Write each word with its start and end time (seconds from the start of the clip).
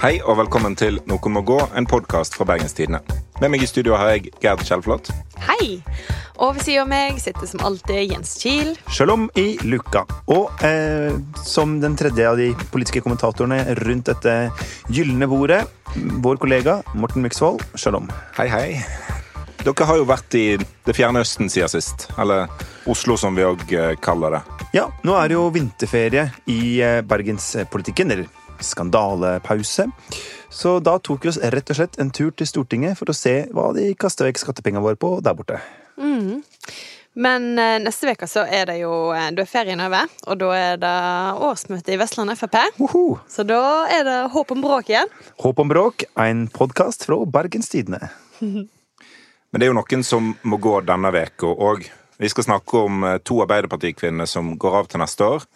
Hei 0.00 0.14
og 0.24 0.38
velkommen 0.38 0.72
til 0.80 0.94
Noen 1.10 1.34
må 1.34 1.42
gå, 1.44 1.58
en 1.76 1.84
podkast 1.84 2.32
fra 2.32 2.46
Bergens 2.48 2.72
Tidende. 2.72 3.02
Med 3.36 3.50
meg 3.52 3.60
i 3.60 3.66
studio 3.68 3.98
har 4.00 4.14
jeg 4.14 4.30
Gerd 4.40 4.62
Kjellflot. 4.64 5.10
Hei! 5.44 5.82
Og 6.40 6.54
ved 6.56 6.64
siden 6.64 6.86
av 6.86 6.88
meg 6.88 7.18
sitter 7.20 7.44
som 7.50 7.60
alltid 7.68 8.14
Jens 8.14 8.32
Kiel. 8.40 8.70
Shalom 8.88 9.26
i 9.36 9.58
luka. 9.60 10.06
Og 10.32 10.64
eh, 10.64 11.12
som 11.44 11.76
den 11.84 12.00
tredje 12.00 12.30
av 12.30 12.40
de 12.40 12.48
politiske 12.72 13.04
kommentatorene 13.04 13.60
rundt 13.82 14.08
dette 14.08 14.38
gylne 14.88 15.28
bordet, 15.28 15.66
vår 16.24 16.40
kollega 16.40 16.78
Morten 16.96 17.20
Myksvold. 17.28 17.60
Shalom. 17.76 18.08
Hei, 18.40 18.48
hei. 18.48 18.66
Dere 19.60 19.84
har 19.84 20.00
jo 20.00 20.08
vært 20.08 20.40
i 20.40 20.46
det 20.56 20.96
fjerne 20.96 21.20
Østen 21.20 21.52
siden 21.52 21.76
sist. 21.76 22.08
Eller 22.16 22.48
Oslo, 22.88 23.20
som 23.20 23.36
vi 23.36 23.44
òg 23.44 23.68
kaller 24.00 24.38
det. 24.38 24.44
Ja, 24.80 24.88
nå 25.04 25.20
er 25.20 25.28
det 25.28 25.36
jo 25.36 25.48
vinterferie 25.52 26.30
i 26.48 26.78
eh, 26.80 27.02
bergenspolitikken. 27.04 28.16
Eller 28.16 28.39
skandalepause. 28.66 29.88
Så 30.50 30.78
da 30.82 30.98
tok 30.98 31.24
vi 31.24 31.32
oss 31.32 31.40
rett 31.54 31.70
og 31.70 31.78
slett 31.78 31.98
en 32.02 32.10
tur 32.10 32.32
til 32.34 32.48
Stortinget 32.48 32.98
for 32.98 33.12
å 33.12 33.16
se 33.16 33.44
hva 33.54 33.70
de 33.76 33.92
kaster 33.98 34.26
vekk 34.26 34.42
skattepengene 34.42 34.82
våre 34.84 34.98
på 34.98 35.12
der 35.24 35.36
borte. 35.38 35.60
Mm. 36.00 36.42
Men 37.20 37.58
eh, 37.58 37.76
neste 37.82 38.12
uke 38.14 38.26
så 38.30 38.44
er 38.46 38.68
det 38.70 38.76
jo 38.80 38.90
du 39.10 39.40
Da 39.40 39.42
er 39.42 39.50
ferien 39.50 39.82
over, 39.82 40.10
og 40.30 40.38
da 40.40 40.50
er 40.56 40.80
det 40.80 40.96
årsmøte 41.42 41.94
i 41.94 41.98
Vestland 42.00 42.34
Frp. 42.38 42.58
Woho! 42.78 43.18
Så 43.28 43.44
da 43.46 43.86
er 43.90 44.04
det 44.06 44.18
håp 44.34 44.54
om 44.54 44.62
bråk 44.62 44.92
igjen. 44.92 45.10
Håp 45.42 45.58
om 45.58 45.70
bråk, 45.70 46.04
en 46.14 46.46
podkast 46.48 47.08
fra 47.08 47.18
Bergens 47.26 47.68
Tidende. 47.72 48.12
Men 48.40 49.58
det 49.58 49.66
er 49.66 49.72
jo 49.72 49.80
noen 49.80 50.04
som 50.06 50.34
må 50.46 50.60
gå 50.62 50.76
denne 50.86 51.10
veka 51.10 51.50
òg. 51.50 51.88
Vi 52.20 52.28
skal 52.30 52.46
snakke 52.46 52.84
om 52.86 53.04
eh, 53.04 53.18
to 53.26 53.40
Arbeiderpartikvinner 53.42 54.28
som 54.30 54.54
går 54.60 54.78
av 54.82 54.90
til 54.92 55.02
neste 55.02 55.26
år. 55.26 55.46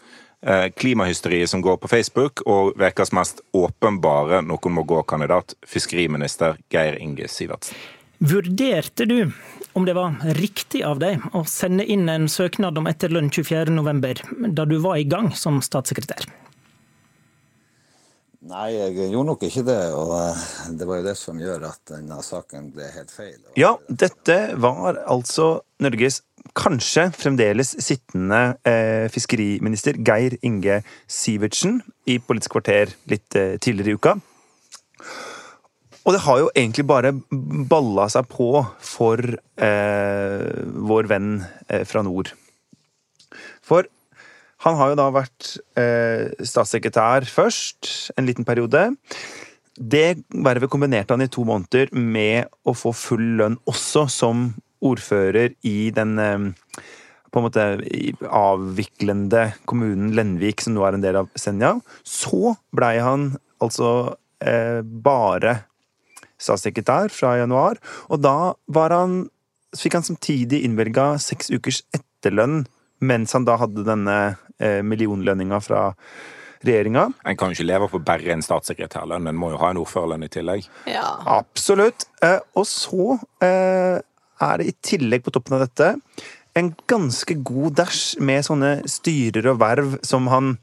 Eh, 0.46 0.70
klimahysteriet 0.76 1.50
som 1.50 1.62
går 1.62 1.76
på 1.76 1.88
Facebook, 1.88 2.42
og 2.44 2.76
ukas 2.76 3.14
mest 3.16 3.40
åpenbare 3.56 4.42
noen 4.44 4.74
må 4.76 4.82
gå-kandidat, 4.84 5.54
fiskeriminister 5.64 6.58
Geir 6.68 6.98
Inge 7.00 7.30
Sivertsen. 7.32 7.78
Vurderte 8.20 9.06
du 9.08 9.32
om 9.72 9.86
det 9.88 9.94
var 9.96 10.20
riktig 10.36 10.82
av 10.84 11.00
deg 11.00 11.24
å 11.32 11.46
sende 11.48 11.86
inn 11.88 12.10
en 12.12 12.28
søknad 12.28 12.76
om 12.76 12.86
etterlønn 12.92 13.32
24.11, 13.32 14.52
da 14.52 14.68
du 14.68 14.76
var 14.84 15.00
i 15.00 15.08
gang 15.08 15.32
som 15.32 15.62
statssekretær? 15.64 16.28
Nei, 18.44 18.68
jeg 18.76 19.08
gjorde 19.08 19.26
nok 19.30 19.48
ikke 19.48 19.64
det. 19.64 19.80
Og 19.96 20.12
eh, 20.18 20.46
det 20.76 20.88
var 20.88 21.00
jo 21.00 21.08
det 21.08 21.16
som 21.16 21.40
gjør 21.40 21.70
at 21.70 21.80
denne 21.88 22.20
saken 22.20 22.68
ble 22.76 22.92
helt 22.92 23.16
feil. 23.16 23.40
Ja, 23.56 23.78
dette 23.88 24.38
var 24.60 25.00
altså 25.08 25.62
Norges 25.80 26.20
kanskje 26.52 27.08
fremdeles 27.16 27.72
sittende 27.82 28.56
eh, 28.68 29.06
fiskeriminister 29.12 29.96
Geir 30.04 30.36
Inge 30.46 30.82
Sivertsen 31.10 31.80
i 32.06 32.18
Politisk 32.22 32.54
kvarter 32.58 32.92
litt 33.10 33.38
eh, 33.38 33.56
tidligere 33.62 33.94
i 33.94 33.98
uka. 33.98 34.14
Og 36.04 36.12
det 36.12 36.20
har 36.26 36.40
jo 36.42 36.52
egentlig 36.52 36.84
bare 36.86 37.14
balla 37.70 38.06
seg 38.12 38.28
på 38.28 38.48
for 38.84 39.20
eh, 39.24 40.48
vår 40.90 41.08
venn 41.08 41.38
eh, 41.72 41.84
fra 41.88 42.04
nord. 42.04 42.34
For 43.64 43.88
han 44.64 44.76
har 44.78 44.92
jo 44.92 44.98
da 45.00 45.08
vært 45.12 45.54
eh, 45.80 46.28
statssekretær 46.44 47.26
først, 47.28 48.12
en 48.16 48.28
liten 48.28 48.46
periode. 48.48 48.90
Det 49.74 50.20
vervet 50.30 50.70
kombinerte 50.70 51.16
han 51.16 51.24
i 51.24 51.32
to 51.32 51.44
måneder 51.48 51.90
med 51.96 52.52
å 52.64 52.76
få 52.76 52.92
full 52.94 53.24
lønn 53.40 53.58
også 53.68 54.06
som 54.12 54.46
ordfører 54.84 55.56
i 55.66 55.90
den 55.94 56.18
eh, 56.20 56.84
på 57.34 57.40
en 57.40 57.46
måte 57.48 57.64
avviklende 58.30 59.48
kommunen 59.66 60.12
Lenvik, 60.14 60.62
som 60.62 60.76
nå 60.76 60.84
er 60.86 60.96
en 60.96 61.02
del 61.02 61.18
av 61.24 61.30
Senja. 61.34 61.72
Så 62.06 62.54
blei 62.74 63.00
han 63.02 63.32
altså 63.64 64.14
eh, 64.44 64.84
bare 64.84 65.64
statssekretær 66.38 67.10
fra 67.14 67.38
januar, 67.40 67.80
og 68.06 68.22
da 68.22 68.54
var 68.70 68.94
han 68.94 69.24
fikk 69.74 69.98
han 69.98 70.06
samtidig 70.06 70.62
innvilga 70.62 71.14
seks 71.22 71.50
ukers 71.50 71.82
etterlønn 71.96 72.64
mens 73.04 73.34
han 73.34 73.44
da 73.44 73.58
hadde 73.60 73.84
denne 73.84 74.16
eh, 74.62 74.80
millionlønninga 74.86 75.58
fra 75.64 75.88
regjeringa. 76.64 77.08
En 77.26 77.36
kan 77.36 77.50
jo 77.50 77.58
ikke 77.58 77.68
leve 77.68 77.88
på 77.92 78.00
bare 78.06 78.32
en 78.32 78.44
statssekretærlønn, 78.44 79.28
en 79.28 79.38
må 79.38 79.50
jo 79.52 79.60
ha 79.60 79.72
en 79.72 79.80
ordførerlønn 79.82 80.24
i 80.24 80.30
tillegg. 80.32 80.68
Ja. 80.88 81.08
Absolutt. 81.36 82.06
Eh, 82.24 82.38
og 82.56 82.68
så 82.70 83.18
eh, 83.44 83.98
er 84.42 84.60
det 84.60 84.70
i 84.70 84.78
tillegg 84.82 85.22
på 85.24 85.34
toppen 85.34 85.58
av 85.58 85.66
dette 85.66 85.94
en 86.54 86.70
ganske 86.86 87.34
god 87.42 87.78
dash 87.80 88.20
med 88.22 88.46
sånne 88.46 88.76
styrer 88.90 89.50
og 89.50 89.58
verv 89.62 89.96
som 90.06 90.28
han 90.30 90.54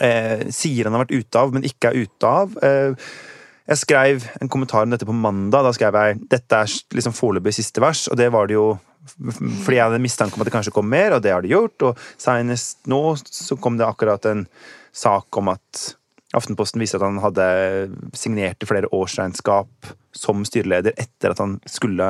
eh, 0.00 0.44
sier 0.52 0.88
han 0.88 0.96
har 0.96 1.06
vært 1.06 1.16
ute 1.16 1.40
av, 1.40 1.54
men 1.54 1.64
ikke 1.66 1.90
er 1.90 2.04
ute 2.04 2.32
av. 2.42 2.56
Eh, 2.64 3.08
jeg 3.68 3.82
skrev 3.82 4.26
en 4.40 4.52
kommentar 4.52 4.84
om 4.84 4.92
dette 4.92 5.08
på 5.08 5.16
mandag. 5.16 5.64
Da 5.64 5.72
skrev 5.76 5.96
jeg 5.96 6.20
dette 6.32 6.60
er 6.60 6.76
liksom 6.96 7.16
foreløpig 7.16 7.56
siste 7.56 7.82
vers, 7.84 8.06
og 8.12 8.20
det 8.20 8.30
var 8.32 8.48
det 8.48 8.58
jo 8.58 8.68
fordi 9.08 9.78
jeg 9.78 9.86
hadde 9.86 10.02
mistanke 10.04 10.36
om 10.36 10.42
at 10.44 10.50
det 10.50 10.52
kanskje 10.52 10.72
kom 10.76 10.88
mer, 10.92 11.14
og 11.16 11.22
det 11.24 11.32
har 11.32 11.44
det 11.44 11.54
gjort. 11.54 11.86
Og 11.88 12.02
senest 12.20 12.82
nå 12.92 13.00
så 13.24 13.56
kom 13.56 13.78
det 13.80 13.88
akkurat 13.88 14.28
en 14.28 14.44
sak 14.92 15.40
om 15.40 15.48
at 15.54 15.84
Aftenposten 16.36 16.80
viser 16.82 17.00
at 17.00 17.06
han 17.08 17.20
hadde 17.22 17.44
signert 18.18 18.60
flere 18.68 18.88
årsregnskap 18.92 19.86
som 20.12 20.42
styreleder 20.44 20.92
etter 21.00 21.32
at 21.32 21.38
han 21.40 21.54
skulle 21.68 22.04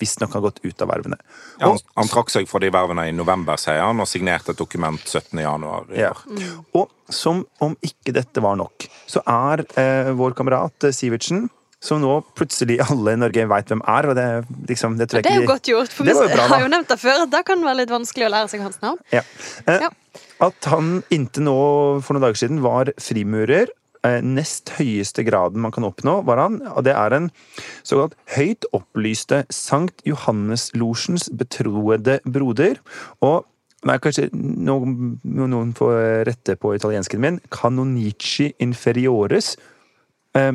visstnok 0.00 0.32
ha 0.32 0.40
gått 0.40 0.60
ut 0.64 0.80
av 0.84 0.88
vervene. 0.92 1.18
Ja, 1.60 1.68
han, 1.74 1.78
han 1.98 2.08
trakk 2.08 2.30
seg 2.32 2.48
fra 2.48 2.60
de 2.62 2.70
vervene 2.72 3.04
i 3.10 3.12
november, 3.12 3.58
sier 3.60 3.82
han, 3.84 4.00
og 4.00 4.08
signerte 4.08 4.54
et 4.54 4.60
dokument 4.62 5.00
17. 5.04 5.42
januar 5.44 5.90
Ja. 5.96 6.12
Og 6.78 6.88
som 7.12 7.42
om 7.60 7.76
ikke 7.84 8.14
dette 8.16 8.40
var 8.44 8.56
nok, 8.60 8.86
så 9.10 9.20
er 9.28 9.64
eh, 9.76 10.12
vår 10.16 10.36
kamerat 10.38 10.88
eh, 10.88 10.94
Sivertsen 10.96 11.48
som 11.80 12.00
nå 12.02 12.18
plutselig 12.36 12.76
alle 12.84 13.14
i 13.16 13.20
Norge 13.20 13.44
veit 13.48 13.70
hvem 13.72 13.80
er. 13.88 14.08
og 14.12 14.16
Det, 14.16 14.26
liksom, 14.68 14.96
det, 15.00 15.08
tror 15.08 15.20
jeg 15.20 15.24
Det 15.24 15.30
er 15.32 15.36
jo 15.36 15.44
ikke 15.44 15.48
de- 15.48 15.52
godt 15.54 15.70
gjort, 15.74 15.92
for 15.96 16.04
Det 16.08 16.12
vi 16.12 16.18
var 16.18 16.26
jo 16.28 16.34
bra, 16.36 16.42
da. 16.44 16.48
har 16.54 16.60
jo 16.64 16.72
nevnt 16.78 16.88
det 16.92 16.98
før. 17.00 17.22
at 17.24 17.30
Det 17.36 17.44
kan 17.48 17.62
være 17.64 17.78
litt 17.82 17.92
vanskelig 17.92 18.26
å 18.28 18.32
lære 18.36 18.50
seg 18.52 18.60
hans 18.64 18.80
navn. 18.84 18.98
Ja. 19.12 19.22
Eh, 19.66 19.86
Ja. 19.88 19.90
At 20.40 20.70
han 20.72 21.02
inntil 21.12 21.46
nå 21.48 21.58
for 22.04 22.16
noen 22.16 22.24
dager 22.24 22.40
siden 22.40 22.62
var 22.64 22.92
frimurer. 23.00 23.70
Eh, 24.06 24.22
nest 24.24 24.72
høyeste 24.78 25.26
graden 25.26 25.60
man 25.60 25.74
kan 25.76 25.84
oppnå, 25.84 26.22
var 26.24 26.40
han. 26.40 26.60
Og 26.72 26.84
det 26.86 26.94
er 26.96 27.16
en 27.16 27.28
såkalt 27.84 28.16
høyt 28.32 28.64
opplyste 28.76 29.44
Sankt 29.52 30.00
Johannes-losjens 30.08 31.28
betroede 31.36 32.20
broder. 32.24 32.82
Og 33.20 33.46
Nei, 33.80 33.94
kanskje 33.96 34.26
noen, 34.36 35.14
noen 35.24 35.70
får 35.72 36.26
rette 36.28 36.52
på 36.60 36.74
italiensken 36.76 37.22
min. 37.24 37.38
Canonici 37.48 38.50
inferiores. 38.60 39.54
eh, 40.36 40.52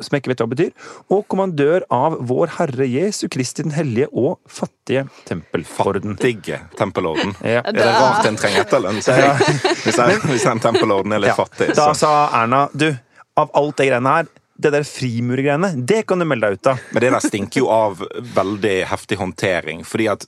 som 0.00 0.14
jeg 0.14 0.22
ikke 0.22 0.32
vet 0.34 0.42
hva 0.44 0.48
betyr. 0.52 0.72
Og 1.14 1.24
kommandør 1.32 1.84
av 1.94 2.18
Vår 2.30 2.54
Herre 2.58 2.86
Jesu 2.88 3.26
Kristi 3.32 3.64
den 3.66 3.74
hellige 3.76 4.08
og 4.12 4.38
fattige 4.48 5.06
tempelorden. 5.28 6.16
Fattige 6.18 6.60
tempelorden. 6.78 7.34
Ja. 7.42 7.62
Er 7.66 7.72
det 7.76 7.86
rart 7.86 8.26
en 8.30 8.38
trenger 8.40 8.64
etterlønn? 8.66 9.00
jeg? 9.02 9.60
Hvis, 9.84 9.96
jeg, 9.98 10.18
hvis 10.30 10.46
en 10.50 10.60
tempelorden 10.62 11.12
er 11.16 11.24
litt 11.24 11.34
Ja. 11.34 11.38
fattig. 11.38 11.72
Da 11.76 11.92
sa 11.98 12.12
Erna 12.42 12.68
du, 12.72 12.90
av 13.38 13.50
alt 13.54 13.76
det 13.78 13.88
greiene 13.90 14.14
her, 14.20 14.28
det 14.58 14.72
der 14.74 14.82
frimurgreiene, 14.82 15.68
det 15.86 16.00
kan 16.10 16.18
du 16.18 16.24
melde 16.26 16.48
deg 16.48 16.56
ut 16.58 16.66
av. 16.72 16.80
Men 16.90 17.02
det 17.04 17.10
der 17.14 17.22
stinker 17.22 17.60
jo 17.60 17.68
av 17.70 18.00
veldig 18.34 18.72
heftig 18.90 19.18
håndtering. 19.20 19.84
fordi 19.86 20.08
at 20.10 20.24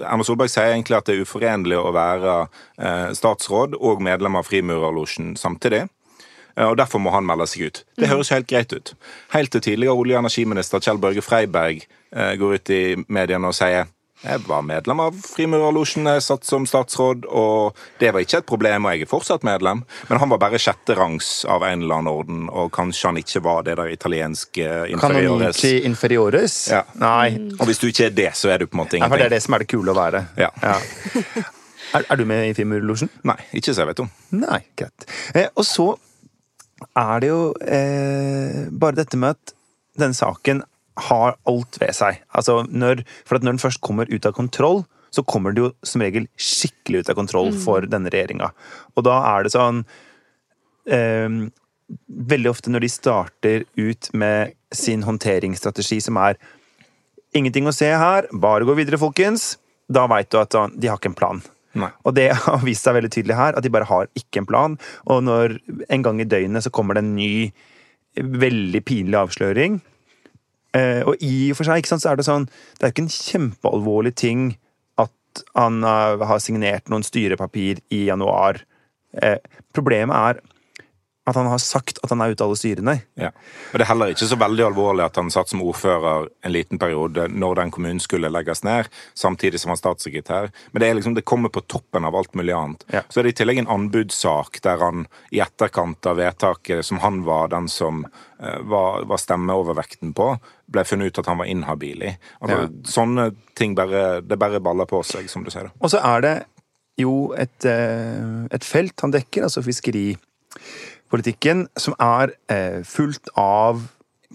Erna 0.00 0.24
Solberg 0.26 0.50
sier 0.50 0.72
egentlig 0.72 0.96
at 0.98 1.06
det 1.06 1.14
er 1.14 1.22
uforenlig 1.22 1.78
å 1.78 1.92
være 1.94 2.34
eh, 2.78 3.12
statsråd 3.14 3.76
og 3.78 4.02
medlem 4.02 4.34
av 4.40 4.48
Frimurerlosjen 4.50 5.36
samtidig. 5.38 5.84
Eh, 6.58 6.66
Og 6.66 6.76
Derfor 6.80 6.98
må 7.02 7.12
han 7.14 7.26
melde 7.28 7.46
seg 7.46 7.68
ut. 7.70 7.84
Det 7.98 8.10
høres 8.10 8.30
jo 8.32 8.38
helt 8.40 8.50
greit 8.50 8.72
ut. 8.74 8.94
Helt 9.36 9.52
til 9.54 9.60
tidligere 9.68 9.94
olje- 9.94 10.18
og 10.18 10.24
energiminister 10.26 10.82
Kjell 10.82 10.98
Børge 10.98 11.22
Freiberg 11.22 11.84
eh, 12.12 12.34
går 12.40 12.58
ut 12.58 12.70
i 12.74 12.82
mediene 13.08 13.48
og 13.52 13.56
sier 13.56 13.86
jeg 14.18 14.40
var 14.48 14.64
medlem 14.66 14.98
av 14.98 15.14
Frimurerlosjen 15.22 16.08
jeg 16.10 16.24
satt 16.26 16.42
som 16.42 16.64
statsråd, 16.66 17.28
og 17.30 17.76
det 18.00 18.08
var 18.10 18.24
ikke 18.24 18.40
et 18.40 18.46
problem, 18.50 18.88
og 18.88 18.96
jeg 18.96 19.04
er 19.06 19.10
fortsatt 19.12 19.44
medlem. 19.46 19.84
Men 20.08 20.18
han 20.18 20.32
var 20.32 20.40
bare 20.42 20.58
sjetterangs 20.58 21.44
av 21.46 21.62
en 21.62 21.84
eller 21.84 22.00
annen 22.00 22.10
orden, 22.10 22.40
og 22.50 22.72
kanskje 22.74 23.12
han 23.12 23.20
ikke 23.22 23.44
var 23.46 23.62
det 23.68 23.76
der 23.78 23.92
italienske 23.94 24.66
inferiores. 24.90 25.60
Kan 25.62 25.86
inferiores? 25.92 26.56
Ja. 26.74 26.82
Nei. 26.98 27.36
Og 27.60 27.70
hvis 27.70 27.78
du 27.78 27.86
ikke 27.92 28.08
er 28.08 28.16
det, 28.18 28.32
så 28.34 28.50
er 28.50 28.58
du 28.58 28.66
på 28.66 28.74
en 28.74 28.82
måte 28.82 28.98
Nei, 28.98 29.06
for 29.06 29.22
det 29.22 29.28
er 29.30 29.36
det 29.36 29.42
som 29.46 29.54
er 29.54 29.62
det 29.62 29.70
kule 29.70 29.94
å 29.94 29.98
være. 30.00 30.24
Ja. 30.34 30.50
Er, 31.94 32.02
er 32.12 32.18
du 32.20 32.26
med 32.28 32.42
i 32.50 32.52
Frimurlosjen? 32.52 33.08
Nei, 33.24 33.38
ikke 33.56 33.72
så 33.72 33.80
jeg 33.80 33.88
vet 33.94 34.00
om. 34.02 34.10
Nei, 34.36 34.58
greit. 34.76 35.06
Eh, 35.32 35.46
og 35.56 35.64
så 35.64 35.86
er 36.98 37.22
det 37.22 37.30
jo 37.30 37.40
eh, 37.64 38.66
bare 38.70 38.98
dette 39.00 39.18
med 39.18 39.36
at 39.36 39.54
denne 39.98 40.16
saken 40.16 40.62
har 41.08 41.36
alt 41.48 41.78
ved 41.80 41.94
seg. 41.94 42.20
Altså, 42.34 42.62
når, 42.66 43.04
for 43.26 43.38
at 43.38 43.46
når 43.46 43.56
den 43.56 43.62
først 43.62 43.82
kommer 43.84 44.10
ut 44.10 44.26
av 44.26 44.34
kontroll, 44.36 44.82
så 45.14 45.24
kommer 45.24 45.54
det 45.54 45.62
jo 45.62 45.70
som 45.86 46.02
regel 46.04 46.26
skikkelig 46.36 47.02
ut 47.02 47.12
av 47.12 47.16
kontroll 47.18 47.52
for 47.56 47.86
denne 47.88 48.12
regjeringa. 48.12 48.50
Og 48.96 49.06
da 49.06 49.16
er 49.30 49.46
det 49.46 49.54
sånn 49.56 49.84
eh, 50.90 51.48
Veldig 51.88 52.50
ofte 52.50 52.68
når 52.68 52.82
de 52.84 52.88
starter 52.92 53.62
ut 53.80 54.10
med 54.12 54.50
sin 54.76 55.06
håndteringsstrategi 55.06 56.02
som 56.04 56.18
er 56.20 56.36
Ingenting 57.36 57.64
å 57.68 57.72
se 57.72 57.88
her, 57.88 58.28
bare 58.32 58.64
gå 58.68 58.74
videre, 58.76 59.00
folkens. 59.00 59.54
Da 59.88 60.06
veit 60.08 60.28
du 60.32 60.38
at 60.40 60.52
de 60.52 60.88
har 60.88 60.96
ikke 61.00 61.10
en 61.12 61.16
plan. 61.16 61.40
Nei. 61.78 61.90
Og 62.08 62.14
det 62.16 62.30
har 62.46 62.64
vist 62.64 62.86
seg 62.86 62.96
veldig 62.96 63.12
tydelig 63.12 63.38
her, 63.38 63.56
at 63.56 63.64
de 63.64 63.72
bare 63.72 63.88
har 63.90 64.08
ikke 64.18 64.42
en 64.42 64.48
plan. 64.48 64.78
Og 65.10 65.22
når 65.26 65.58
en 65.88 66.06
gang 66.06 66.22
i 66.22 66.28
døgnet 66.28 66.64
så 66.64 66.72
kommer 66.74 66.96
det 66.96 67.04
en 67.04 67.16
ny 67.18 67.50
veldig 68.18 68.82
pinlig 68.88 69.18
avsløring. 69.20 69.80
Eh, 70.76 71.02
og 71.04 71.20
i 71.24 71.50
og 71.52 71.58
for 71.60 71.68
seg 71.68 71.86
sant, 71.88 72.04
så 72.04 72.10
er 72.10 72.18
det 72.18 72.26
sånn 72.26 72.44
Det 72.76 72.84
er 72.84 72.90
ikke 72.92 73.06
en 73.06 73.14
kjempealvorlig 73.14 74.12
ting 74.20 74.42
at 75.00 75.42
han 75.56 75.80
har 75.80 76.42
signert 76.44 76.90
noen 76.92 77.06
styrepapir 77.06 77.80
i 77.94 78.04
januar. 78.10 78.60
Eh, 79.16 79.38
problemet 79.76 80.16
er 80.16 80.42
at 81.28 81.36
han 81.36 81.48
har 81.50 81.60
sagt 81.62 81.98
at 82.02 82.12
han 82.12 82.22
er 82.24 82.32
ute 82.32 82.44
av 82.44 82.48
alle 82.50 82.58
styrene. 82.58 82.94
Ja. 83.20 83.30
Og 83.72 83.78
Det 83.78 83.84
er 83.84 83.90
heller 83.90 84.12
ikke 84.14 84.28
så 84.30 84.38
veldig 84.40 84.64
alvorlig 84.68 85.04
at 85.04 85.18
han 85.20 85.30
satt 85.32 85.50
som 85.52 85.62
ordfører 85.64 86.28
en 86.46 86.54
liten 86.54 86.80
periode 86.80 87.28
når 87.28 87.60
den 87.60 87.72
kommunen 87.74 88.00
skulle 88.02 88.30
legges 88.32 88.64
ned, 88.64 88.88
samtidig 89.18 89.60
som 89.60 89.72
han 89.74 89.80
statssekretær. 89.80 90.50
Men 90.72 90.84
det, 90.84 90.90
liksom, 90.98 91.16
det 91.18 91.26
kommer 91.28 91.52
på 91.52 91.64
toppen 91.68 92.06
av 92.08 92.16
alt 92.16 92.34
mulig 92.38 92.54
annet. 92.56 92.84
Ja. 92.92 93.02
Så 93.08 93.20
er 93.20 93.28
det 93.28 93.34
i 93.36 93.38
tillegg 93.42 93.62
en 93.62 93.72
anbudssak 93.78 94.62
der 94.64 94.80
han 94.82 95.06
i 95.34 95.42
etterkant 95.44 96.06
av 96.08 96.18
vedtaket, 96.20 96.84
som 96.86 97.02
han 97.04 97.22
var 97.28 97.52
den 97.52 97.68
som 97.72 98.04
eh, 98.06 98.60
var, 98.68 99.04
var 99.10 99.20
stemmeovervekten 99.20 100.14
på, 100.16 100.32
ble 100.68 100.84
funnet 100.84 101.12
ut 101.12 101.22
at 101.22 101.30
han 101.30 101.40
var 101.40 101.50
inhabil 101.50 102.02
i. 102.10 102.14
Altså, 102.40 102.58
Ja. 102.58 102.68
Sånne 102.88 103.30
ting 103.58 103.74
bare, 103.78 104.20
det 104.24 104.38
bare 104.40 104.60
baller 104.64 104.88
på 104.88 105.02
seg, 105.06 105.28
som 105.30 105.44
du 105.44 105.50
sier. 105.52 105.70
Og 105.80 105.90
så 105.92 106.00
er 106.04 106.24
det 106.24 106.36
jo 106.98 107.32
et, 107.38 107.64
eh, 107.68 108.46
et 108.54 108.64
felt 108.66 109.00
han 109.04 109.12
dekker, 109.14 109.46
altså 109.46 109.62
fiskeripolitikken, 111.08 111.68
som 111.76 111.94
er 111.98 112.34
eh, 112.50 112.84
fullt 112.84 113.28
av 113.36 113.80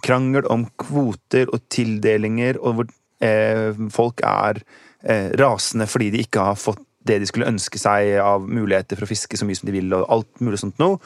krangel 0.04 0.46
om 0.50 0.66
kvoter 0.78 1.48
og 1.54 1.62
tildelinger, 1.70 2.58
og 2.60 2.74
hvor 2.75 2.88
eh, 3.22 3.74
folk 3.92 4.22
er 4.24 4.64
eh, 5.04 5.31
rasende 5.38 5.88
fordi 5.88 6.12
de 6.12 6.24
ikke 6.24 6.40
har 6.40 6.56
fått 6.56 6.81
det 7.06 7.20
de 7.20 7.28
skulle 7.28 7.50
ønske 7.50 7.78
seg 7.78 8.18
av 8.24 8.48
muligheter 8.48 8.96
for 8.96 9.04
å 9.04 9.12
fiske 9.12 9.36
så 9.36 9.46
mye 9.46 9.56
som 9.56 9.68
de 9.68 9.74
vil, 9.75 9.94
og 9.94 10.08
alt 10.08 10.40
mulig 10.40 10.62
sånt 10.62 10.80
noe. 10.80 10.98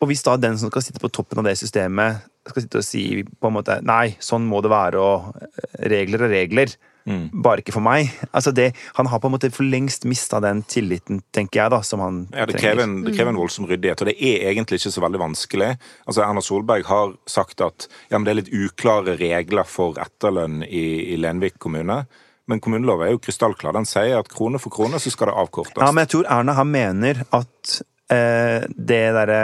Og 0.00 0.06
hvis 0.06 0.22
da 0.22 0.36
den 0.36 0.56
som 0.56 0.70
skal 0.70 0.84
sitte 0.84 1.02
på 1.02 1.10
toppen 1.10 1.40
av 1.40 1.48
det 1.48 1.56
systemet, 1.58 2.22
skal 2.46 2.62
sitte 2.62 2.78
og 2.78 2.86
si 2.86 3.24
på 3.26 3.48
en 3.48 3.56
måte 3.56 3.80
nei, 3.82 4.14
sånn 4.22 4.46
må 4.46 4.60
det 4.62 4.70
være, 4.70 5.02
og 5.02 5.40
eh, 5.42 5.88
regler 5.90 6.22
og 6.26 6.32
regler, 6.32 6.76
bare 7.06 7.62
ikke 7.62 7.74
for 7.74 7.84
meg 7.86 8.10
altså 8.32 8.50
det, 8.50 8.72
Han 8.96 9.06
har 9.06 9.20
på 9.22 9.28
en 9.28 9.34
måte 9.36 9.50
for 9.54 9.66
lengst 9.66 10.04
mista 10.08 10.40
den 10.42 10.62
tilliten, 10.66 11.20
tenker 11.34 11.62
jeg, 11.62 11.70
da, 11.70 11.80
som 11.86 12.02
han 12.02 12.20
Ja, 12.34 12.46
Det 12.46 12.58
krever, 12.58 12.82
en, 12.82 12.98
det 13.06 13.14
krever 13.16 13.30
en 13.30 13.40
voldsom 13.40 13.68
ryddighet, 13.70 14.02
og 14.02 14.10
det 14.10 14.16
er 14.18 14.50
egentlig 14.50 14.80
ikke 14.80 14.94
så 14.94 15.04
veldig 15.04 15.20
vanskelig. 15.22 15.72
Altså, 16.06 16.22
Erna 16.26 16.42
Solberg 16.42 16.86
har 16.90 17.14
sagt 17.30 17.62
at 17.64 17.88
ja, 18.10 18.18
men 18.18 18.26
det 18.26 18.32
er 18.32 18.40
litt 18.40 18.54
uklare 18.54 19.16
regler 19.20 19.68
for 19.68 20.00
etterlønn 20.02 20.64
i, 20.66 20.86
i 21.14 21.18
Lenvik 21.20 21.60
kommune. 21.62 22.02
Men 22.46 22.62
kommuneloven 22.62 23.08
er 23.08 23.14
jo 23.14 23.22
krystallklar. 23.22 23.74
Den 23.74 23.88
sier 23.88 24.20
at 24.20 24.30
krone 24.30 24.60
for 24.62 24.74
krone 24.74 25.00
så 25.02 25.10
skal 25.10 25.30
det 25.30 25.38
avkortes. 25.38 25.78
Ja, 25.82 25.90
men 25.90 26.04
jeg 26.06 26.14
tror 26.14 26.28
Erna 26.38 26.54
han 26.58 26.70
mener 26.70 27.22
at 27.34 27.78
eh, 28.14 28.66
det 28.70 29.02
derre 29.16 29.40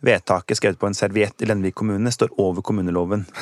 vedtaket 0.00 0.60
skrevet 0.60 0.80
på 0.80 0.88
en 0.90 0.96
serviett 0.96 1.42
i 1.42 1.48
Lenvik 1.48 1.74
kommune 1.78 2.12
står 2.12 2.32
over 2.40 2.62
kommuneloven. 2.62 3.26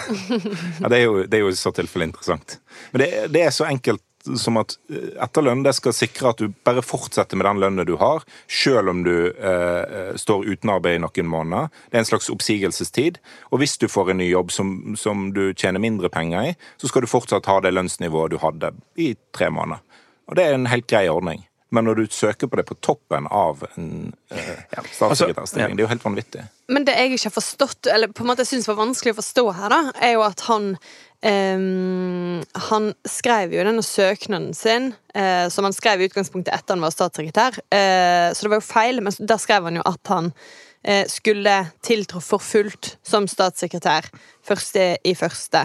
Ja, 0.80 0.88
det, 0.88 0.98
er 0.98 1.04
jo, 1.04 1.22
det 1.28 1.38
er 1.38 1.44
jo 1.44 1.52
i 1.52 1.56
så 1.56 1.70
tilfelle 1.74 2.08
interessant. 2.08 2.58
Men 2.92 3.04
det, 3.04 3.08
det 3.32 3.44
er 3.46 3.52
så 3.54 3.66
enkelt 3.68 4.02
som 4.38 4.56
at 4.60 4.76
eh, 4.92 5.14
etterlønn 5.22 5.64
det 5.64 5.74
skal 5.76 5.94
sikre 5.96 6.32
at 6.32 6.40
du 6.40 6.52
bare 6.66 6.84
fortsetter 6.84 7.38
med 7.38 7.46
den 7.48 7.60
lønna 7.62 7.86
du 7.86 7.94
har, 8.00 8.24
selv 8.48 8.92
om 8.92 9.02
du 9.06 9.14
eh, 9.30 10.14
står 10.20 10.46
uten 10.48 10.72
arbeid 10.74 10.98
i 10.98 11.02
noen 11.04 11.30
måneder. 11.30 11.72
Det 11.90 11.98
er 11.98 12.04
en 12.04 12.10
slags 12.10 12.30
oppsigelsestid. 12.32 13.20
Og 13.52 13.60
hvis 13.62 13.76
du 13.80 13.88
får 13.90 14.12
en 14.12 14.22
ny 14.22 14.30
jobb 14.30 14.52
som, 14.54 14.94
som 15.00 15.28
du 15.36 15.46
tjener 15.52 15.82
mindre 15.82 16.10
penger 16.12 16.52
i, 16.52 16.54
så 16.80 16.90
skal 16.90 17.04
du 17.04 17.10
fortsatt 17.10 17.50
ha 17.50 17.60
det 17.64 17.74
lønnsnivået 17.74 18.34
du 18.34 18.40
hadde 18.42 18.74
i 18.96 19.12
tre 19.36 19.50
måneder. 19.52 19.82
Og 20.30 20.38
det 20.38 20.46
er 20.46 20.56
en 20.56 20.70
helt 20.72 20.88
grei 20.88 21.06
ordning. 21.12 21.44
Men 21.74 21.88
når 21.88 22.02
du 22.02 22.04
søker 22.12 22.50
på 22.50 22.58
det 22.60 22.66
på 22.68 22.76
toppen 22.84 23.26
av 23.34 23.64
en 23.74 23.88
eh, 24.30 24.52
statssekretærstilling, 24.94 25.72
ja. 25.72 25.76
det 25.76 25.82
er 25.82 25.86
jo 25.86 25.90
helt 25.90 26.06
vanvittig. 26.06 26.44
Men 26.72 26.86
det 26.86 26.94
jeg 26.98 27.14
ikke 27.14 27.28
har 27.28 27.34
forstått, 27.34 27.90
eller 27.94 28.14
på 28.14 28.24
en 28.24 28.30
måte 28.30 28.44
jeg 28.44 28.52
syns 28.54 28.70
var 28.70 28.78
vanskelig 28.78 29.14
å 29.14 29.18
forstå 29.18 29.44
her, 29.58 29.74
da, 29.74 29.80
er 30.02 30.16
jo 30.16 30.24
at 30.28 30.46
han 30.50 30.76
Um, 31.24 32.42
Han 32.66 32.90
skrev 33.08 33.54
jo 33.56 33.62
denne 33.64 33.80
søknaden 33.80 34.50
sin, 34.52 34.90
uh, 35.16 35.46
som 35.48 35.64
han 35.64 35.72
skrev 35.72 36.02
i 36.02 36.08
utgangspunktet 36.10 36.52
etter 36.52 36.76
han 36.76 36.84
var 36.84 36.92
statssekretær, 36.92 37.56
uh, 37.72 38.28
så 38.28 38.44
det 38.44 38.50
var 38.52 38.60
jo 38.60 38.66
feil, 38.66 39.00
men 39.00 39.16
der 39.16 39.40
skrev 39.40 39.64
han 39.70 39.78
jo 39.80 39.86
at 39.88 40.12
han 40.12 40.28
uh, 40.34 41.06
skulle 41.08 41.54
tiltrå 41.80 42.20
for 42.20 42.44
fullt 42.44 42.98
som 43.08 43.24
statssekretær 43.30 44.10
første 44.44 44.90
i 45.00 45.16
første. 45.16 45.64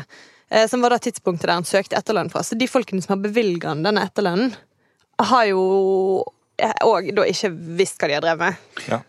Eh, 0.50 0.68
som 0.68 0.82
var 0.82 0.94
da 0.94 0.98
tidspunktet 1.02 1.48
der 1.48 1.60
han 1.60 1.68
søkte 1.68 1.98
etterlønn 2.00 2.32
fra. 2.34 2.42
Så 2.44 2.58
de 2.58 2.68
folkene 2.70 3.04
som 3.06 3.16
har 3.16 3.24
bevilga 3.24 3.74
han 3.74 3.86
denne 3.86 4.06
etterlønnen, 4.08 4.56
har 5.20 5.46
jo 5.50 5.62
òg 6.84 7.14
da 7.16 7.24
ikke 7.28 7.52
visst 7.80 8.00
hva 8.02 8.10
de 8.10 8.18
har 8.18 8.26
drevet 8.26 8.40
med. 8.40 8.56
Ja. 8.90 9.00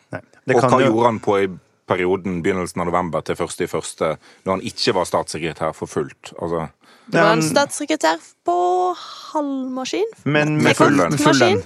Og 0.50 0.62
hva 0.62 0.80
jo- 0.80 0.86
gjorde 0.90 1.04
han 1.10 1.20
på 1.20 1.38
i 1.44 1.48
perioden 1.90 2.42
begynnelsen 2.42 2.80
av 2.80 2.86
november 2.86 3.22
til 3.26 3.34
første 3.36 3.64
i 3.66 3.70
første, 3.70 4.16
når 4.46 4.52
han 4.56 4.60
ikke 4.62 4.94
var 4.94 5.04
statssekretær 5.04 5.74
for 5.74 5.86
fullt? 5.90 6.32
Altså, 6.40 6.68
Det 7.10 7.18
var 7.18 7.32
en 7.32 7.42
statssekretær 7.42 8.20
på 8.46 8.94
halv 9.32 9.70
maskin. 9.74 10.06
Men 10.24 10.62
Med 10.62 10.76
full 10.76 10.94
lønn. 10.94 11.16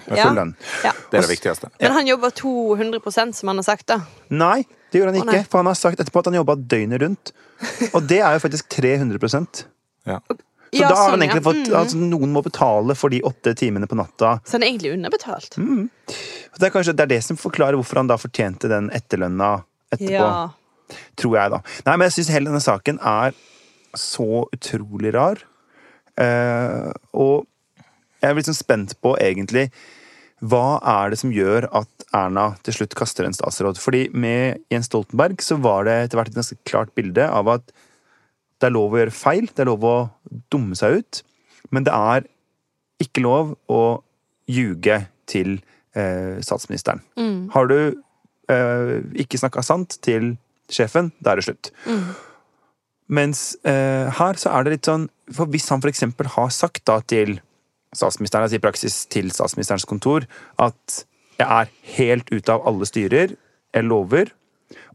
Ja. 0.09 0.33
Ja. 0.85 0.93
det 1.11 1.19
er 1.19 1.21
det 1.21 1.29
viktigste. 1.29 1.69
Men 1.81 1.93
han 1.93 2.07
jobber 2.07 2.31
200% 2.31 3.35
som 3.35 3.49
han 3.49 3.57
har 3.61 3.63
sagt, 3.63 3.87
da. 3.87 4.01
Nei, 4.31 4.65
det 4.91 5.01
gjorde 5.03 5.13
han 5.19 5.29
Å, 5.29 5.33
ikke. 5.35 5.47
For 5.51 5.59
han 5.59 5.67
har 5.67 5.75
sagt 5.75 6.01
etterpå 6.01 6.19
at 6.19 6.25
han 6.33 6.35
jobba 6.41 6.57
døgnet 6.57 7.03
rundt. 7.03 7.33
Og 7.93 8.07
det 8.09 8.21
er 8.21 8.33
jo 8.33 8.39
faktisk 8.49 8.69
300 8.69 9.67
Ja. 10.07 10.19
Så 10.75 10.81
Ja, 10.83 10.89
da 10.91 10.97
har 10.99 11.11
han 11.11 11.19
sånn, 11.19 11.23
egentlig 11.29 11.45
fått 11.47 11.69
Mm. 11.71 11.77
altså, 11.81 11.97
Noen 12.11 12.33
må 12.35 12.43
betale 12.43 12.97
for 12.99 13.09
de 13.15 13.21
åtte 13.23 13.55
timene 13.57 13.87
på 13.87 13.97
natta. 13.97 14.35
Så 14.45 14.57
han 14.59 14.63
er 14.67 14.73
egentlig 14.73 14.93
underbetalt. 14.97 15.57
Mm. 15.57 15.89
Det 16.59 16.67
er 16.69 16.71
kanskje 16.75 16.97
det 16.97 17.05
er 17.07 17.13
det 17.15 17.23
som 17.25 17.37
forklarer 17.39 17.79
hvorfor 17.79 17.97
han 18.03 18.11
da 18.11 18.17
fortjente 18.21 18.69
den 18.69 18.91
etterlønna 18.91 19.65
etterpå. 19.95 20.11
Ja. 20.11 20.51
Tror 21.17 21.37
jeg, 21.39 21.51
da. 21.55 21.61
Nei, 21.87 21.97
men 21.97 22.09
jeg 22.11 22.17
syns 22.19 22.33
hele 22.35 22.51
denne 22.51 22.61
saken 22.63 22.99
er 23.01 23.33
så 23.95 24.45
utrolig 24.53 25.15
rar. 25.15 25.39
Eh, 26.21 26.93
og 27.15 27.47
jeg 28.23 28.31
er 28.31 28.35
litt 28.39 28.49
sånn 28.49 28.59
spent 28.59 28.95
på, 29.03 29.15
egentlig, 29.23 29.71
hva 30.45 30.79
er 30.83 31.11
det 31.15 31.19
som 31.21 31.33
gjør 31.33 31.69
at 31.73 31.89
Erna 32.15 32.51
til 32.67 32.75
slutt 32.77 32.95
kaster 32.99 33.25
en 33.27 33.33
statsråd? 33.37 33.79
Fordi 33.81 34.09
med 34.15 34.61
Jens 34.73 34.91
Stoltenberg 34.91 35.41
så 35.45 35.57
var 35.61 35.85
det 35.89 35.97
etter 36.05 36.21
hvert 36.21 36.29
et 36.33 36.39
ganske 36.39 36.59
klart 36.69 36.93
bilde 36.95 37.25
av 37.27 37.49
at 37.49 37.73
det 38.61 38.69
er 38.69 38.75
lov 38.75 38.95
å 38.95 39.01
gjøre 39.01 39.15
feil, 39.15 39.49
det 39.51 39.65
er 39.65 39.71
lov 39.71 39.85
å 39.89 39.97
dumme 40.53 40.77
seg 40.79 41.01
ut, 41.01 41.23
men 41.75 41.87
det 41.87 41.95
er 41.95 42.27
ikke 43.03 43.25
lov 43.25 43.55
å 43.73 43.83
ljuge 44.51 45.01
til 45.31 45.57
eh, 45.97 46.41
statsministeren. 46.45 47.03
Har 47.55 47.69
du 47.71 47.79
eh, 47.81 48.95
ikke 49.25 49.41
snakka 49.41 49.65
sant 49.65 49.99
til 50.05 50.35
sjefen, 50.73 51.13
da 51.21 51.33
er 51.33 51.41
det 51.41 51.49
slutt. 51.49 51.73
Mens 53.15 53.57
eh, 53.69 54.09
her 54.19 54.41
så 54.41 54.53
er 54.55 54.65
det 54.65 54.79
litt 54.79 54.89
sånn 54.89 55.03
For 55.37 55.51
hvis 55.53 55.67
han 55.69 55.83
f.eks. 55.85 56.07
har 56.37 56.53
sagt 56.55 56.87
da 56.89 57.01
til 57.05 57.37
statsministeren, 57.95 58.47
altså 58.47 58.59
i 58.59 58.65
praksis 58.65 58.95
til 59.13 59.29
statsministerens 59.33 59.87
kontor, 59.89 60.25
at 60.59 61.05
jeg 61.39 61.47
er 61.47 61.71
helt 61.97 62.31
ute 62.33 62.53
av 62.53 62.65
alle 62.69 62.87
styrer, 62.89 63.37
jeg 63.75 63.87
lover, 63.87 64.33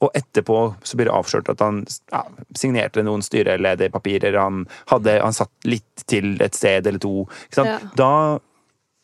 og 0.02 0.12
etterpå 0.18 0.60
så 0.84 0.98
blir 1.00 1.10
det 1.10 1.16
avslørt 1.16 1.50
at 1.52 1.64
han 1.64 1.84
ja, 2.12 2.24
signerte 2.58 3.04
noen 3.06 3.24
styrelederpapirer, 3.26 4.38
han, 4.40 4.66
hadde, 4.92 5.20
han 5.24 5.36
satt 5.36 5.52
litt 5.70 6.06
til 6.10 6.38
et 6.42 6.56
sted 6.58 6.88
eller 6.88 7.00
to. 7.04 7.28
Ja. 7.58 7.80
Da 7.96 8.12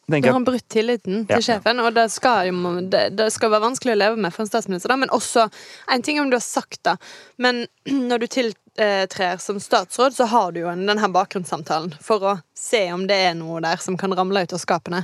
Da 0.08 0.20
har 0.22 0.34
han 0.34 0.44
brutt 0.46 0.67
tilliten 0.70 1.25
Ja. 1.29 1.36
til 1.39 1.44
sjefen, 1.48 1.79
og 1.82 1.94
det 1.96 2.12
skal, 2.13 2.48
jo, 2.51 2.75
det, 2.94 3.15
det 3.17 3.32
skal 3.34 3.50
være 3.50 3.65
vanskelig 3.65 3.96
å 3.96 3.98
leve 3.98 4.20
med 4.22 4.34
for 4.36 4.44
en 4.46 4.51
statsminister. 4.51 4.91
Da. 4.94 4.98
Men 5.01 5.10
også 5.10 5.48
En 5.91 6.01
ting 6.05 6.20
om 6.22 6.29
du 6.29 6.36
har 6.38 6.46
sagt 6.46 6.84
det, 6.84 6.98
men 7.38 7.65
når 8.10 8.20
du 8.22 8.27
tiltrer 8.75 9.38
som 9.39 9.60
statsråd, 9.60 10.13
så 10.15 10.25
har 10.32 10.51
du 10.51 10.60
jo 10.62 10.67
denne 10.75 11.08
bakgrunnssamtalen 11.13 11.94
for 12.03 12.24
å 12.24 12.34
se 12.55 12.82
om 12.94 13.05
det 13.08 13.15
er 13.29 13.34
noe 13.36 13.62
der 13.63 13.77
som 13.84 13.98
kan 14.00 14.13
ramle 14.15 14.44
ut 14.44 14.53
av 14.55 14.60
skapene. 14.60 15.03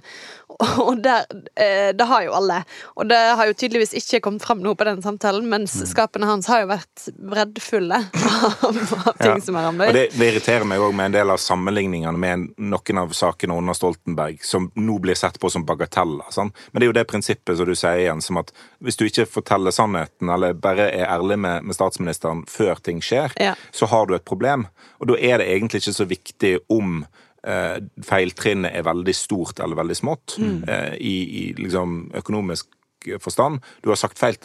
Og 0.83 0.99
der, 1.03 1.23
eh, 1.55 1.89
det 1.95 2.05
har 2.05 2.23
jo 2.25 2.33
alle. 2.37 2.59
Og 2.99 3.07
det 3.09 3.17
har 3.37 3.47
jo 3.49 3.55
tydeligvis 3.57 3.93
ikke 3.97 4.19
kommet 4.21 4.43
fram 4.45 4.59
noe 4.63 4.75
på 4.77 4.85
den 4.87 5.01
samtalen, 5.03 5.47
mens 5.49 5.75
Mm. 5.81 5.87
skapene 5.87 6.27
hans 6.27 6.47
har 6.51 6.61
jo 6.61 6.67
vært 6.67 7.05
breddfulle 7.17 7.97
av, 8.53 8.77
ting 9.21 9.31
Ja. 9.31 9.39
som 9.41 9.55
har 9.55 9.63
ramlet 9.69 9.89
ut. 9.89 9.89
ut. 9.89 9.95
det, 9.95 10.19
det 10.19 10.27
irriterer 10.33 10.65
meg 10.67 10.79
òg 10.83 10.93
med 10.93 11.05
en 11.09 11.15
del 11.15 11.29
av 11.33 11.37
sammenligningene 11.41 12.17
med 12.17 12.47
noen 12.59 12.97
av 13.01 13.13
sakene 13.15 13.55
under 13.57 13.73
Stoltenberg, 13.77 14.39
som 14.45 14.69
nå 14.75 14.99
blir 15.01 15.15
sett 15.15 15.39
på 15.39 15.49
som 15.51 15.65
bagateller. 15.65 16.27
Sant? 16.31 16.53
Men 16.71 16.79
det 16.79 16.85
er 16.85 16.91
jo 16.91 16.97
det 16.99 17.07
prinsippet 17.09 17.57
som 17.57 17.65
du 17.65 17.73
sier 17.75 18.03
igjen, 18.03 18.21
som 18.21 18.37
at 18.43 18.51
hvis 18.83 18.97
du 18.99 19.05
ikke 19.07 19.25
forteller 19.29 19.71
sannheten, 19.75 20.29
eller 20.29 20.53
bare 20.53 20.89
er 20.91 21.07
ærlig 21.07 21.39
med, 21.39 21.63
med 21.63 21.75
statsministeren 21.75 22.45
før 22.51 22.75
ting 22.83 23.01
skjer, 23.01 23.31
Ja. 23.41 23.55
Så 23.71 23.85
har 23.91 24.09
du 24.09 24.15
et 24.17 24.25
problem. 24.25 24.65
Og 24.99 25.11
da 25.13 25.19
er 25.21 25.37
det 25.43 25.49
egentlig 25.53 25.83
ikke 25.83 25.93
så 25.99 26.07
viktig 26.09 26.53
om 26.73 27.03
eh, 27.45 27.77
feiltrinnet 28.05 28.73
er 28.75 28.83
veldig 28.89 29.15
stort 29.15 29.59
eller 29.63 29.77
veldig 29.79 29.97
smått 30.01 30.37
eh, 30.41 30.93
i, 30.99 31.15
i 31.41 31.43
liksom 31.61 32.11
økonomisk 32.21 32.67
forstand. 33.17 33.63
Du 33.81 33.89
har 33.89 33.97
sagt 33.97 34.19
feil, 34.21 34.35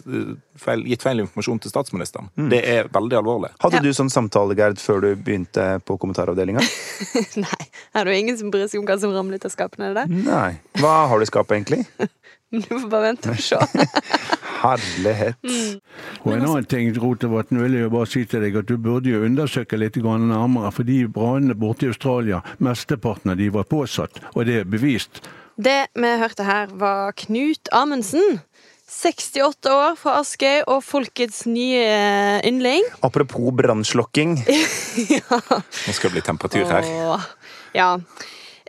feil, 0.57 0.81
gitt 0.89 1.03
feil 1.05 1.19
informasjon 1.21 1.59
til 1.61 1.69
statsministeren. 1.75 2.31
Det 2.49 2.63
er 2.65 2.87
veldig 2.89 3.19
alvorlig. 3.19 3.51
Hadde 3.61 3.83
Ja. 3.83 3.85
du 3.85 3.91
sånn 3.93 4.09
samtale, 4.09 4.57
Gerd, 4.57 4.81
før 4.81 5.03
du 5.05 5.11
begynte 5.21 5.67
på 5.85 5.99
kommentaravdelinga? 6.01 6.63
Nei, 7.45 7.67
er 7.93 8.09
det 8.09 8.15
ingen 8.17 8.39
som 8.41 8.49
bryr 8.55 8.65
seg 8.73 8.81
om 8.81 8.87
hva 8.89 8.97
som 9.03 9.13
ramler 9.13 9.37
ut 9.37 9.45
av 9.45 9.53
skapene? 9.53 9.91
er 9.91 9.99
det 9.99 10.07
det? 10.09 10.23
Nei. 10.25 10.55
Hva 10.81 10.95
har 11.13 11.21
du 11.21 11.27
i 11.27 11.29
skapet, 11.29 11.59
egentlig? 11.61 11.85
Du 12.57 12.63
får 12.63 12.85
bare 12.89 13.09
vente 13.11 13.29
og 13.35 13.41
se. 13.43 13.59
Herlighet. 14.67 15.39
Og 16.25 16.33
en 16.35 16.43
annen 16.43 16.69
ting, 16.69 16.91
Rotevatn, 17.01 17.61
vil 17.63 17.79
jeg 17.79 17.87
jo 17.87 17.95
bare 17.95 18.11
si 18.11 18.25
til 18.29 18.43
deg 18.43 18.59
at 18.61 18.69
du 18.69 18.77
burde 18.83 19.13
jo 19.13 19.23
undersøke 19.27 19.79
litt 19.79 19.97
nærmere, 19.97 20.73
for 20.75 20.87
de 20.89 21.05
brannene 21.09 21.55
borte 21.55 21.87
i 21.87 21.93
Australia, 21.93 22.43
mesteparten 22.59 23.33
av 23.33 23.41
de 23.41 23.51
var 23.55 23.69
påsatt, 23.71 24.21
og 24.35 24.47
det 24.47 24.63
er 24.63 24.71
bevist. 24.71 25.23
Det 25.57 25.87
vi 25.97 26.09
hørte 26.21 26.45
her, 26.45 26.73
var 26.77 27.15
Knut 27.17 27.71
Amundsen. 27.73 28.41
68 28.87 29.67
år 29.73 29.97
fra 29.99 30.21
Askøy 30.21 30.61
og 30.71 30.83
folkets 30.87 31.43
nye 31.51 31.81
yndling. 32.47 32.85
Apropos 33.03 33.51
brannslokking. 33.57 34.37
Nå 35.87 35.95
skal 35.97 36.11
det 36.11 36.15
bli 36.15 36.23
temperatur 36.23 36.71
her. 36.71 36.87
Åh, 36.87 37.27
ja. 37.75 37.89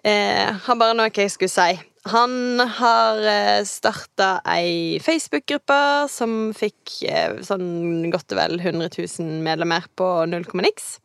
Eh, 0.02 0.50
har 0.66 0.80
bare 0.80 0.98
noe 0.98 1.14
jeg 1.14 1.34
skulle 1.34 1.54
si. 1.54 1.78
Han 2.12 2.62
har 2.78 3.20
eh, 3.32 3.64
starta 3.68 4.30
ei 4.54 5.00
Facebook-gruppe 5.04 5.80
som 6.12 6.38
fikk 6.58 7.02
eh, 7.08 7.40
sånn 7.46 8.08
godt 8.14 8.36
og 8.36 8.42
vel 8.42 8.60
100 8.60 8.90
000 8.96 9.44
medlemmer 9.46 9.88
på 9.98 10.10
null 10.30 10.48
komma 10.48 10.68
niks. 10.68 10.98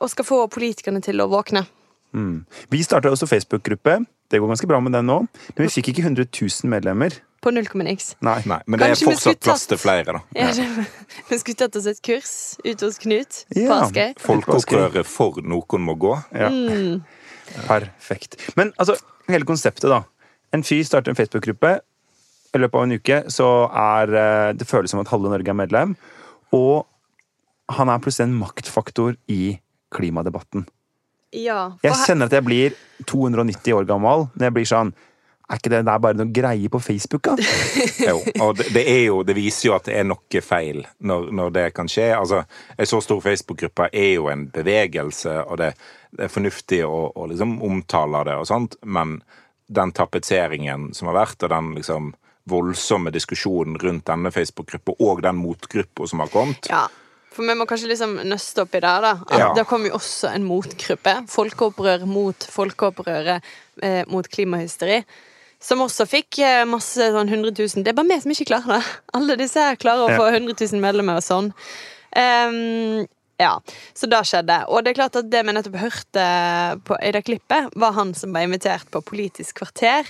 og 0.00 0.08
skal 0.08 0.24
få 0.24 0.36
politikerne 0.48 1.02
til 1.04 1.20
å 1.20 1.26
våkne. 1.28 1.66
Mm. 2.16 2.46
Vi 2.72 2.80
starta 2.84 3.10
også 3.12 3.26
Facebook-gruppe. 3.28 3.98
Det 4.30 4.40
går 4.40 4.48
ganske 4.48 4.66
bra 4.66 4.80
med 4.80 4.92
den 4.92 5.06
nå. 5.08 5.18
Men 5.56 5.66
vi 5.66 5.72
fikk 5.72 5.92
ikke 5.92 6.06
100 6.08 6.24
000 6.40 6.70
medlemmer. 6.72 7.12
På 7.40 7.50
0,nix. 7.50 8.16
Nei. 8.20 8.40
Nei, 8.50 8.58
men 8.66 8.80
det 8.80 8.88
er 8.88 8.94
Kanskje 8.94 9.12
fortsatt 9.12 9.44
plass 9.46 9.66
til 9.70 9.78
flere, 9.78 10.16
da. 10.16 10.20
Ja, 10.34 10.48
Vi 11.30 11.38
skulle 11.38 11.60
tatt 11.60 11.76
oss 11.78 11.86
et 11.86 12.00
kurs 12.02 12.32
ute 12.64 12.88
hos 12.88 12.98
Knut 12.98 13.44
på 13.52 13.62
Ja. 13.62 13.78
Askøy. 13.84 14.16
Folkeopprøret 14.24 15.06
for 15.06 15.38
noen 15.44 15.86
må 15.86 15.94
gå. 15.94 16.16
Ja. 16.34 16.50
Mm. 16.50 17.04
Perfekt. 17.68 18.36
Men 18.58 18.72
altså, 18.76 18.98
hele 19.32 19.48
konseptet, 19.48 19.88
da. 19.90 20.02
En 20.54 20.64
fyr 20.64 20.84
starter 20.86 21.12
en 21.12 21.18
Facebook-gruppe. 21.18 21.78
I 22.56 22.60
løpet 22.62 22.78
av 22.78 22.86
en 22.86 22.96
uke 22.96 23.18
så 23.32 23.48
er 23.68 24.14
eh, 24.16 24.52
det 24.56 24.68
føles 24.68 24.92
som 24.92 25.02
at 25.02 25.10
halve 25.12 25.30
Norge 25.32 25.52
er 25.52 25.58
medlem. 25.58 25.94
Og 26.56 26.86
han 27.76 27.92
er 27.92 28.00
plutselig 28.00 28.30
en 28.30 28.38
maktfaktor 28.40 29.18
i 29.28 29.58
klimadebatten. 29.94 30.64
Ja. 31.36 31.74
Jeg 31.84 31.96
kjenner 32.06 32.30
at 32.30 32.36
jeg 32.38 32.46
blir 32.46 32.76
290 33.04 33.76
år 33.76 33.88
gammel 33.88 34.28
når 34.32 34.46
jeg 34.46 34.56
blir 34.56 34.68
sånn 34.68 34.94
Er 35.48 35.56
ikke 35.56 35.70
det 35.72 35.80
der 35.88 36.00
bare 36.04 36.16
noe 36.18 36.28
greie 36.34 36.68
på 36.68 36.80
Facebook, 36.84 37.24
da? 37.24 37.36
Jo, 38.10 38.18
og 38.44 38.58
det, 38.58 38.66
det, 38.74 38.84
er 38.84 39.04
jo, 39.06 39.22
det 39.24 39.36
viser 39.38 39.70
jo 39.70 39.76
at 39.78 39.88
det 39.88 39.96
er 39.96 40.04
noe 40.04 40.42
feil 40.44 40.82
når, 41.00 41.30
når 41.32 41.54
det 41.56 41.66
kan 41.76 41.88
skje. 41.88 42.10
Altså, 42.18 42.42
En 42.76 42.90
så 42.90 43.00
stor 43.00 43.22
Facebook-gruppe 43.24 43.88
er 43.92 44.12
jo 44.18 44.28
en 44.28 44.44
bevegelse, 44.52 45.38
og 45.46 45.58
det, 45.62 45.72
det 46.12 46.28
er 46.28 46.32
fornuftig 46.32 46.82
å, 46.84 47.00
å 47.16 47.26
liksom 47.32 47.58
omtale 47.64 48.24
det, 48.28 48.36
og 48.42 48.48
sånt, 48.50 48.76
men 48.84 49.22
den 49.68 49.92
tapetseringen 49.96 50.90
som 50.96 51.08
har 51.10 51.16
vært, 51.22 51.42
og 51.44 51.52
den 51.52 51.74
liksom 51.80 52.12
voldsomme 52.48 53.12
diskusjonen 53.12 53.76
rundt 53.80 54.06
denne 54.08 54.32
Facebook-gruppa, 54.32 54.96
og 55.04 55.22
den 55.24 55.40
motgruppa 55.40 56.08
som 56.08 56.24
har 56.24 56.32
kommet 56.32 56.68
Ja. 56.72 56.86
For 57.38 57.46
vi 57.46 57.54
må 57.54 57.68
kanskje 57.70 57.92
liksom 57.92 58.16
nøste 58.26 58.64
opp 58.64 58.72
i 58.74 58.80
det. 58.82 58.94
da 59.04 59.10
At 59.28 59.38
Ja. 59.38 59.48
Det 59.54 59.66
kom 59.68 59.84
jo 59.86 59.92
også 59.94 60.32
en 60.34 60.42
motgruppe. 60.42 61.12
Folkeopprør 61.30 62.06
mot 62.08 62.34
folkeopprøret 62.50 63.44
eh, 63.82 64.02
mot 64.08 64.26
klimahysteri. 64.26 65.04
Som 65.60 65.82
også 65.82 66.06
fikk 66.06 66.38
eh, 66.44 66.64
masse 66.70 67.10
sånn 67.14 67.30
100 67.30 67.50
000. 67.50 67.82
Det 67.82 67.90
er 67.90 67.98
bare 67.98 68.10
vi 68.12 68.20
som 68.22 68.34
ikke 68.34 68.50
klarer 68.52 68.78
det. 68.78 68.96
Alle 69.18 69.38
disse 69.40 69.62
her 69.62 69.78
klarer 69.80 70.06
å 70.06 70.18
få 70.18 70.28
100 70.30 70.54
000 70.54 70.82
medlemmer 70.82 71.18
og 71.18 71.26
sånn. 71.26 71.52
Ehm, 72.18 73.06
ja, 73.38 73.52
så 73.94 74.08
det 74.10 74.18
skjedde. 74.26 74.54
Og 74.66 74.82
det 74.82 74.90
er 74.90 74.96
klart 74.98 75.16
at 75.18 75.28
det 75.30 75.44
vi 75.46 75.52
nettopp 75.54 75.76
hørte 75.78 76.22
på, 76.88 76.96
i 76.98 77.12
det 77.14 77.20
klippet, 77.22 77.68
var 77.78 77.94
han 77.94 78.10
som 78.18 78.32
ble 78.34 78.42
invitert 78.48 78.88
på 78.90 78.98
Politisk 79.06 79.60
kvarter. 79.60 80.08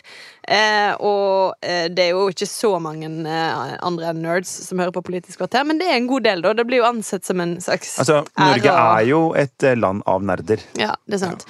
Eh, 0.48 0.94
og 1.04 1.58
eh, 1.60 1.90
det 1.92 2.06
er 2.06 2.14
jo 2.16 2.22
ikke 2.32 2.48
så 2.48 2.70
mange 2.80 3.10
eh, 3.28 3.74
andre 3.84 4.14
nerds 4.16 4.48
som 4.64 4.80
hører 4.80 4.94
på 4.96 5.04
Politisk 5.10 5.42
kvarter, 5.42 5.66
men 5.68 5.76
det 5.80 5.90
er 5.90 5.98
en 5.98 6.08
god 6.08 6.24
del, 6.24 6.44
da. 6.46 6.54
Det 6.56 6.64
blir 6.70 6.80
jo 6.80 6.88
ansett 6.88 7.28
som 7.28 7.42
en 7.44 7.58
slags 7.60 7.98
Altså, 8.00 8.22
Norge 8.40 8.72
er 8.72 9.04
jo 9.10 9.20
et 9.36 9.66
eh, 9.68 9.76
land 9.76 10.06
av 10.08 10.24
nerder. 10.24 10.64
Ja, 10.80 10.94
det 11.04 11.18
er 11.18 11.24
sant. 11.26 11.44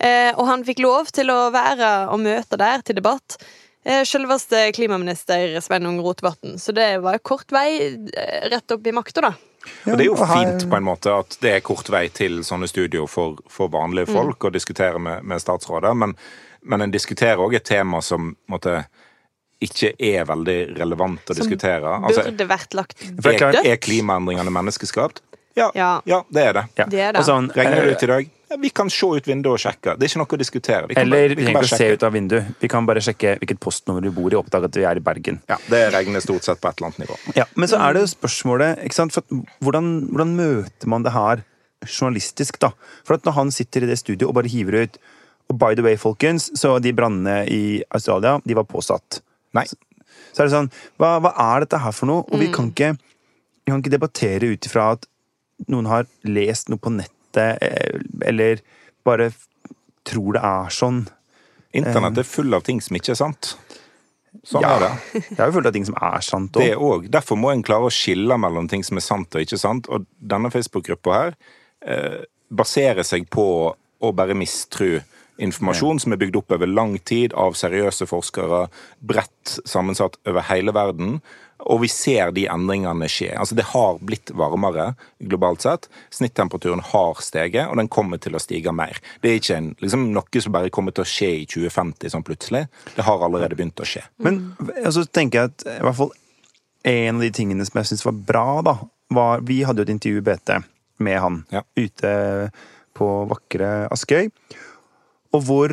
Eh, 0.00 0.30
og 0.32 0.48
han 0.48 0.64
fikk 0.64 0.80
lov 0.86 1.12
til 1.12 1.28
å 1.34 1.50
være 1.52 1.90
og 2.08 2.22
møte 2.24 2.56
der 2.60 2.80
til 2.86 2.96
debatt. 3.02 3.36
Selveste 4.08 4.66
klimaminister 4.76 5.54
Sveinung 5.64 6.00
Rotevatn. 6.04 6.58
Så 6.60 6.74
det 6.76 6.98
var 7.00 7.20
kort 7.24 7.52
vei 7.54 7.96
rett 8.52 8.74
opp 8.74 8.84
i 8.84 8.92
makta, 8.92 9.22
da. 9.24 9.30
Og 9.86 9.96
det 9.98 10.04
er 10.04 10.08
jo 10.08 10.16
fint 10.16 10.66
på 10.70 10.76
en 10.78 10.86
måte 10.86 11.12
at 11.12 11.36
det 11.42 11.50
er 11.56 11.64
kort 11.66 11.88
vei 11.92 12.06
til 12.14 12.40
sånne 12.46 12.68
studio 12.70 13.06
for, 13.10 13.40
for 13.52 13.70
vanlige 13.72 14.10
folk 14.12 14.48
å 14.48 14.52
diskutere 14.54 15.00
med, 15.02 15.26
med 15.28 15.42
statsråder, 15.42 15.96
men, 15.98 16.14
men 16.62 16.86
en 16.86 16.94
diskuterer 16.94 17.42
òg 17.42 17.58
et 17.58 17.66
tema 17.68 18.00
som 18.04 18.32
måtte, 18.50 18.84
ikke 19.64 19.92
er 19.98 20.24
veldig 20.28 20.58
relevant 20.78 21.30
å 21.32 21.36
diskutere. 21.36 21.96
Altså, 21.98 22.28
Burde 22.30 22.48
vært 22.48 22.78
lagt 22.78 23.02
dødt. 23.02 23.64
er 23.64 23.76
klimaendringene 23.82 24.54
menneskeskapt? 24.54 25.22
Ja, 25.58 25.70
Ja. 25.74 26.00
ja. 26.06 26.22
det 26.30 26.42
er 26.42 26.52
det. 26.52 26.66
Ja. 26.78 26.86
Det 26.86 27.00
er 27.02 27.16
det. 27.16 27.24
Sånn, 27.26 27.50
Regner 27.54 27.82
det 27.82 27.90
eh, 27.90 27.96
ut 27.96 28.02
i 28.06 28.10
dag? 28.12 28.34
Ja, 28.48 28.56
vi 28.56 28.70
kan 28.72 28.88
se 28.90 29.06
ut 29.12 29.26
vinduet 29.28 29.58
og 29.58 29.60
sjekke. 29.60 29.94
Det 29.98 30.06
er 30.06 30.10
ikke 30.10 30.20
noe 30.22 30.32
å 30.32 30.40
diskutere. 30.40 30.88
Vi 30.88 30.96
kan 30.96 31.02
Eller 31.04 31.28
bare, 31.28 31.36
vi 31.36 31.44
kan 31.44 31.50
trenger 31.50 31.66
ikke 31.66 31.76
å 31.76 31.80
se 31.82 31.88
ut 31.92 32.06
av 32.08 32.14
vinduet. 32.16 32.46
Vi 32.62 32.70
kan 32.72 32.86
bare 32.88 33.02
sjekke 33.04 33.34
hvilket 33.42 33.60
postnummer 33.60 34.06
vi 34.06 34.12
bor 34.14 34.32
i, 34.32 34.38
og 34.38 34.46
oppdage 34.46 34.70
at 34.70 34.78
vi 34.80 34.86
er 34.88 35.00
i 35.00 35.02
Bergen. 35.04 35.40
Ja, 35.50 35.58
det 35.68 35.82
regner 35.92 36.24
stort 36.24 36.46
sett 36.46 36.62
på 36.62 36.70
et 36.70 36.80
eller 36.80 36.88
annet 36.88 37.02
nivå. 37.04 37.18
Ja, 37.36 37.44
Men 37.54 37.68
så 37.68 37.80
er 37.84 37.96
det 37.96 38.06
jo 38.06 38.10
spørsmålet 38.14 38.84
ikke 38.88 38.96
sant? 38.96 39.12
For 39.12 39.44
hvordan, 39.64 39.90
hvordan 40.08 40.32
møter 40.38 40.88
man 40.88 41.04
det 41.04 41.12
her 41.12 41.44
journalistisk, 41.84 42.58
da? 42.64 42.72
For 43.04 43.18
at 43.18 43.28
når 43.28 43.36
han 43.36 43.52
sitter 43.54 43.84
i 43.84 43.90
det 43.90 43.98
studioet 44.00 44.30
og 44.30 44.38
bare 44.40 44.50
hiver 44.50 44.82
ut 44.84 44.98
Og 45.48 45.56
by 45.56 45.72
the 45.72 45.80
way, 45.80 45.96
folkens, 45.96 46.50
så 46.60 46.74
de 46.76 46.90
brannene 46.92 47.46
i 47.48 47.82
Australia, 47.96 48.34
de 48.44 48.54
var 48.54 48.66
påsatt. 48.68 49.22
Nei. 49.56 49.64
Så 50.32 50.42
er 50.42 50.48
det 50.48 50.52
sånn 50.52 50.68
Hva, 51.00 51.14
hva 51.24 51.32
er 51.54 51.64
dette 51.64 51.80
her 51.80 51.94
for 51.96 52.10
noe? 52.10 52.26
Og 52.28 52.42
vi 52.42 52.50
kan 52.52 52.68
ikke, 52.68 52.90
vi 53.64 53.72
kan 53.72 53.80
ikke 53.80 53.94
debattere 53.94 54.50
ut 54.52 54.68
ifra 54.68 54.90
at 54.96 55.08
noen 55.72 55.88
har 55.88 56.04
lest 56.28 56.68
noe 56.68 56.78
på 56.78 56.92
nettet, 56.92 57.16
eh, 57.40 58.00
eller 58.28 58.60
bare 59.06 59.30
tror 60.08 60.36
det 60.36 60.42
er 60.44 60.74
sånn. 60.74 61.02
Internett 61.76 62.18
er 62.18 62.28
full 62.28 62.54
av 62.56 62.64
ting 62.66 62.80
som 62.84 62.96
ikke 62.96 63.12
er 63.14 63.20
sant. 63.20 63.54
Sånn 64.44 64.62
Ja. 64.62 64.76
er 64.76 64.80
det. 64.84 65.22
Det 65.36 65.40
er 65.40 65.46
jo 65.50 65.56
fullt 65.58 65.66
av 65.70 65.72
ting 65.76 65.86
som 65.88 65.96
er 66.00 66.20
sant 66.24 66.52
Det 66.52 66.74
òg. 66.76 67.08
Derfor 67.12 67.36
må 67.40 67.50
en 67.52 67.62
klare 67.64 67.88
å 67.88 67.92
skille 67.92 68.36
mellom 68.40 68.68
ting 68.68 68.84
som 68.84 68.96
er 69.00 69.04
sant 69.04 69.34
og 69.34 69.44
ikke 69.44 69.58
sant. 69.60 69.88
Og 69.88 70.06
denne 70.20 70.50
Facebook-gruppa 70.52 71.16
her 71.16 71.36
eh, 71.82 72.24
baserer 72.50 73.04
seg 73.04 73.28
på 73.32 73.74
å 73.74 74.12
bare 74.14 74.36
mistro 74.38 75.00
informasjon 75.38 76.00
som 76.02 76.12
er 76.12 76.18
bygd 76.20 76.36
opp 76.40 76.54
over 76.56 76.66
lang 76.66 76.96
tid 77.06 77.34
av 77.38 77.54
seriøse 77.58 78.08
forskere, 78.10 78.64
bredt 78.98 79.58
sammensatt 79.68 80.16
over 80.26 80.42
hele 80.48 80.72
verden. 80.74 81.20
Og 81.66 81.80
vi 81.82 81.88
ser 81.90 82.30
de 82.32 82.46
endringene 82.46 83.08
skje. 83.10 83.32
Altså 83.36 83.56
Det 83.58 83.64
har 83.72 83.98
blitt 83.98 84.30
varmere 84.30 84.92
globalt 85.18 85.64
sett. 85.66 85.88
Snittemperaturen 86.14 86.80
har 86.92 87.18
steget, 87.24 87.66
og 87.68 87.76
den 87.80 87.88
kommer 87.88 88.20
til 88.22 88.36
å 88.38 88.42
stige 88.42 88.72
mer. 88.72 89.00
Det 89.22 89.30
er 89.32 89.40
ikke 89.40 89.56
en, 89.56 89.72
liksom, 89.82 90.06
noe 90.14 90.42
som 90.44 90.54
bare 90.54 90.70
kommer 90.70 90.94
til 90.94 91.02
å 91.02 91.08
skje 91.08 91.32
i 91.40 91.46
2050 91.50 92.14
sånn 92.14 92.24
plutselig. 92.26 92.68
Det 92.94 93.04
har 93.04 93.24
allerede 93.26 93.58
begynt 93.58 93.82
å 93.82 93.88
skje. 93.88 94.04
Men 94.22 94.54
og 94.84 94.92
så 94.94 95.04
tenker 95.10 95.40
jeg 95.40 95.50
at 95.52 95.66
i 95.74 95.82
hvert 95.82 95.98
fall 95.98 96.14
en 96.88 97.18
av 97.18 97.26
de 97.26 97.32
tingene 97.34 97.66
som 97.66 97.80
jeg 97.80 97.90
syns 97.90 98.06
var 98.06 98.16
bra, 98.30 98.46
da, 98.62 98.76
var 99.10 99.40
Vi 99.40 99.62
hadde 99.64 99.80
jo 99.80 99.86
et 99.88 99.94
intervju 99.96 100.20
i 100.20 100.26
BT 100.26 100.58
med 101.00 101.20
han 101.20 101.44
Ja. 101.50 101.62
ute 101.76 102.50
på 102.94 103.06
vakre 103.30 103.88
Askøy. 103.90 104.30
Og 105.34 105.42
hvor 105.44 105.72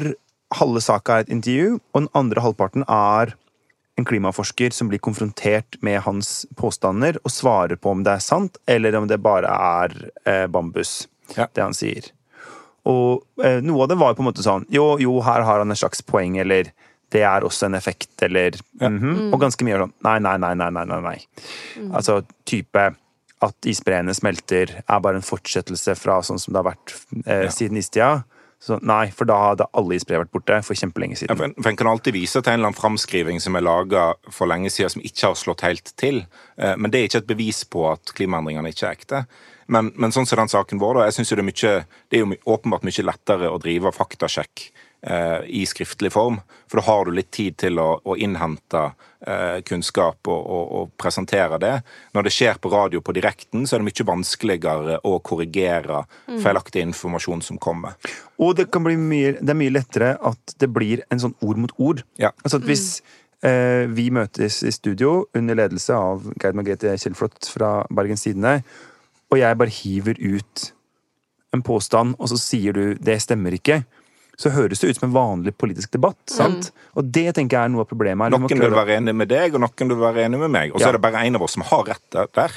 halve 0.56 0.82
saka 0.82 1.18
er 1.18 1.26
et 1.26 1.34
intervju, 1.34 1.80
og 1.94 2.02
den 2.02 2.10
andre 2.16 2.42
halvparten 2.42 2.86
er 2.88 3.34
en 3.96 4.06
klimaforsker 4.06 4.74
som 4.76 4.90
blir 4.92 5.00
konfrontert 5.00 5.78
med 5.86 6.02
hans 6.04 6.46
påstander 6.60 7.20
og 7.24 7.32
svarer 7.32 7.80
på 7.80 7.94
om 7.96 8.02
det 8.04 8.18
er 8.18 8.24
sant, 8.24 8.58
eller 8.68 8.96
om 9.00 9.08
det 9.08 9.22
bare 9.24 9.52
er 9.52 9.96
eh, 10.26 10.48
bambus, 10.52 11.08
Ja. 11.36 11.48
det 11.54 11.64
han 11.64 11.74
sier. 11.74 12.12
Og 12.86 13.24
eh, 13.44 13.62
noe 13.66 13.84
av 13.86 13.90
det 13.90 13.98
var 13.98 14.14
på 14.14 14.22
en 14.22 14.28
måte 14.28 14.44
sånn 14.46 14.68
Jo, 14.70 15.00
jo, 15.02 15.16
her 15.26 15.42
har 15.42 15.58
han 15.64 15.72
et 15.74 15.80
slags 15.80 16.04
poeng, 16.06 16.36
eller 16.38 16.70
det 17.14 17.24
er 17.26 17.46
også 17.48 17.66
en 17.70 17.78
effekt, 17.80 18.12
eller 18.26 18.58
mhm. 18.82 19.32
Og 19.34 19.40
ganske 19.42 19.66
mye 19.66 19.78
er 19.78 19.86
sånn 19.86 19.96
Nei, 20.06 20.20
nei, 20.20 20.36
nei, 20.44 20.54
nei, 20.60 20.70
nei. 20.76 20.86
nei, 20.92 21.00
nei. 21.02 21.90
Altså 21.96 22.20
type 22.46 22.84
at 23.46 23.68
isbreene 23.68 24.14
smelter, 24.16 24.72
er 24.88 25.02
bare 25.04 25.20
en 25.20 25.26
fortsettelse 25.26 25.96
fra 26.00 26.20
sånn 26.26 26.40
som 26.42 26.54
det 26.54 26.62
har 26.62 26.70
vært 26.70 26.94
eh, 27.26 27.50
siden 27.54 27.78
istida. 27.78 28.24
Så 28.62 28.80
nei, 28.82 29.10
for 29.14 29.28
da 29.30 29.36
hadde 29.52 29.66
alle 29.78 29.98
isbreer 29.98 30.24
vært 30.24 30.32
borte 30.34 30.56
for 30.66 30.74
kjempelenge 30.80 31.14
Ja, 31.18 31.20
siden. 31.26 31.38
for 31.38 31.46
en, 31.46 31.54
for 31.60 31.70
en 31.70 31.76
kan 31.78 31.88
alltid 31.92 32.14
vise 32.16 32.42
til 32.42 32.50
en 32.54 32.60
eller 32.60 32.72
annen 32.72 32.80
framskriving 32.80 33.42
som 33.44 33.56
er 33.56 33.62
laga 33.66 34.06
for 34.32 34.48
lenge 34.50 34.72
siden, 34.74 34.90
som 34.96 35.04
ikke 35.06 35.28
har 35.28 35.36
slått 35.36 35.62
helt 35.68 35.92
til. 36.00 36.26
Eh, 36.58 36.76
Men 36.78 36.90
det 36.92 37.00
er 37.00 37.10
ikke 37.10 37.22
et 37.26 37.28
bevis 37.36 37.64
på 37.66 37.84
at 37.92 38.14
klimaendringene 38.16 38.72
ikke 38.74 38.88
er 38.88 38.96
ekte. 38.98 39.26
Men, 39.68 39.92
men 39.98 40.12
sånn 40.14 40.26
som 40.30 40.38
den 40.38 40.50
saken 40.50 40.80
vår, 40.82 40.96
da, 41.00 41.06
jeg 41.10 41.14
synes 41.20 41.32
jo 41.32 41.36
det 41.36 41.44
er 41.46 41.52
mye 41.52 41.86
Det 42.10 42.18
er 42.20 42.24
jo 42.26 42.36
åpenbart 42.56 42.84
mye 42.86 43.06
lettere 43.06 43.50
å 43.50 43.60
drive 43.62 43.92
faktasjekk 43.92 44.72
i 45.06 45.66
skriftlig 45.70 46.10
form. 46.16 46.40
For 46.66 46.80
da 46.80 46.86
har 46.88 47.06
du 47.06 47.12
litt 47.14 47.30
tid 47.36 47.58
til 47.62 47.78
å, 47.78 48.00
å 48.02 48.16
innhente 48.18 48.80
eh, 49.22 49.60
kunnskap 49.68 50.26
og, 50.26 50.40
og, 50.40 50.72
og 50.80 50.94
presentere 50.98 51.60
det. 51.62 51.74
Når 52.18 52.26
det 52.26 52.34
skjer 52.34 52.58
på 52.62 52.72
radio 52.74 53.04
på 53.06 53.14
direkten, 53.14 53.68
så 53.68 53.76
er 53.76 53.84
det 53.84 53.90
mye 53.92 54.08
vanskeligere 54.10 54.98
å 55.06 55.20
korrigere 55.20 56.06
feilaktig 56.42 56.82
informasjon 56.88 57.46
som 57.46 57.62
kommer. 57.62 58.00
Og 58.42 58.56
det 58.58 58.72
kan 58.74 58.88
bli 58.88 58.98
mye, 58.98 59.36
det 59.38 59.54
er 59.54 59.62
mye 59.62 59.76
lettere 59.76 60.16
at 60.26 60.58
det 60.58 60.72
blir 60.74 61.06
en 61.14 61.22
sånn 61.22 61.38
ord 61.46 61.62
mot 61.62 61.78
ord. 61.78 62.02
Ja. 62.22 62.34
Altså 62.42 62.64
at 62.64 62.68
hvis 62.68 62.90
Eh, 63.46 63.86
vi 63.92 64.08
møtes 64.14 64.62
i 64.66 64.72
studio 64.74 65.26
under 65.36 65.58
ledelse 65.60 65.94
av 65.94 66.24
Geir 66.40 66.56
Margrethe 66.58 66.96
Kjellflot 66.98 67.50
fra 67.52 67.84
Bergens 67.94 68.24
Tidende, 68.26 68.62
og 69.30 69.38
jeg 69.38 69.60
bare 69.60 69.76
hiver 69.76 70.18
ut 70.22 70.64
en 71.54 71.64
påstand, 71.66 72.16
og 72.18 72.32
så 72.32 72.40
sier 72.40 72.74
du 72.74 72.96
'det 72.96 73.22
stemmer 73.22 73.52
ikke', 73.52 73.84
så 74.38 74.52
høres 74.52 74.80
det 74.82 74.90
ut 74.90 75.00
som 75.00 75.10
en 75.10 75.16
vanlig 75.16 75.54
politisk 75.58 75.92
debatt. 75.96 76.18
sant? 76.30 76.72
Og 76.96 77.12
det 77.12 77.34
tenker 77.36 77.58
jeg 77.58 77.66
er 77.66 77.70
noe 77.74 77.82
av 77.86 77.90
problemet. 77.90 78.32
Noen 78.32 78.48
vil 78.50 78.72
være 78.76 78.98
enig 79.00 79.16
med 79.16 79.30
deg, 79.32 79.54
og 79.56 79.62
noen 79.64 79.88
vil 79.94 79.98
være 80.02 80.26
enig 80.28 80.40
med 80.40 80.52
meg. 80.52 80.74
Og 80.74 80.80
så 80.80 80.86
Ja. 80.86 80.90
er 80.90 80.98
det 81.00 81.02
bare 81.02 81.26
en 81.26 81.36
av 81.36 81.42
oss 81.42 81.54
som 81.54 81.64
har 81.64 81.84
rett 81.86 82.10
der. 82.12 82.28
der. 82.34 82.52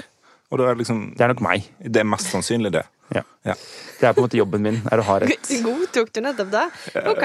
Og 0.50 0.58
da 0.58 0.64
er 0.64 0.74
det 0.74 0.86
liksom 0.86 1.14
Det 1.16 1.20
er 1.20 1.28
nok 1.28 1.40
meg. 1.42 1.64
Det 1.82 1.96
er 2.00 2.04
mest 2.04 2.26
sannsynlig 2.32 2.72
det. 2.72 2.84
Ja. 3.14 3.22
Ja. 3.44 3.54
Det 4.00 4.04
er 4.08 4.12
på 4.12 4.18
en 4.22 4.28
måte 4.28 4.36
jobben 4.38 4.60
min, 4.60 4.82
er 4.90 4.98
å 4.98 5.02
ha 5.04 5.18
rett. 5.20 5.48
Godtok 5.64 6.12
du 6.12 6.20
nettopp 6.20 6.50
det? 6.50 6.66
OK. 7.06 7.24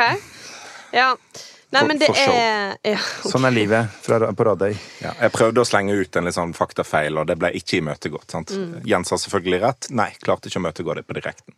Ja. 0.93 1.15
Nei, 1.73 1.79
For- 1.79 1.87
men 1.89 1.97
det 1.97 2.07
for 2.11 2.19
show. 2.19 2.33
er 2.37 2.75
ja. 2.85 2.99
Sånn 3.25 3.47
er 3.47 3.53
livet 3.55 3.93
fra, 4.05 4.19
på 4.37 4.45
Radøy. 4.45 4.75
Ja, 5.01 5.13
jeg 5.25 5.33
prøvde 5.33 5.63
å 5.63 5.65
slenge 5.65 5.95
ut 5.97 6.19
en 6.19 6.27
litt 6.29 6.37
sånn 6.37 6.53
faktafeil, 6.53 7.17
og 7.17 7.25
det 7.31 7.37
ble 7.41 7.49
ikke 7.57 7.79
imøtegått. 7.79 8.35
Mm. 8.53 8.83
Jens 8.85 9.09
har 9.09 9.21
selvfølgelig 9.23 9.61
rett. 9.63 9.89
Nei, 9.97 10.11
klarte 10.21 10.51
ikke 10.51 10.61
å 10.61 10.65
møtegå 10.67 10.97
det 10.99 11.05
på 11.07 11.17
direkten. 11.17 11.55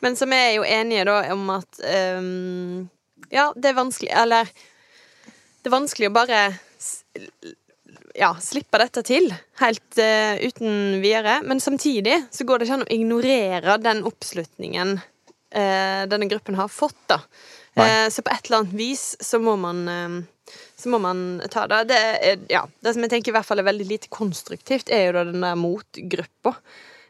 Men 0.00 0.18
så 0.18 0.30
vi 0.30 0.38
er 0.38 0.52
jo 0.60 0.66
enige 0.66 1.08
da 1.10 1.16
om 1.34 1.50
at 1.56 1.82
um, 1.82 2.90
Ja, 3.34 3.50
det 3.56 3.70
er 3.70 3.76
vanskelig 3.76 4.10
Eller 4.16 4.48
det 5.60 5.68
er 5.68 5.74
vanskelig 5.74 6.08
å 6.08 6.14
bare 6.14 6.38
ja, 8.16 8.30
slippe 8.40 8.78
dette 8.80 9.02
til 9.06 9.26
helt 9.60 9.98
uh, 9.98 10.38
uten 10.40 11.00
videre. 11.02 11.40
Men 11.44 11.60
samtidig 11.60 12.22
så 12.30 12.46
går 12.46 12.60
det 12.60 12.68
ikke 12.68 12.78
an 12.78 12.86
å 12.86 12.92
ignorere 12.94 13.76
den 13.82 14.04
oppslutningen 14.08 15.00
uh, 15.00 16.02
denne 16.10 16.30
gruppen 16.30 16.58
har 16.62 16.70
fått, 16.72 17.02
da. 17.10 17.20
Eh, 17.86 18.08
så 18.12 18.24
på 18.26 18.32
et 18.34 18.46
eller 18.46 18.62
annet 18.62 18.76
vis 18.78 19.04
så 19.20 19.40
må 19.42 19.56
man 19.60 19.82
eh, 19.88 20.20
så 20.80 20.88
må 20.88 20.98
man 21.02 21.42
ta 21.52 21.66
det. 21.70 21.82
Det, 21.90 21.98
er, 21.98 22.38
ja, 22.50 22.62
det 22.80 22.94
som 22.94 23.04
jeg 23.04 23.12
tenker 23.12 23.32
i 23.32 23.36
hvert 23.36 23.46
fall 23.46 23.60
er 23.62 23.68
veldig 23.68 23.86
lite 23.86 24.10
konstruktivt, 24.12 24.90
er 24.90 25.08
jo 25.08 25.18
da 25.18 25.26
den 25.28 25.44
der 25.44 25.58
motgruppa. 25.60 26.54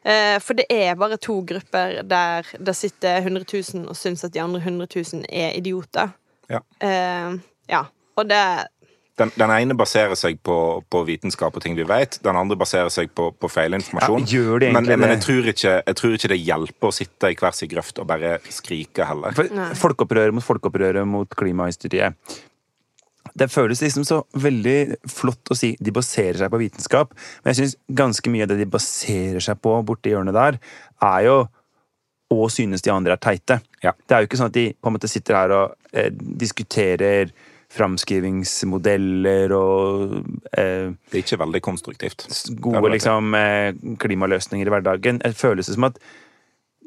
Eh, 0.02 0.36
for 0.40 0.56
det 0.56 0.66
er 0.72 0.98
bare 0.98 1.20
to 1.20 1.40
grupper 1.46 2.00
der 2.08 2.48
det 2.56 2.74
sitter 2.76 3.20
100 3.20 3.44
000 3.44 3.84
og 3.90 3.96
syns 3.98 4.24
at 4.24 4.32
de 4.32 4.40
andre 4.42 4.62
100 4.64 4.88
000 4.96 5.24
er 5.28 5.56
idioter. 5.58 6.14
Ja. 6.50 6.62
Eh, 6.80 7.38
ja. 7.70 7.84
Og 8.16 8.28
det 8.28 8.42
Den, 9.20 9.32
den 9.36 9.52
ene 9.52 9.76
baserer 9.76 10.16
seg 10.18 10.38
på, 10.46 10.56
på 10.88 11.02
vitenskap 11.08 11.56
og 11.56 11.64
ting 11.64 11.76
vi 11.76 11.86
vet. 11.88 12.18
Den 12.24 12.38
andre 12.40 12.56
baserer 12.60 12.90
seg 12.92 13.12
på, 13.16 13.30
på 13.36 13.50
feilinformasjon. 13.52 14.24
Ja, 14.24 14.38
gjør 14.38 14.62
det 14.62 14.70
men 14.72 14.80
egentlig 14.80 14.98
men 15.00 15.08
det? 15.08 15.16
jeg, 15.16 15.24
tror 15.26 15.50
ikke, 15.54 15.74
jeg 15.86 15.98
tror 16.00 16.16
ikke 16.16 16.32
det 16.32 16.40
hjelper 16.40 16.90
å 16.90 16.94
sitte 16.96 17.32
i 17.32 17.40
hver 17.40 17.56
sin 17.56 17.72
grøft 17.72 18.00
og 18.00 18.08
bare 18.10 18.36
skrike 18.52 19.08
heller. 19.08 19.36
For 19.36 19.66
folkeopprøret 19.84 20.36
mot 20.36 20.46
folkeopprøret 20.46 21.08
mot 21.08 21.36
klimahysteriet. 21.40 22.16
Det 23.36 23.46
føles 23.52 23.82
liksom 23.84 24.04
så 24.08 24.22
veldig 24.42 25.06
flott 25.08 25.52
å 25.52 25.56
si 25.56 25.74
de 25.78 25.92
baserer 25.94 26.40
seg 26.40 26.50
på 26.50 26.60
vitenskap, 26.60 27.12
men 27.44 27.52
jeg 27.52 27.60
syns 27.60 27.76
ganske 28.00 28.32
mye 28.32 28.46
av 28.46 28.50
det 28.50 28.58
de 28.62 28.68
baserer 28.72 29.44
seg 29.44 29.60
på 29.62 29.76
borti 29.86 30.10
hjørnet 30.14 30.34
der, 30.34 30.58
er 31.04 31.26
jo 31.28 31.36
å 32.30 32.46
synes 32.52 32.82
de 32.82 32.92
andre 32.94 33.16
er 33.16 33.22
teite. 33.22 33.58
Ja. 33.84 33.92
Det 34.06 34.16
er 34.16 34.22
jo 34.22 34.30
ikke 34.30 34.40
sånn 34.40 34.50
at 34.52 34.56
de 34.56 34.66
på 34.74 34.90
en 34.90 34.96
måte 34.96 35.10
sitter 35.10 35.38
her 35.38 35.54
og 35.54 35.94
eh, 35.94 36.10
diskuterer 36.14 37.32
framskrivingsmodeller 37.70 39.52
og 39.54 40.16
eh, 40.58 40.90
Det 41.10 41.18
er 41.18 41.22
ikke 41.22 41.40
veldig 41.40 41.62
konstruktivt. 41.62 42.26
gode 42.60 42.90
liksom, 42.96 43.34
eh, 43.34 43.74
klimaløsninger 43.98 44.66
i 44.66 44.74
hverdagen. 44.74 45.20
Det 45.22 45.36
føles 45.38 45.66
det 45.66 45.76
som 45.76 45.86
at 45.90 46.00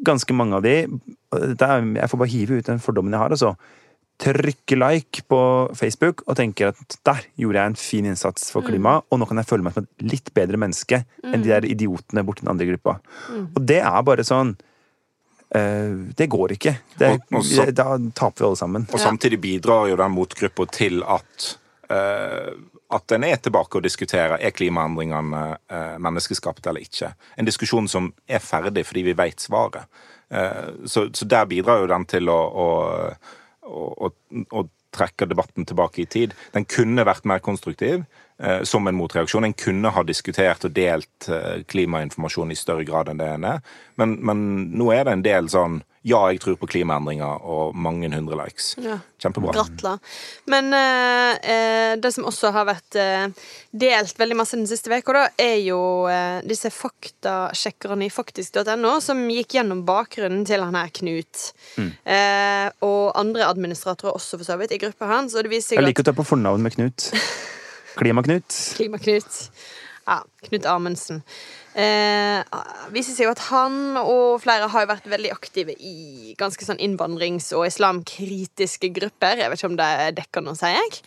ganske 0.03 0.33
mange 0.35 0.55
av 0.57 0.65
de 0.65 0.75
er, 0.83 1.93
Jeg 1.95 2.09
får 2.09 2.19
bare 2.19 2.33
hive 2.33 2.59
ut 2.59 2.65
den 2.65 2.79
fordommen 2.79 3.13
jeg 3.13 3.19
har. 3.19 3.29
altså 3.31 3.55
Trykke 4.23 4.77
like 4.77 5.23
på 5.27 5.39
Facebook 5.75 6.21
og 6.27 6.35
tenker 6.37 6.67
at 6.69 6.97
der 7.03 7.23
gjorde 7.35 7.57
jeg 7.57 7.65
en 7.71 7.75
fin 7.75 8.05
innsats 8.05 8.51
for 8.51 8.61
klimaet, 8.61 9.03
og 9.09 9.19
nå 9.19 9.25
kan 9.27 9.37
jeg 9.37 9.47
føle 9.49 9.63
meg 9.63 9.73
som 9.73 9.83
et 9.83 10.05
litt 10.05 10.29
bedre 10.35 10.59
menneske 10.61 10.99
enn 11.23 11.41
de 11.41 11.49
der 11.49 11.65
idiotene 11.65 12.23
borti 12.23 12.45
den 12.45 12.51
andre 12.53 12.67
gruppa. 12.69 12.99
Og 13.55 13.65
det 13.65 13.81
er 13.81 14.05
bare 14.05 14.23
sånn 14.23 14.53
Det 15.53 16.27
går 16.29 16.51
ikke. 16.55 16.75
Det, 16.97 17.09
Og- 17.13 17.37
og 17.39 17.43
så- 17.45 17.71
da 17.71 17.97
taper 18.15 18.39
vi 18.43 18.45
alle 18.47 18.57
sammen. 18.57 18.87
Og 18.91 18.99
samtidig 18.99 19.39
bidrar 19.41 19.87
jo 19.89 19.95
den 19.95 20.11
motgruppa 20.11 20.65
til 20.71 21.03
at 21.03 21.57
eh, 21.89 22.53
at 22.93 23.11
en 23.11 23.23
er 23.23 23.35
tilbake 23.41 23.75
og 23.75 23.83
diskuterer 23.83 24.37
er 24.39 24.51
klimaendringene 24.51 25.57
eh, 25.69 25.97
menneskeskapte 25.97 26.69
eller 26.69 26.81
ikke. 26.85 27.13
En 27.37 27.45
diskusjon 27.45 27.87
som 27.89 28.11
er 28.29 28.39
ferdig 28.39 28.85
fordi 28.85 29.03
vi 29.07 29.13
vet 29.17 29.41
svaret. 29.41 29.85
Eh, 30.29 30.69
så, 30.85 31.07
så 31.13 31.25
der 31.25 31.45
bidrar 31.49 31.81
jo 31.81 31.87
den 31.87 32.05
til 32.05 32.29
å, 32.29 32.37
å, 32.53 32.67
å, 33.63 34.11
å, 34.51 34.63
å 34.93 34.97
trekke 34.99 35.29
debatten 35.29 35.65
tilbake 35.67 36.03
i 36.03 36.09
tid. 36.09 36.35
Den 36.53 36.67
kunne 36.69 37.05
vært 37.07 37.25
mer 37.29 37.41
konstruktiv 37.43 38.03
eh, 38.39 38.61
som 38.67 38.87
en 38.87 38.97
motreaksjon. 38.97 39.47
En 39.49 39.57
kunne 39.57 39.93
ha 39.93 40.03
diskutert 40.05 40.65
og 40.67 40.75
delt 40.77 41.29
eh, 41.29 41.63
klimainformasjon 41.67 42.53
i 42.53 42.59
større 42.59 42.85
grad 42.87 43.09
enn 43.09 43.21
det 43.21 43.31
en 43.33 43.49
er. 43.55 43.65
Men, 43.99 44.19
men 44.21 44.45
nå 44.77 44.91
er 44.93 45.07
det 45.07 45.17
en 45.17 45.25
del 45.25 45.51
sånn 45.51 45.81
ja, 46.03 46.19
jeg 46.33 46.41
tror 46.43 46.57
på 46.59 46.67
klimaendringer, 46.67 47.45
og 47.47 47.75
mange 47.79 48.09
hundre 48.11 48.35
likes. 48.41 48.73
Ja. 48.83 48.97
Kjempebra. 49.23 49.53
Gratulerer. 49.55 50.01
Men 50.51 50.73
eh, 50.75 51.51
eh, 51.53 51.91
det 51.95 52.11
som 52.11 52.27
også 52.27 52.51
har 52.51 52.67
vært 52.67 52.97
eh, 52.99 53.29
delt 53.71 54.19
veldig 54.19 54.35
masse 54.35 54.59
den 54.59 54.67
siste 54.67 54.91
uka, 54.91 55.29
er 55.39 55.61
jo 55.63 55.79
eh, 56.11 56.41
disse 56.43 56.73
faktasjekkerne 56.75 58.09
i 58.09 58.11
faktisk.no 58.11 58.97
som 59.03 59.23
gikk 59.31 59.55
gjennom 59.55 59.85
bakgrunnen 59.87 60.43
til 60.49 60.65
han 60.65 60.75
her 60.75 60.91
Knut. 60.93 61.45
Mm. 61.79 61.93
Eh, 62.03 62.67
og 62.83 63.15
andre 63.19 63.47
administratorer 63.47 64.17
også, 64.19 64.41
for 64.41 64.51
så 64.51 64.59
vidt, 64.59 64.75
i 64.75 64.81
gruppa 64.83 65.07
hans. 65.07 65.37
Og 65.37 65.47
det 65.47 65.55
viser 65.55 65.77
Jeg 65.77 65.85
seg 65.85 65.87
liker 65.87 66.03
å 66.03 66.11
ta 66.11 66.17
på 66.19 66.27
fornavn 66.33 66.67
med 66.67 66.75
Knut. 66.75 67.07
Klima-Knut. 68.01 68.59
Klima-Knut. 68.75 69.39
Ja, 70.07 70.17
Knut 70.49 70.65
Amundsen. 70.67 71.21
Eh, 71.79 72.43
viser 72.91 73.15
seg 73.15 73.25
jo 73.29 73.31
at 73.31 73.39
han 73.47 73.95
og 74.01 74.41
flere 74.43 74.67
har 74.69 74.89
vært 74.89 75.07
veldig 75.09 75.31
aktive 75.31 75.73
i 75.79 76.35
ganske 76.37 76.65
sånn 76.67 76.81
innvandrings- 76.83 77.53
og 77.55 77.65
islamkritiske 77.69 78.91
grupper. 78.93 79.39
Jeg 79.39 79.49
vet 79.53 79.61
ikke 79.63 79.71
om 79.71 79.79
det 79.79 79.91
dekker 80.19 80.43
noe, 80.43 80.59
sier 80.59 80.75
jeg. 80.75 81.01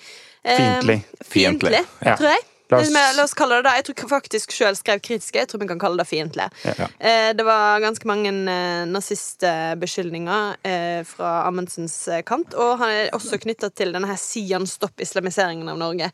Eh, 0.44 0.56
Fiendtlig. 0.58 1.00
Fiendtlig, 1.28 1.84
Ja. 2.02 2.16
tror 2.16 2.32
jeg. 2.32 2.44
La 2.68 2.78
oss- 2.80 2.90
La 3.16 3.22
oss 3.22 3.32
kalle 3.34 3.62
det 3.62 3.64
det. 3.68 3.72
Jeg 3.86 3.94
tror 3.94 4.08
faktisk 4.08 4.50
sjøl 4.50 4.74
skrev 4.74 4.98
kritiske. 5.00 5.38
Jeg 5.38 5.46
tror 5.46 5.60
vi 5.60 5.68
kan 5.68 5.78
kalle 5.78 5.98
det 5.98 6.08
fiendtlig. 6.08 6.48
Ja. 6.64 6.88
Eh, 6.98 7.32
det 7.32 7.44
var 7.46 7.78
ganske 7.78 8.04
mange 8.04 8.26
eh, 8.32 8.84
nazistbeskyldninger 8.90 10.56
eh, 10.64 11.02
fra 11.06 11.46
Amundsens 11.46 12.08
eh, 12.08 12.22
kant, 12.26 12.54
og 12.58 12.78
han 12.80 12.90
er 12.90 13.10
også 13.14 13.38
knytta 13.38 13.70
til 13.72 13.92
denne 13.94 14.08
her 14.10 14.16
Sian 14.18 14.66
Stopp 14.66 14.98
islamiseringen 14.98 15.68
av 15.70 15.78
Norge. 15.78 16.10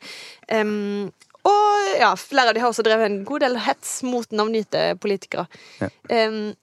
Em, 0.47 1.11
og 1.45 1.87
ja, 1.99 2.13
flere 2.15 2.49
av 2.49 2.55
de 2.55 2.61
har 2.63 2.69
også 2.71 2.85
drevet 2.85 3.05
en 3.09 3.23
god 3.27 3.43
del 3.43 3.57
hets 3.65 3.97
mot 4.07 4.29
navngitte 4.31 4.93
politikere. 5.03 5.45
Ja. 5.81 5.89
Um, 6.09 6.53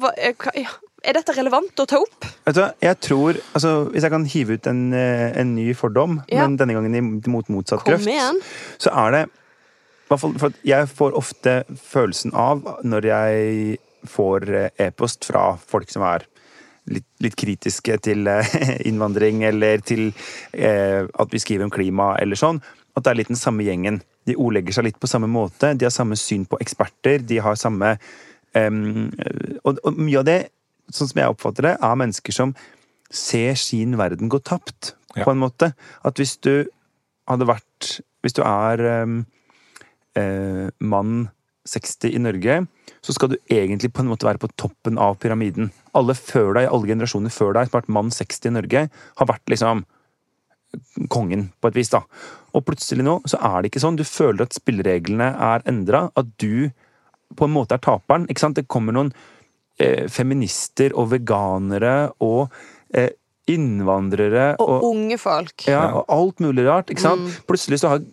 hva, 0.00 0.12
ja. 0.56 0.70
Er 1.06 1.14
dette 1.14 1.34
relevant 1.36 1.78
å 1.78 1.84
ta 1.86 1.98
opp? 2.02 2.24
Vet 2.48 2.56
du 2.56 2.62
jeg 2.82 2.98
tror 3.04 3.36
altså, 3.54 3.72
Hvis 3.92 4.02
jeg 4.02 4.10
kan 4.10 4.24
hive 4.26 4.56
ut 4.58 4.66
en, 4.66 4.80
eh, 4.96 5.28
en 5.38 5.52
ny 5.54 5.68
fordom, 5.76 6.22
Ja. 6.28 6.42
men 6.46 6.56
denne 6.56 6.74
gangen 6.74 6.94
i- 6.94 7.28
mot 7.30 7.46
motsatt 7.48 7.84
Kom 7.84 7.94
grøft, 7.94 8.08
igjen. 8.08 8.40
så 8.78 8.90
er 8.96 9.10
det 9.12 9.30
for 10.08 10.50
Jeg 10.64 10.86
får 10.88 11.12
ofte 11.14 11.64
følelsen 11.76 12.32
av, 12.34 12.62
når 12.82 13.02
jeg 13.04 13.78
får 14.06 14.48
eh, 14.54 14.70
e-post 14.86 15.24
fra 15.26 15.56
folk 15.56 15.90
som 15.90 16.02
er 16.02 16.24
litt, 16.90 17.06
litt 17.24 17.36
kritiske 17.38 17.98
til 18.04 18.26
eh, 18.30 18.52
innvandring, 18.88 19.44
eller 19.48 19.82
til 19.86 20.08
eh, 20.52 21.04
at 21.06 21.34
vi 21.34 21.40
skriver 21.42 21.68
om 21.68 21.74
klima, 21.74 22.14
eller 22.20 22.38
sånn, 22.40 22.60
at 22.96 23.04
det 23.06 23.12
er 23.12 23.20
litt 23.20 23.32
den 23.32 23.38
samme 23.40 23.66
gjengen. 23.66 24.00
De 24.26 24.36
ordlegger 24.36 24.74
seg 24.78 24.88
litt 24.88 25.00
på 25.00 25.10
samme 25.10 25.28
måte, 25.30 25.74
de 25.78 25.86
har 25.86 25.94
samme 25.94 26.18
syn 26.18 26.46
på 26.50 26.58
eksperter, 26.64 27.22
de 27.24 27.38
har 27.44 27.58
samme 27.60 27.94
em, 28.58 28.80
og, 29.62 29.78
og 29.84 30.00
mye 30.00 30.18
av 30.20 30.26
det, 30.28 30.40
sånn 30.90 31.10
som 31.10 31.20
jeg 31.22 31.32
oppfatter 31.34 31.68
det, 31.68 31.74
er 31.84 32.00
mennesker 32.00 32.34
som 32.34 32.54
ser 33.12 33.54
sin 33.60 33.96
verden 34.00 34.28
gå 34.32 34.40
tapt, 34.44 34.94
Ja. 35.16 35.24
på 35.24 35.32
en 35.32 35.40
måte. 35.40 35.70
At 36.04 36.20
hvis 36.20 36.36
du 36.44 36.68
hadde 37.26 37.46
vært 37.48 38.00
Hvis 38.22 38.34
du 38.36 38.42
er 38.42 38.80
em, 38.82 39.26
eh, 40.18 40.68
mann 40.80 41.30
60 41.68 42.14
i 42.16 42.22
Norge, 42.22 42.58
så 43.04 43.14
skal 43.14 43.32
du 43.32 43.36
egentlig 43.52 43.92
på 43.94 44.02
en 44.02 44.10
måte 44.10 44.26
være 44.26 44.40
på 44.42 44.50
toppen 44.58 44.98
av 44.98 45.18
pyramiden. 45.22 45.70
Alle 45.98 46.16
før 46.18 46.56
deg, 46.58 46.66
alle 46.72 46.90
generasjoner 46.90 47.32
før 47.32 47.54
deg 47.56 47.68
som 47.68 47.76
har 47.76 47.82
vært 47.82 47.94
mann 47.98 48.10
60 48.14 48.50
i 48.50 48.54
Norge, 48.56 48.82
har 49.20 49.30
vært 49.30 49.52
liksom 49.52 49.84
kongen, 51.12 51.48
på 51.62 51.70
et 51.70 51.78
vis, 51.78 51.90
da. 51.92 52.02
Og 52.56 52.64
plutselig 52.66 53.04
nå 53.06 53.18
så 53.28 53.38
er 53.40 53.62
det 53.62 53.70
ikke 53.70 53.82
sånn. 53.84 53.96
Du 53.96 54.04
føler 54.04 54.44
at 54.44 54.56
spillereglene 54.56 55.30
er 55.48 55.64
endra. 55.68 56.08
At 56.18 56.28
du 56.42 56.68
på 57.38 57.46
en 57.48 57.54
måte 57.54 57.76
er 57.76 57.84
taperen. 57.84 58.26
Ikke 58.28 58.44
sant? 58.44 58.58
Det 58.58 58.68
kommer 58.68 58.96
noen 58.96 59.12
eh, 59.80 60.06
feminister 60.12 60.92
og 60.98 61.10
veganere 61.14 62.10
og 62.24 62.52
eh, 62.92 63.10
innvandrere 63.48 64.50
Og 64.60 64.84
unge 64.90 65.16
folk. 65.20 65.64
ja, 65.70 65.86
og 66.02 66.10
alt 66.12 66.40
mulig 66.44 66.66
rart. 66.68 66.92
ikke 66.92 67.06
sant? 67.06 67.38
Plutselig 67.48 67.80
så 67.80 67.94
har 67.94 68.04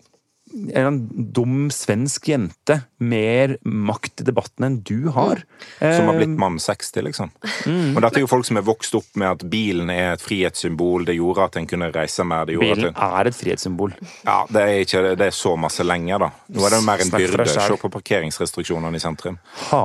en 0.80 1.02
dum 1.36 1.66
svensk 1.74 2.30
jente 2.32 2.78
mer 2.98 3.58
makt 3.66 4.22
i 4.22 4.26
debatten 4.28 4.66
enn 4.68 4.78
du 4.88 5.10
har. 5.16 5.42
Som 5.80 6.08
har 6.08 6.14
Eh, 6.16 6.20
blitt 6.22 6.38
mann 6.40 6.60
60, 6.60 7.02
liksom. 7.04 7.32
Mm. 7.66 7.96
Og 7.96 8.02
dette 8.02 8.18
er 8.20 8.24
jo 8.24 8.28
folk 8.32 8.46
som 8.48 8.58
er 8.58 8.66
vokst 8.68 8.96
opp 8.96 9.10
med 9.20 9.28
at 9.30 9.44
bilen 9.52 9.90
er 9.90 10.14
et 10.14 10.22
frihetssymbol. 10.24 11.06
Det 11.06 11.16
gjorde 11.18 11.44
at 11.50 11.58
en 11.60 11.68
kunne 11.68 11.92
reise 11.92 12.24
mer. 12.24 12.46
Det 12.46 12.58
Bilen 12.60 12.86
at 12.90 12.96
en, 12.96 13.20
er 13.20 13.28
et 13.32 13.36
frihetssymbol. 13.36 13.94
ja, 14.26 14.38
det 14.50 14.62
er 14.62 14.80
ikke 14.86 15.04
det 15.16 15.28
er 15.28 15.36
så 15.36 15.56
masse 15.60 15.84
lenger, 15.84 16.20
da. 16.26 16.30
Nå 16.56 16.66
er 16.66 16.70
det 16.76 16.80
jo 16.80 16.86
mer 16.88 17.04
en 17.04 17.12
byrde. 17.12 17.48
Se 17.56 17.78
på 17.82 17.92
parkeringsrestriksjonene 17.98 18.96
i 18.96 19.04
sentrum. 19.04 19.38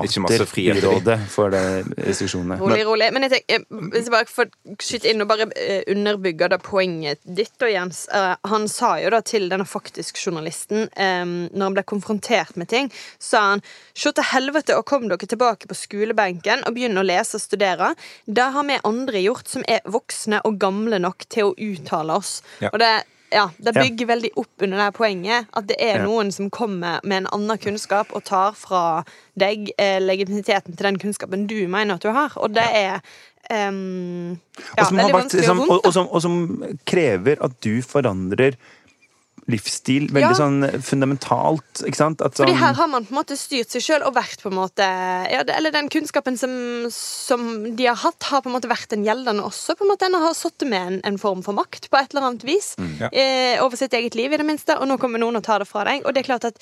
Ikke 0.05 0.23
masse 0.25 0.38
Hater 0.38 0.46
frihet. 0.46 0.81
byrådet 0.81 1.18
for 1.29 1.51
de 1.51 1.62
restriksjonene. 2.07 2.61
Rolig, 2.61 2.85
rolig. 2.87 3.11
Men 3.12 3.27
jeg 3.27 3.31
tenker, 3.37 3.55
eh, 3.61 3.88
hvis 3.90 4.07
jeg 4.07 4.14
bare 4.14 4.31
får 4.31 4.51
skyte 4.81 5.11
inn 5.11 5.23
og 5.23 5.29
bare 5.29 5.49
eh, 5.57 5.83
underbygge 5.90 6.49
det 6.55 6.61
poenget 6.62 7.18
ditt, 7.25 7.53
da, 7.59 7.66
Jens. 7.66 8.07
Eh, 8.14 8.35
han 8.49 8.68
sa 8.68 8.94
jo 9.03 9.11
da 9.11 9.20
til 9.20 9.49
denne 9.51 9.66
faktisk-journalisten, 9.66 10.88
eh, 10.96 11.25
når 11.25 11.64
han 11.64 11.75
ble 11.79 11.83
konfrontert 11.88 12.57
med 12.61 12.68
ting, 12.70 12.90
sa 13.19 13.41
han 13.51 13.63
«Sjå 13.95 14.13
til 14.17 14.25
helvete 14.33 14.77
og 14.79 14.87
kom 14.87 15.09
dere 15.09 15.29
tilbake 15.29 15.69
på 15.71 15.77
skolebenken 15.77 16.65
og 16.67 16.75
begynn 16.75 16.99
å 17.01 17.07
lese 17.07 17.37
og 17.37 17.45
studere. 17.45 17.95
Det 18.27 18.51
har 18.55 18.65
vi 18.69 18.81
andre 18.85 19.23
gjort 19.25 19.49
som 19.49 19.65
er 19.69 19.81
voksne 19.87 20.41
og 20.45 20.59
gamle 20.63 20.99
nok 21.03 21.27
til 21.29 21.51
å 21.51 21.57
uttale 21.57 22.21
oss. 22.21 22.41
Ja. 22.61 22.71
Og 22.73 22.79
det 22.83 22.93
ja, 23.31 23.51
Det 23.63 23.77
Ja. 23.77 23.83
bygger 23.83 24.07
veldig 24.07 24.31
opp 24.37 24.63
under 24.63 24.77
det 24.79 24.95
poenget. 24.97 25.47
At 25.55 25.67
det 25.69 25.77
er 25.79 25.99
Ja. 25.99 26.05
noen 26.05 26.33
som 26.33 26.51
kommer 26.51 26.99
med 27.05 27.17
en 27.19 27.27
annen 27.33 27.59
kunnskap 27.59 28.09
og 28.13 28.25
tar 28.25 28.53
fra 28.53 29.05
deg 29.39 29.71
eh, 29.79 30.01
legitimiteten 30.01 30.77
til 30.77 30.85
den 30.85 30.99
kunnskapen 30.99 31.47
du 31.47 31.69
mener 31.69 31.95
at 31.95 32.01
du 32.03 32.11
har. 32.11 32.33
Og 32.37 32.53
det 32.53 32.67
er 32.75 33.01
um, 33.51 34.31
ja, 34.77 34.85
og, 34.85 34.93
veldig 34.93 35.13
vært, 35.13 35.23
vanskelig 35.23 35.49
og 35.49 35.51
og, 35.51 35.69
vondt. 35.69 35.87
og, 35.87 35.93
som, 35.93 36.09
og 36.09 36.23
som 36.23 36.75
krever 36.87 37.37
at 37.41 37.53
du 37.65 37.81
forandrer 37.83 38.57
livsstil 39.51 40.09
veldig 40.15 40.31
Ja. 40.31 40.39
sånn 40.39 40.61
fundamentalt. 40.83 41.83
Ikke 41.87 41.97
sant? 41.99 42.21
At 42.23 42.37
Fordi 42.39 42.53
sånn, 42.55 42.61
her 42.63 42.75
har 42.79 42.89
man 42.89 43.05
på 43.07 43.13
en 43.15 43.19
måte 43.21 43.37
styrt 43.39 43.71
seg 43.75 43.83
sjøl 43.85 44.07
og 44.07 44.15
vært 44.15 44.43
på 44.43 44.51
en 44.53 44.59
måte 44.59 44.87
ja, 45.31 45.43
Eller 45.57 45.71
den 45.75 45.89
kunnskapen 45.93 46.39
som, 46.39 46.53
som 46.91 47.77
de 47.77 47.87
har 47.87 47.97
hatt, 47.97 48.23
har 48.31 48.43
på 48.43 48.51
en 48.51 48.57
måte 48.57 48.71
vært 48.71 48.89
den 48.95 49.05
gjeldende 49.05 49.43
også. 49.47 49.77
på 49.77 49.85
en 49.87 49.93
måte 49.93 50.07
En 50.11 50.15
har 50.21 50.35
sittet 50.35 50.69
med 50.69 50.87
en, 50.87 51.01
en 51.05 51.19
form 51.19 51.43
for 51.43 51.53
makt 51.57 51.91
på 51.91 51.99
et 52.01 52.15
eller 52.15 52.29
annet 52.31 52.45
vis 52.47 52.75
Ja. 53.01 53.09
eh, 53.13 53.59
over 53.65 53.77
sitt 53.77 53.93
eget 53.93 54.15
liv, 54.15 54.33
i 54.33 54.37
det 54.37 54.47
minste. 54.47 54.79
Og 54.81 54.89
nå 54.89 54.99
kommer 54.99 55.19
noen 55.19 55.37
og 55.37 55.43
tar 55.47 55.59
det 55.61 55.69
fra 55.69 55.85
deg. 55.85 56.03
Og 56.07 56.15
det 56.15 56.23
er 56.25 56.29
klart 56.33 56.45
at 56.45 56.59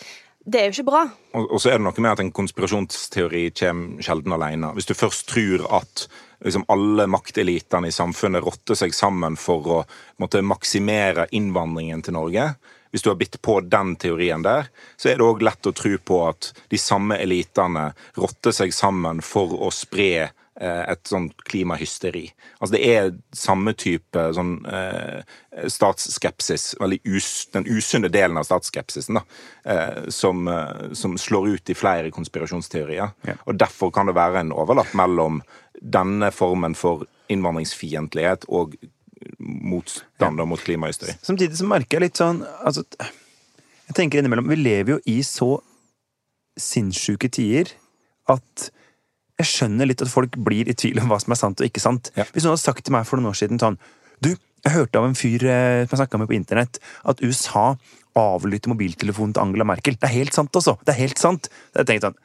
det 0.48 0.60
er 0.62 0.70
jo 0.70 0.78
ikke 0.82 0.88
bra. 0.90 1.02
Og, 1.34 1.50
og 1.52 1.60
så 1.60 1.68
er 1.72 1.76
det 1.78 1.84
noe 1.84 2.00
med 2.00 2.12
at 2.14 2.20
en 2.22 2.32
konspirasjonsteori 2.32 3.50
kommer 3.58 4.02
sjelden 4.02 4.32
alene. 4.32 4.70
Hvis 4.76 4.86
du 4.88 4.94
først 4.96 5.26
tror 5.28 5.66
at 5.80 6.06
liksom, 6.44 6.64
alle 6.72 7.04
maktelitene 7.10 7.90
i 7.90 7.94
samfunnet 7.94 8.44
rotter 8.46 8.78
seg 8.78 8.94
sammen 8.96 9.36
for 9.36 9.66
å 9.68 9.78
måtte, 10.22 10.40
maksimere 10.46 11.26
innvandringen 11.36 12.02
til 12.06 12.16
Norge 12.16 12.54
hvis 12.90 13.04
du 13.04 13.10
har 13.10 13.18
bitt 13.20 13.40
på 13.42 13.60
den 13.60 13.96
teorien 14.00 14.42
der, 14.42 14.68
så 14.96 15.10
er 15.10 15.18
det 15.18 15.26
òg 15.26 15.44
lett 15.44 15.68
å 15.68 15.74
tro 15.76 15.94
på 15.98 16.22
at 16.28 16.52
de 16.72 16.80
samme 16.80 17.18
elitene 17.20 17.90
rotter 18.18 18.54
seg 18.54 18.74
sammen 18.74 19.22
for 19.24 19.54
å 19.60 19.70
spre 19.74 20.10
eh, 20.24 20.82
et 20.88 21.02
sånt 21.08 21.36
klimahysteri. 21.48 22.26
Altså 22.58 22.74
Det 22.76 22.82
er 22.88 23.12
samme 23.36 23.74
type 23.78 24.24
sånn 24.34 24.56
eh, 24.66 25.20
statsskepsis, 25.68 26.72
veldig 26.80 27.00
us, 27.16 27.30
den 27.54 27.68
usunne 27.68 28.10
delen 28.12 28.40
av 28.40 28.48
statsskepsisen, 28.48 29.20
da, 29.20 29.24
eh, 29.68 30.08
som, 30.14 30.48
eh, 30.48 30.92
som 30.98 31.18
slår 31.18 31.54
ut 31.54 31.70
i 31.70 31.78
flere 31.78 32.12
konspirasjonsteorier. 32.14 33.14
Ja. 33.28 33.38
Og 33.46 33.58
Derfor 33.60 33.92
kan 33.94 34.08
det 34.08 34.18
være 34.18 34.42
en 34.44 34.54
overlapp 34.56 34.94
mellom 34.96 35.42
denne 35.78 36.32
formen 36.34 36.74
for 36.74 37.06
innvandringsfiendtlighet 37.30 38.48
og 38.48 38.74
motstander 39.38 40.48
mot 40.48 40.62
klimahysteri. 40.62 41.16
Samtidig 41.24 41.58
så 41.58 41.66
merker 41.68 41.98
jeg 41.98 42.08
litt 42.08 42.20
sånn 42.20 42.42
altså, 42.62 42.84
Jeg 43.88 43.96
tenker 43.96 44.20
innimellom 44.20 44.50
Vi 44.50 44.58
lever 44.60 44.96
jo 44.96 44.98
i 45.10 45.20
så 45.26 45.56
sinnssyke 46.58 47.30
tider 47.32 47.70
at 48.28 48.68
jeg 49.38 49.50
skjønner 49.52 49.86
litt 49.86 50.02
at 50.02 50.10
folk 50.10 50.34
blir 50.42 50.68
i 50.68 50.74
tvil 50.74 50.98
om 51.02 51.12
hva 51.12 51.20
som 51.22 51.32
er 51.32 51.38
sant 51.38 51.60
og 51.62 51.68
ikke 51.68 51.82
sant. 51.82 52.10
Ja. 52.18 52.26
Hvis 52.34 52.42
noen 52.42 52.56
hadde 52.56 52.64
sagt 52.64 52.84
til 52.86 52.94
meg 52.96 53.06
for 53.06 53.20
noen 53.20 53.30
år 53.30 53.38
siden 53.38 53.60
sånn 53.62 53.78
Du, 54.18 54.32
jeg 54.66 54.74
hørte 54.74 54.98
av 54.98 55.06
en 55.06 55.14
fyr 55.18 55.44
eh, 55.46 55.84
som 55.84 55.94
jeg 55.94 56.00
snakka 56.00 56.18
med 56.18 56.30
på 56.30 56.34
internett, 56.34 56.80
at 57.06 57.22
USA 57.22 57.68
avlytter 58.18 58.72
mobiltelefonen 58.72 59.36
til 59.36 59.44
Angela 59.44 59.66
Merkel. 59.68 59.94
Det 59.94 60.08
er 60.08 60.16
helt 60.16 60.34
sant, 60.34 60.50
også! 60.58 60.74
Det 60.82 60.90
er 60.90 61.04
helt 61.04 61.22
sant! 61.22 61.46
Jeg 61.76 61.86
tenkte 61.86 62.10
sånn 62.10 62.18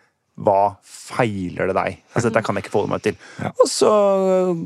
Hva 0.47 0.61
feiler 0.81 1.69
det 1.69 1.77
deg? 1.77 1.99
Altså, 2.15 2.31
Dette 2.31 2.41
kan 2.47 2.57
jeg 2.57 2.65
ikke 2.65 2.73
forholde 2.73 2.95
meg 2.95 3.05
til. 3.05 3.19
Ja. 3.37 3.53
Og 3.53 3.69
så 3.69 3.91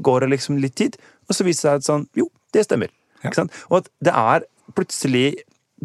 går 0.07 0.23
det 0.23 0.31
liksom 0.37 0.61
litt 0.63 0.77
tid, 0.79 0.95
og 1.27 1.35
så 1.35 1.45
viser 1.47 1.57
det 1.57 1.67
seg 1.67 1.81
at 1.81 1.87
sånn 1.87 2.07
Jo, 2.17 2.29
det 2.55 2.65
stemmer. 2.67 2.93
Ja. 3.21 3.29
Ikke 3.29 3.41
sant? 3.41 3.55
Og 3.69 3.81
at 3.81 3.91
det 4.03 4.13
er 4.13 4.47
plutselig 4.77 5.27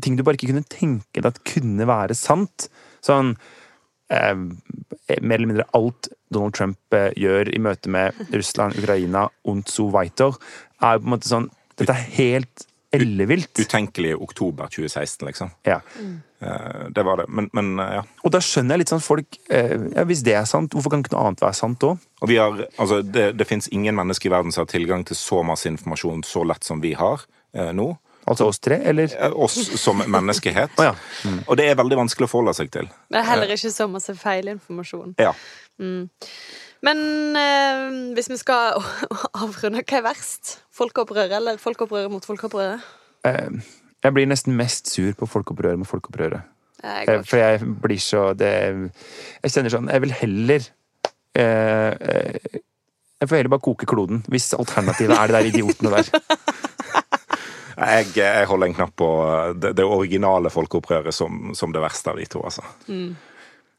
ting 0.02 0.16
du 0.16 0.24
bare 0.24 0.38
ikke 0.38 0.52
kunne 0.52 0.68
tenke 0.72 1.20
deg 1.20 1.28
at 1.28 1.42
kunne 1.48 1.86
være 1.88 2.16
sant. 2.16 2.68
Sånn 3.04 3.34
eh, 4.12 4.34
Mer 4.34 5.36
eller 5.36 5.50
mindre 5.50 5.68
alt 5.76 6.08
Donald 6.32 6.56
Trump 6.56 6.96
eh, 6.96 7.10
gjør 7.18 7.50
i 7.52 7.60
møte 7.62 7.92
med 7.92 8.16
Russland, 8.32 8.78
Ukraina 8.80 9.26
und 9.48 9.68
so 9.68 9.90
weiter, 9.92 10.38
er 10.80 10.96
jo 10.96 11.02
på 11.02 11.10
en 11.10 11.16
måte 11.16 11.30
sånn 11.30 11.50
Dette 11.80 11.94
er 11.96 12.10
helt 12.18 12.66
ellevilt. 12.92 13.58
Utenkelig 13.58 14.12
i 14.12 14.14
oktober 14.14 14.68
2016, 14.72 15.26
liksom. 15.26 15.50
Ja. 15.68 15.80
Mm. 15.98 16.20
det 16.94 17.02
var 17.02 17.16
det. 17.16 17.24
Men, 17.28 17.48
men 17.52 17.78
eh, 17.78 17.94
ja. 17.98 18.04
Og 18.26 18.32
da 18.34 18.40
skjønner 18.42 18.74
jeg 18.74 18.82
litt 18.82 18.92
sånn 18.92 19.04
folk 19.04 19.36
eh, 19.54 19.76
ja, 19.94 20.02
Hvis 20.08 20.24
det 20.26 20.34
er 20.34 20.48
sant, 20.50 20.74
hvorfor 20.74 20.90
kan 20.90 21.04
ikke 21.04 21.14
noe 21.14 21.28
annet 21.28 21.44
være 21.44 21.54
sant 21.54 21.86
òg? 21.86 22.00
Og 22.22 22.30
vi 22.30 22.38
har, 22.40 22.64
altså 22.76 22.98
det, 23.06 23.28
det 23.38 23.46
fins 23.48 23.70
ingen 23.70 23.94
mennesker 23.98 24.30
i 24.30 24.34
verden 24.34 24.54
som 24.54 24.64
har 24.64 24.72
tilgang 24.72 25.06
til 25.06 25.18
så 25.18 25.42
masse 25.46 25.70
informasjon 25.70 26.24
så 26.26 26.42
lett 26.48 26.66
som 26.66 26.82
vi 26.82 26.96
har 26.98 27.22
eh, 27.54 27.70
nå. 27.76 27.92
Altså 28.28 28.46
oss 28.46 28.60
tre, 28.62 28.78
eller? 28.86 29.14
Oss 29.34 29.56
som 29.82 30.02
menneskehet. 30.02 30.74
Å 30.80 30.90
ja. 30.90 30.96
Og 31.46 31.56
det 31.58 31.70
er 31.70 31.78
veldig 31.78 32.02
vanskelig 32.04 32.28
å 32.28 32.30
forholde 32.30 32.54
seg 32.58 32.70
til. 32.74 32.90
Det 33.10 33.18
er 33.18 33.26
heller 33.26 33.54
ikke 33.54 33.72
så 33.74 33.88
masse 33.90 34.14
feilinformasjon. 34.18 35.16
Ja. 35.22 35.32
Men 36.82 36.98
eh, 37.38 38.14
hvis 38.16 38.30
vi 38.32 38.38
skal 38.40 38.80
avrunde, 39.42 39.84
hva 39.86 39.98
er 40.00 40.06
verst? 40.08 40.56
Folkeopprøret 40.74 41.34
eller 41.38 41.60
folkeopprøret 41.62 42.10
mot 42.10 42.24
folkeopprøret? 42.26 42.82
Eh, 43.28 43.60
jeg 44.02 44.16
blir 44.16 44.26
nesten 44.26 44.56
mest 44.58 44.90
sur 44.90 45.12
på 45.14 45.28
folkeopprøret 45.30 45.78
mot 45.82 45.88
folkeopprøret. 45.90 46.42
Eh, 46.42 46.48
Eh. 46.82 47.20
For 47.22 47.38
jeg 47.38 47.60
blir 47.78 48.00
så 48.02 48.32
det 48.34 48.48
Jeg 49.44 49.52
kjenner 49.54 49.70
sånn 49.70 49.86
Jeg 49.92 50.02
vil 50.02 50.14
heller 50.18 50.64
eh, 51.38 51.92
eh, 51.94 52.56
Jeg 53.22 53.28
får 53.30 53.36
heller 53.38 53.52
bare 53.52 53.62
koke 53.62 53.86
kloden, 53.86 54.24
hvis 54.26 54.48
alternativet 54.58 55.14
er 55.14 55.30
de 55.30 55.36
der 55.36 55.46
idiotene 55.52 55.92
der. 55.94 56.10
Jeg, 57.82 58.10
jeg 58.18 58.46
holder 58.50 58.66
en 58.68 58.74
knapp 58.76 58.92
på 58.98 59.06
det, 59.62 59.70
det 59.78 59.84
originale 59.86 60.50
folkeopprøret 60.52 61.14
som, 61.16 61.52
som 61.56 61.72
det 61.74 61.80
verste 61.82 62.12
av 62.12 62.18
de 62.20 62.26
to. 62.30 62.42
Altså. 62.44 62.62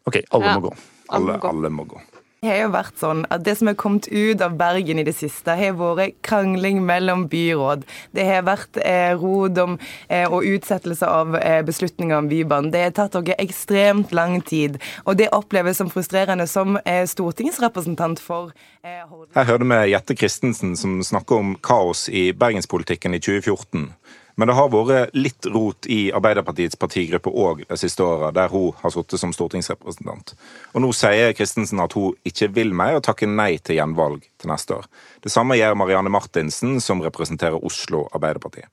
Ok, 0.10 0.18
alle 0.34 0.48
Ja. 0.50 0.56
må 0.58 0.63
gå. 0.66 0.72
Alle, 1.13 1.13
Alle 1.13 1.30
må 1.36 1.38
gå. 1.44 1.52
alle 1.52 1.70
må 1.76 1.86
gå. 1.92 2.02
Det 2.43 2.49
har 2.51 2.58
jo 2.65 2.71
vært 2.73 2.97
sånn 2.99 3.21
at 3.32 3.45
Det 3.47 3.53
som 3.56 3.69
har 3.69 3.75
kommet 3.79 4.10
ut 4.12 4.41
av 4.43 4.58
Bergen 4.60 4.99
i 4.99 5.06
det 5.08 5.13
siste, 5.15 5.53
har 5.56 5.77
vært 5.79 6.17
krangling 6.27 6.82
mellom 6.84 7.29
byråd. 7.32 7.86
Det 8.12 8.25
har 8.27 8.43
vært 8.43 8.79
eh, 8.84 9.13
rod 9.15 9.62
om 9.63 9.77
eh, 10.10 10.27
og 10.27 10.43
utsettelse 10.49 11.08
av 11.08 11.38
eh, 11.39 11.62
beslutninger 11.63 12.17
om 12.17 12.27
Bybanen. 12.27 12.73
Det 12.73 12.82
har 12.84 12.91
tatt 12.97 13.15
dere 13.15 13.38
ekstremt 13.39 14.12
lang 14.12 14.41
tid, 14.43 14.75
og 15.08 15.21
det 15.21 15.29
oppleves 15.32 15.79
som 15.79 15.91
frustrerende 15.93 16.43
som 16.51 16.75
eh, 16.84 17.06
stortingsrepresentant 17.08 18.19
for 18.19 18.51
eh, 18.84 19.08
Her 19.38 19.47
hørte 19.47 19.69
vi 19.71 19.79
Jette 19.93 20.19
Christensen 20.19 20.75
som 20.75 20.99
snakker 20.99 21.39
om 21.39 21.56
kaos 21.63 22.10
i 22.12 22.34
bergenspolitikken 22.36 23.15
i 23.15 23.23
2014. 23.23 23.88
Men 24.36 24.50
det 24.50 24.56
har 24.58 24.69
vært 24.74 25.13
litt 25.13 25.46
rot 25.54 25.86
i 25.91 26.08
Arbeiderpartiets 26.15 26.80
partigruppe 26.82 27.30
òg 27.30 27.63
de 27.69 27.78
siste 27.78 28.02
åra, 28.06 28.32
der 28.34 28.50
hun 28.50 28.74
har 28.82 28.93
sittet 28.93 29.22
som 29.22 29.34
stortingsrepresentant. 29.36 30.34
Og 30.74 30.82
nå 30.82 30.89
sier 30.98 31.36
Christensen 31.38 31.82
at 31.84 31.93
hun 31.98 32.17
ikke 32.26 32.50
vil 32.56 32.74
mer 32.74 32.98
og 32.98 33.06
takker 33.06 33.30
nei 33.30 33.58
til 33.62 33.78
gjenvalg 33.78 34.24
til 34.41 34.50
neste 34.50 34.80
år. 34.80 34.88
Det 35.22 35.34
samme 35.34 35.58
gjør 35.60 35.78
Marianne 35.78 36.13
Martinsen, 36.13 36.80
som 36.82 37.04
representerer 37.06 37.62
Oslo 37.62 38.08
Arbeiderparti. 38.13 38.65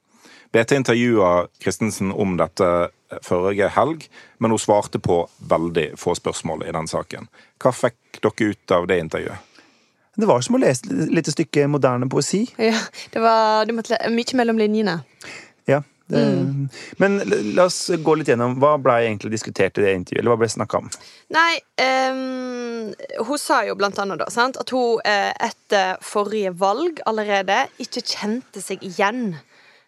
BT 0.51 0.73
intervjua 0.81 1.47
Christensen 1.63 2.11
om 2.13 2.35
dette 2.41 2.71
forrige 3.23 3.69
helg, 3.77 4.09
men 4.39 4.51
hun 4.51 4.59
svarte 4.59 4.99
på 4.99 5.23
veldig 5.51 5.93
få 6.01 6.17
spørsmål 6.19 6.65
i 6.67 6.75
den 6.75 6.89
saken. 6.91 7.29
Hva 7.63 7.75
fikk 7.75 8.19
dere 8.25 8.51
ut 8.51 8.75
av 8.75 8.89
det 8.91 8.99
intervjuet? 9.05 9.47
Det 10.21 10.27
var 10.27 10.43
som 10.43 10.57
å 10.59 10.61
lese 10.61 10.89
et 10.91 11.13
lite 11.15 11.33
stykke 11.33 11.69
moderne 11.71 12.09
poesi. 12.11 12.43
Ja, 12.59 12.75
det 13.13 13.23
var 13.23 13.69
du 13.69 13.77
måtte, 13.77 13.97
mye 14.11 14.37
mellom 14.37 14.59
linjene. 14.59 14.99
Ja. 16.11 16.19
mm. 16.19 16.69
Men 17.03 17.19
la 17.55 17.67
oss 17.69 17.91
gå 18.03 18.15
litt 18.19 18.31
gjennom. 18.31 18.59
Hva 18.63 18.77
ble 18.83 18.97
egentlig 19.07 19.33
diskutert 19.35 19.79
i 19.79 19.87
det 19.87 19.95
intervjuet? 19.99 20.23
Eller 20.23 20.35
hva 20.35 20.41
ble 20.43 20.51
snakka 20.51 20.83
om? 20.83 20.91
Nei, 21.35 21.61
um, 22.11 22.91
hun 23.29 23.41
sa 23.41 23.63
jo 23.69 23.77
blant 23.79 23.99
annet 24.03 24.21
da, 24.23 24.31
sant, 24.33 24.59
at 24.61 24.75
hun 24.75 25.01
eh, 25.07 25.31
etter 25.47 26.01
forrige 26.05 26.53
valg 26.59 27.03
allerede 27.11 27.65
ikke 27.83 28.03
kjente 28.03 28.63
seg 28.65 28.83
igjen 28.87 29.39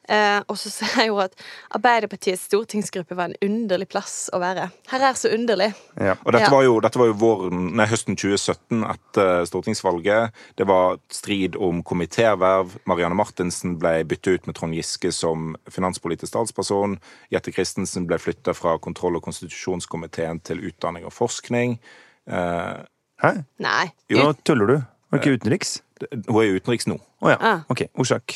Eh, 0.08 0.40
og 0.50 0.56
så 0.58 0.68
ser 0.72 0.96
jeg 0.98 1.08
jo 1.12 1.18
at 1.22 1.34
Arbeiderpartiets 1.76 2.48
stortingsgruppe 2.48 3.14
var 3.14 3.30
en 3.30 3.36
underlig 3.46 3.86
plass 3.92 4.28
å 4.34 4.40
være. 4.42 4.64
Her 4.90 5.04
er 5.08 5.14
så 5.14 5.30
underlig. 5.30 5.68
Ja. 5.96 6.16
Og 6.26 6.32
dette 6.34 6.48
Ja. 6.48 6.50
var 6.50 6.62
jo, 6.66 6.80
dette 6.80 6.98
var 6.98 7.06
jo 7.06 7.14
våren, 7.20 7.68
nei, 7.78 7.86
høsten 7.86 8.16
2017 8.18 8.82
etter 8.90 9.44
stortingsvalget. 9.46 10.32
Det 10.58 10.66
var 10.66 10.98
strid 11.08 11.54
om 11.56 11.82
komitéverv. 11.86 12.74
Marianne 12.84 13.14
Martinsen 13.14 13.78
ble 13.78 14.02
byttet 14.04 14.34
ut 14.40 14.46
med 14.46 14.56
Trond 14.58 14.74
Giske 14.74 15.12
som 15.14 15.54
finanspolitisk 15.70 16.32
statsperson. 16.34 16.98
Jette 17.30 17.52
Christensen 17.54 18.06
ble 18.10 18.18
flytta 18.18 18.54
fra 18.58 18.78
kontroll- 18.78 19.16
og 19.16 19.22
konstitusjonskomiteen 19.22 20.42
til 20.42 20.58
utdanning 20.66 21.04
og 21.06 21.12
forskning. 21.14 21.78
Eh, 22.26 22.82
Hæ? 23.22 23.44
Nei. 23.62 23.92
Nå 24.10 24.32
tuller 24.42 24.66
du. 24.66 24.82
Var 25.12 25.20
det 25.20 25.26
ikke 25.26 25.42
utenriks? 25.42 25.80
hun 26.10 26.40
er 26.42 26.56
utenriks 26.56 26.88
nå. 26.90 26.96
Å 27.22 27.34
ja. 27.34 27.38
Ah. 27.38 27.60
Ok, 27.70 27.84
orsak. 28.00 28.34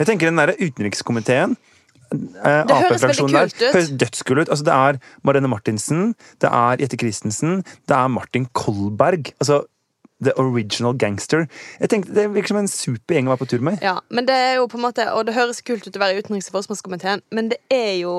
Jeg 0.00 0.08
tenker 0.08 0.30
den 0.30 0.40
derre 0.40 0.56
utenrikskomiteen 0.58 1.54
eh, 1.54 2.62
Det 2.66 2.78
høres 2.80 3.04
veldig 3.04 3.20
kult 3.20 3.36
ut. 3.36 3.62
Høres 3.68 3.92
dødskul 4.02 4.40
ut. 4.42 4.48
Altså, 4.48 4.64
det 4.66 4.74
er 4.74 4.98
Marianne 5.26 5.50
Martinsen, 5.52 6.14
det 6.42 6.50
er 6.50 6.82
Jette 6.82 6.98
Christensen, 7.00 7.62
det 7.86 7.96
er 7.96 8.10
Martin 8.10 8.48
Kolberg. 8.56 9.30
Altså 9.38 9.62
The 10.24 10.32
Original 10.40 10.96
Gangster. 10.96 11.46
Jeg 11.80 11.90
tenkte, 11.90 12.14
Det 12.14 12.28
virker 12.32 12.54
som 12.54 12.60
en 12.62 12.70
super 12.70 13.16
gjeng 13.16 13.28
å 13.28 13.34
være 13.34 13.42
på 13.44 13.50
tur 13.50 13.64
med. 13.66 13.82
Ja, 13.82 13.98
men 14.14 14.26
det 14.28 14.34
er 14.34 14.54
jo 14.60 14.68
på 14.70 14.78
en 14.78 14.86
måte 14.86 15.06
Og 15.12 15.26
det 15.26 15.34
høres 15.36 15.60
kult 15.66 15.86
ut 15.86 15.96
å 15.96 16.00
være 16.00 16.16
i 16.16 16.22
utenriks- 16.22 16.48
og 16.52 16.60
forsvarskomiteen, 16.60 17.22
men 17.34 17.50
det 17.52 17.58
er 17.70 17.98
jo 18.00 18.14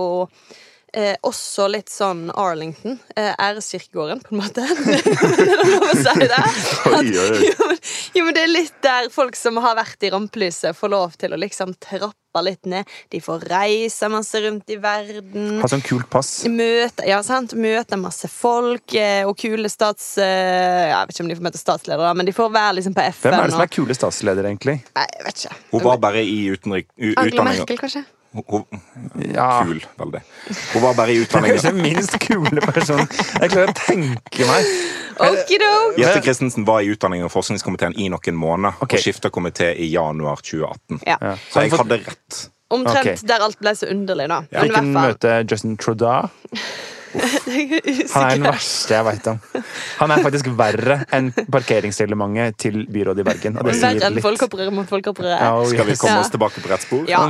eh, 0.95 1.15
også 1.27 1.67
litt 1.71 1.91
sånn 1.91 2.27
Arlington. 2.31 2.97
Eh, 3.15 3.31
Æreskirkegården, 3.41 4.21
på 4.25 4.35
en 4.35 4.41
måte. 4.41 4.65
er 4.65 5.41
det 5.45 5.69
lov 5.69 5.87
å 5.89 5.95
si 5.99 6.27
det? 6.31 6.43
Oi. 6.95 7.05
Jo, 7.11 7.25
men, 7.69 7.81
jo, 8.15 8.25
men 8.25 8.37
det 8.37 8.43
er 8.45 8.51
litt 8.51 8.77
der 8.85 9.09
folk 9.13 9.37
som 9.39 9.59
har 9.63 9.77
vært 9.77 10.05
i 10.07 10.11
rampelyset, 10.13 10.77
får 10.77 10.93
lov 10.93 11.17
til 11.19 11.35
å 11.35 11.39
liksom 11.41 11.75
trappe 11.83 12.43
litt 12.43 12.67
ned. 12.67 12.89
De 13.13 13.21
får 13.23 13.45
reise 13.47 14.09
masse 14.11 14.41
rundt 14.43 14.71
i 14.73 14.79
verden. 14.81 15.61
Ha 15.61 15.69
sånn 15.71 15.83
kult 15.85 16.09
pass. 16.11 16.31
Møte, 16.51 17.05
ja, 17.07 17.21
sant? 17.23 17.55
Møte 17.55 17.99
masse 17.99 18.29
folk 18.31 18.97
eh, 18.99 19.23
og 19.27 19.37
kule 19.39 19.71
stats... 19.71 20.15
Eh, 20.19 20.89
jeg 20.91 20.97
vet 20.97 21.15
ikke 21.15 21.25
om 21.27 21.31
de 21.31 21.39
får 21.39 21.47
møte 21.49 21.61
statsledere, 21.61 22.11
men 22.19 22.27
de 22.27 22.35
får 22.35 22.51
være 22.55 22.75
liksom 22.81 22.97
på 22.97 23.07
FN. 23.11 23.29
Hvem 23.29 23.39
er 23.39 23.47
det 23.47 23.57
som 23.57 23.65
er 23.67 23.73
kule 23.77 23.97
statsleder, 23.97 24.51
egentlig? 24.51 24.79
Nei, 24.97 25.07
jeg 25.15 25.29
vet 25.29 25.41
ikke. 25.45 25.63
Hun 25.71 25.87
var 25.87 26.03
bare 26.03 26.27
i 26.27 26.37
utenrik, 26.51 26.91
u, 26.99 27.13
Angela 27.15 27.49
Merkel, 27.51 27.79
kanskje? 27.79 28.05
Hun, 28.35 28.65
Ja. 29.33 29.63
Kul, 29.65 29.79
veldig. 29.99 30.21
Hun 30.73 30.83
var 30.83 30.97
bare 30.97 31.13
i 31.13 31.21
utdanning 31.23 31.55
Kanskje 31.55 31.71
den 31.71 31.81
minst 31.81 32.17
kule 32.23 32.63
personen 32.65 33.07
jeg 33.09 33.51
klarer 33.53 33.71
å 33.71 33.77
tenke 33.79 34.49
meg. 34.49 34.71
Okidok! 35.15 35.99
Jette 35.99 36.23
Christensen 36.23 36.65
var 36.67 36.81
i 36.83 36.91
utdanning- 36.91 37.23
og 37.25 37.31
forskningskomiteen 37.33 37.95
i 37.99 38.09
noen 38.11 38.39
måneder 38.39 38.81
okay. 38.81 38.99
og 38.99 39.05
skifta 39.05 39.31
komité 39.31 39.71
i 39.71 39.87
januar 39.93 40.43
2018. 40.43 40.99
Ja. 41.05 41.15
Ja. 41.21 41.37
Så 41.51 41.63
jeg 41.63 41.75
hadde 41.75 42.01
rett. 42.03 42.41
Omtrent 42.75 43.05
okay. 43.05 43.27
der 43.29 43.45
alt 43.45 43.59
ble 43.61 43.75
så 43.77 43.87
underlig, 43.93 44.27
da. 44.31 44.41
Men 44.49 44.67
Fikk 44.67 44.77
hun 44.79 44.91
møte 44.97 45.37
Justin 45.45 45.77
Trudeau. 45.77 46.31
Han 47.15 48.23
er 48.25 48.35
den 48.35 48.45
verste 48.45 48.95
jeg 48.95 49.05
veit 49.07 49.27
om. 49.31 49.39
Han 49.99 50.11
er 50.15 50.23
faktisk 50.25 50.49
verre 50.57 50.97
enn 51.15 51.31
parkeringsreglementet 51.51 52.57
til 52.61 52.81
byrådet 52.91 53.23
i 53.23 53.27
Bergen. 53.27 53.57
Og 53.59 53.65
det 53.69 53.75
sier 53.79 53.99
litt. 54.15 54.23
Ja, 55.39 55.51
Skal 55.69 55.85
vi 55.85 55.95
komme 56.01 56.19
oss 56.23 56.31
tilbake 56.33 56.61
på 56.63 56.71
rett 56.73 56.85
spor? 56.85 57.05
Ja. 57.09 57.21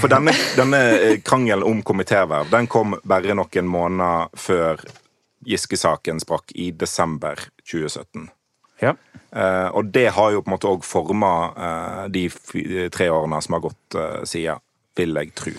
For 0.00 0.08
denne, 0.12 0.34
denne 0.56 0.80
eh, 0.96 1.20
krangelen 1.24 1.64
om 1.66 1.82
komitéverv 1.82 2.50
den 2.50 2.66
kom 2.70 2.96
bare 3.04 3.34
noen 3.38 3.66
måneder 3.70 4.28
før 4.36 4.82
Giske-saken 5.46 6.18
sprakk 6.20 6.52
i 6.52 6.70
desember 6.76 7.38
2017. 7.64 8.28
Ja. 8.82 8.94
Uh, 9.36 9.68
og 9.76 9.86
det 9.94 10.08
har 10.16 10.32
jo 10.34 10.42
på 10.42 10.50
en 10.50 10.54
måte 10.56 10.68
òg 10.68 10.82
forma 10.84 11.30
uh, 11.54 12.08
de 12.12 12.26
f- 12.28 12.90
tre 12.92 13.06
årene 13.12 13.38
som 13.44 13.56
har 13.56 13.62
gått 13.64 13.96
uh, 13.96 14.20
siden, 14.28 14.60
vil 14.98 15.14
jeg 15.16 15.32
tro. 15.38 15.52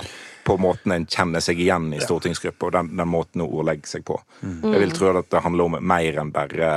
På 0.43 0.57
måten 0.57 0.91
en 0.95 1.05
kjenner 1.05 1.39
seg 1.43 1.59
igjen 1.61 1.91
i 1.93 1.99
stortingsgruppa, 2.01 2.65
og 2.69 2.73
den, 2.79 2.95
den 2.97 3.07
måten 3.11 3.41
hun 3.43 3.49
ordlegger 3.61 3.87
seg 3.97 4.05
på. 4.07 4.17
Jeg 4.41 4.81
vil 4.85 4.91
tro 4.97 5.13
at 5.19 5.29
det 5.31 5.43
handler 5.45 5.69
om 5.69 5.77
mer 5.81 6.17
enn 6.21 6.31
bare 6.33 6.71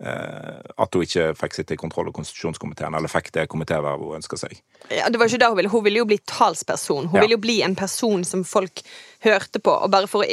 eh, 0.00 0.60
at 0.76 0.94
hun 0.96 1.04
ikke 1.06 1.30
fikk 1.38 1.54
sitte 1.58 1.76
i 1.76 1.80
kontroll- 1.80 2.08
og 2.10 2.16
konstitusjonskomiteen, 2.16 2.94
eller 2.96 3.12
fikk 3.12 3.30
det 3.36 3.46
komitévervet 3.52 4.02
hun 4.08 4.18
ønska 4.20 4.38
seg. 4.40 4.56
Ja, 4.92 5.08
det 5.08 5.16
var 5.20 5.30
ikke 5.30 5.38
det 5.40 5.48
Hun 5.48 5.56
ville 5.56 5.70
Hun 5.72 5.84
ville 5.86 6.00
jo 6.02 6.08
bli 6.10 6.18
talsperson. 6.28 7.06
Hun 7.08 7.16
Ja. 7.16 7.20
ville 7.24 7.36
jo 7.38 7.44
bli 7.44 7.62
en 7.62 7.74
person 7.76 8.24
som 8.24 8.42
folk 8.44 8.82
hørte 9.24 9.60
på. 9.60 9.72
Og 9.82 9.90
bare 9.90 10.06
for 10.10 10.24
å 10.24 10.28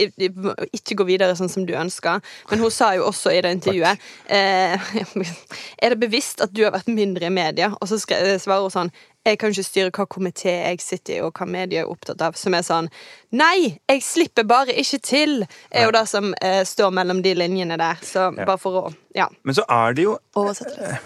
ikke 0.75 0.95
gå 0.99 1.05
videre 1.07 1.35
sånn 1.39 1.49
som 1.49 1.65
du 1.65 1.71
ønsker. 1.73 2.19
Men 2.49 2.59
hun 2.59 2.71
sa 2.71 2.93
jo 2.97 3.05
også 3.07 3.31
i 3.31 3.39
det 3.41 3.51
intervjuet 3.55 3.97
eh, 4.27 4.75
Er 5.83 5.89
det 5.95 5.99
bevisst 6.01 6.41
at 6.43 6.51
du 6.51 6.63
har 6.65 6.73
vært 6.75 6.87
mindre 6.91 7.27
i 7.29 7.31
media? 7.31 7.71
Og 7.79 7.87
så 7.87 7.99
svarer 8.01 8.61
hun 8.65 8.73
sånn 8.73 8.91
jeg 9.25 9.37
kan 9.37 9.53
ikke 9.53 9.65
styre 9.65 9.91
hva 9.93 10.05
komité 10.09 10.53
jeg 10.55 10.81
sitter 10.81 11.17
i, 11.17 11.19
og 11.21 11.37
hva 11.37 11.45
media 11.49 11.83
er 11.83 11.91
opptatt 11.91 12.21
av. 12.25 12.37
Som 12.39 12.55
er 12.57 12.65
sånn 12.65 12.89
Nei, 13.37 13.77
jeg 13.89 14.01
slipper 14.03 14.47
bare 14.49 14.73
ikke 14.81 14.99
til! 15.05 15.45
Er 15.69 15.87
jo 15.87 15.93
det 15.95 16.05
som 16.09 16.33
eh, 16.41 16.63
står 16.67 16.93
mellom 16.97 17.21
de 17.23 17.35
linjene 17.37 17.77
der. 17.79 18.01
Så 18.05 18.31
bare 18.39 18.57
for 18.61 18.79
å 18.81 18.83
ja, 19.15 19.29
Men 19.43 19.57
så 19.57 19.67
er 19.69 19.97
det 19.97 20.07
jo 20.07 20.17
oversette 20.39 20.77
det. 20.81 20.97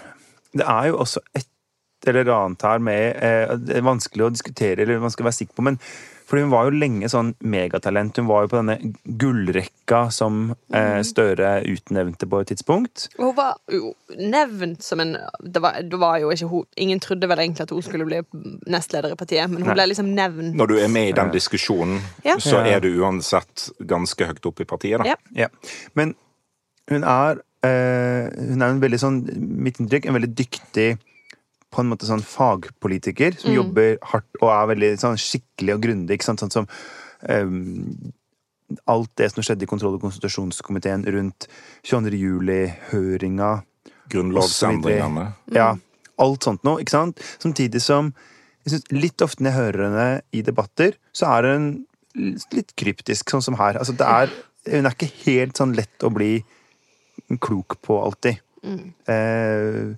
Det 0.56 0.64
er 0.64 0.90
jo 0.90 1.00
også 1.04 1.20
et 1.36 1.48
eller 2.06 2.30
annet 2.30 2.62
her 2.62 2.82
med 2.86 3.22
eh, 3.24 3.54
Det 3.58 3.76
er 3.76 3.86
vanskelig 3.86 4.26
å 4.28 4.32
diskutere 4.32 4.84
eller 4.84 5.02
man 5.02 5.12
skal 5.12 5.28
være 5.28 5.40
sikker 5.42 5.58
på, 5.58 5.66
men 5.66 5.80
for 6.26 6.40
hun 6.42 6.50
var 6.50 6.66
jo 6.66 6.74
lenge 6.74 7.06
sånn 7.12 7.28
megatalent. 7.46 8.16
Hun 8.18 8.26
var 8.26 8.42
jo 8.44 8.48
på 8.50 8.58
denne 8.58 8.74
gullrekka 9.20 10.00
som 10.10 10.54
eh, 10.74 10.98
Støre 11.06 11.60
utnevnte 11.70 12.26
på 12.26 12.40
et 12.42 12.50
tidspunkt. 12.50 13.06
Hun 13.18 13.30
var 13.36 13.56
jo 13.70 13.92
nevnt 14.18 14.82
som 14.82 15.00
en 15.04 15.14
det 15.46 15.62
var, 15.62 15.78
det 15.86 16.00
var 16.02 16.18
jo 16.22 16.32
ikke 16.34 16.48
hun 16.50 16.66
Ingen 16.82 17.00
trodde 17.04 17.28
vel 17.30 17.38
egentlig 17.44 17.66
at 17.68 17.70
hun 17.76 17.82
skulle 17.86 18.08
bli 18.08 18.20
nestleder 18.66 19.14
i 19.14 19.18
partiet, 19.20 19.46
men 19.50 19.62
hun 19.62 19.70
Nei. 19.70 19.78
ble 19.78 19.88
liksom 19.92 20.10
nevnt. 20.18 20.54
Når 20.58 20.72
du 20.72 20.76
er 20.82 20.88
med 20.92 21.12
i 21.12 21.16
den 21.16 21.30
diskusjonen, 21.34 22.00
Ja. 22.26 22.36
så 22.42 22.58
Ja. 22.58 22.76
er 22.76 22.80
du 22.80 22.90
uansett 23.00 23.70
ganske 23.86 24.26
høyt 24.26 24.46
oppe 24.50 24.62
i 24.66 24.70
partiet. 24.74 24.98
da. 24.98 25.04
Ja. 25.14 25.16
Ja. 25.46 25.48
Men 25.94 26.14
hun 26.90 27.02
er 27.04 27.38
eh, 27.62 28.30
Hun 28.50 28.62
er 28.62 28.68
en 28.70 28.80
veldig 28.82 28.98
sånn, 29.00 29.22
mitt 29.38 29.78
inntrykk, 29.80 30.06
en 30.06 30.14
veldig 30.14 30.34
dyktig 30.34 30.98
på 31.74 31.82
en 31.82 31.90
måte 31.90 32.08
sånn 32.08 32.22
fagpolitiker 32.24 33.36
som 33.40 33.54
jobber 33.54 33.96
hardt 34.12 34.38
og 34.40 34.52
er 34.52 34.70
veldig 34.72 34.92
sånn 35.02 35.18
skikkelig 35.20 35.74
og 35.74 35.82
grundig. 35.82 36.16
ikke 36.16 36.28
sant? 36.28 36.44
Sånn 36.44 36.54
som 36.54 36.68
um, 37.28 38.12
alt 38.90 39.10
det 39.18 39.30
som 39.32 39.44
skjedde 39.44 39.66
i 39.66 39.70
kontroll- 39.70 39.98
og 39.98 40.04
konstitusjonskomiteen 40.04 41.04
rundt 41.14 41.48
22. 41.86 42.14
juli-høringa. 42.22 43.50
Grunnlovsendringene. 44.12 45.26
Ja, 45.54 45.74
alt 46.22 46.46
sånt 46.46 46.64
noe, 46.66 46.80
ikke 46.82 46.94
sant? 46.94 47.22
Samtidig 47.42 47.82
som 47.82 48.14
jeg 48.66 48.72
synes 48.72 48.88
litt 48.90 49.22
ofte 49.22 49.44
når 49.44 49.52
jeg 49.52 49.60
hører 49.60 49.84
henne 49.84 50.06
i 50.34 50.42
debatter, 50.46 50.96
så 51.14 51.28
er 51.36 51.46
hun 51.52 51.66
litt 52.16 52.72
kryptisk, 52.78 53.30
sånn 53.30 53.44
som 53.44 53.58
her. 53.60 53.78
Altså, 53.78 53.94
det 53.94 54.06
er, 54.06 54.32
hun 54.72 54.88
er 54.88 54.96
ikke 54.96 55.12
helt 55.22 55.58
sånn 55.58 55.76
lett 55.78 56.06
å 56.06 56.10
bli 56.10 56.40
klok 57.42 57.78
på 57.86 58.00
alltid. 58.02 58.42
Eh, 59.06 59.94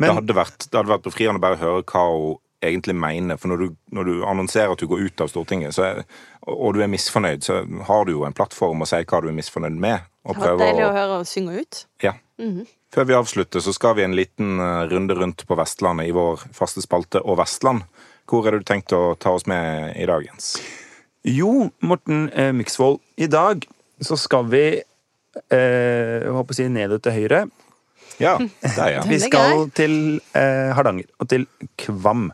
Det, 0.00 0.14
hadde 0.20 0.36
vært, 0.36 0.64
det 0.66 0.78
hadde 0.80 0.92
vært 0.94 1.06
befriende 1.06 1.40
å 1.40 1.44
bare 1.44 1.60
høre 1.60 1.84
hva 1.84 2.06
hun 2.10 2.38
egentlig 2.64 2.96
mener. 3.00 3.38
For 3.40 3.52
når 3.52 3.62
du, 3.62 3.76
når 3.96 4.08
du 4.10 4.14
annonserer 4.28 4.74
at 4.74 4.82
du 4.82 4.88
går 4.90 5.06
ut 5.08 5.22
av 5.24 5.30
Stortinget, 5.32 5.76
så 5.76 5.86
er, 5.86 6.02
og 6.44 6.74
du 6.76 6.82
er 6.84 6.90
misfornøyd, 6.92 7.44
så 7.46 7.62
har 7.88 8.04
du 8.04 8.12
jo 8.16 8.26
en 8.28 8.36
plattform 8.36 8.84
å 8.84 8.88
si 8.88 9.00
hva 9.00 9.22
du 9.22 9.30
er 9.30 9.38
misfornøyd 9.38 9.78
med. 9.80 10.10
Og 10.28 10.36
Det 10.36 10.50
var 10.50 10.60
deilig 10.60 10.84
å 10.84 10.90
å, 10.90 10.96
høre 10.98 11.14
henne 11.14 11.30
synge 11.30 11.62
ut. 11.62 11.84
ja. 12.04 12.16
Før 12.90 13.04
vi 13.06 13.14
avslutter, 13.14 13.60
så 13.62 13.70
skal 13.76 13.94
vi 13.98 14.02
en 14.02 14.16
liten 14.16 14.58
eh, 14.58 14.86
runde 14.90 15.14
rundt 15.14 15.44
på 15.46 15.56
Vestlandet 15.58 16.08
i 16.08 16.14
vår 16.16 16.40
faste 16.56 16.80
spalte 16.82 17.20
Og 17.20 17.36
Vestland. 17.38 17.84
Hvor 18.26 18.46
er 18.48 18.56
det 18.56 18.62
du 18.62 18.70
tenkt 18.70 18.94
å 18.96 19.12
ta 19.20 19.34
oss 19.36 19.44
med 19.50 19.92
i 20.00 20.06
dag, 20.08 20.24
Jens? 20.24 20.54
jo, 21.28 21.68
Morten 21.84 22.30
eh, 22.32 22.52
Myksvold, 22.56 23.00
i 23.20 23.28
dag 23.28 23.66
så 24.00 24.16
skal 24.16 24.46
vi 24.48 24.64
eh, 25.52 26.16
jeg 26.24 26.32
håper 26.32 26.56
å 26.56 26.56
si 26.56 26.68
nedover 26.72 27.02
til 27.04 27.16
høyre. 27.18 27.42
Ja, 28.20 28.36
det 28.38 28.76
er 28.76 28.92
jeg. 28.98 29.06
Vi 29.08 29.18
skal 29.22 29.66
til 29.76 29.94
eh, 30.36 30.70
Hardanger 30.76 31.08
og 31.18 31.30
til 31.32 31.46
Kvam. 31.80 32.30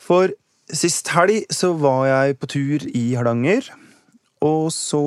For 0.00 0.32
sist 0.70 1.10
helg 1.14 1.46
så 1.52 1.72
var 1.80 2.04
jeg 2.10 2.38
på 2.40 2.50
tur 2.50 2.86
i 2.86 3.04
Hardanger, 3.16 3.70
og 4.44 4.70
så 4.74 5.02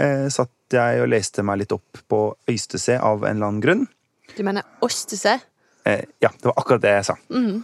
eh, 0.00 0.28
satt 0.32 0.52
jeg 0.74 1.02
og 1.02 1.08
leste 1.14 1.44
meg 1.46 1.62
litt 1.62 1.72
opp 1.72 2.02
på 2.12 2.22
Øystese 2.50 2.98
av 3.00 3.24
en 3.24 3.38
eller 3.38 3.50
annen 3.50 3.64
grunn. 3.64 3.86
Du 4.36 4.44
mener 4.44 4.66
Ostese? 4.84 5.38
Eh, 5.88 6.04
ja, 6.20 6.28
det 6.28 6.44
var 6.44 6.54
akkurat 6.60 6.82
det 6.82 6.90
jeg 6.98 7.04
sa. 7.08 7.14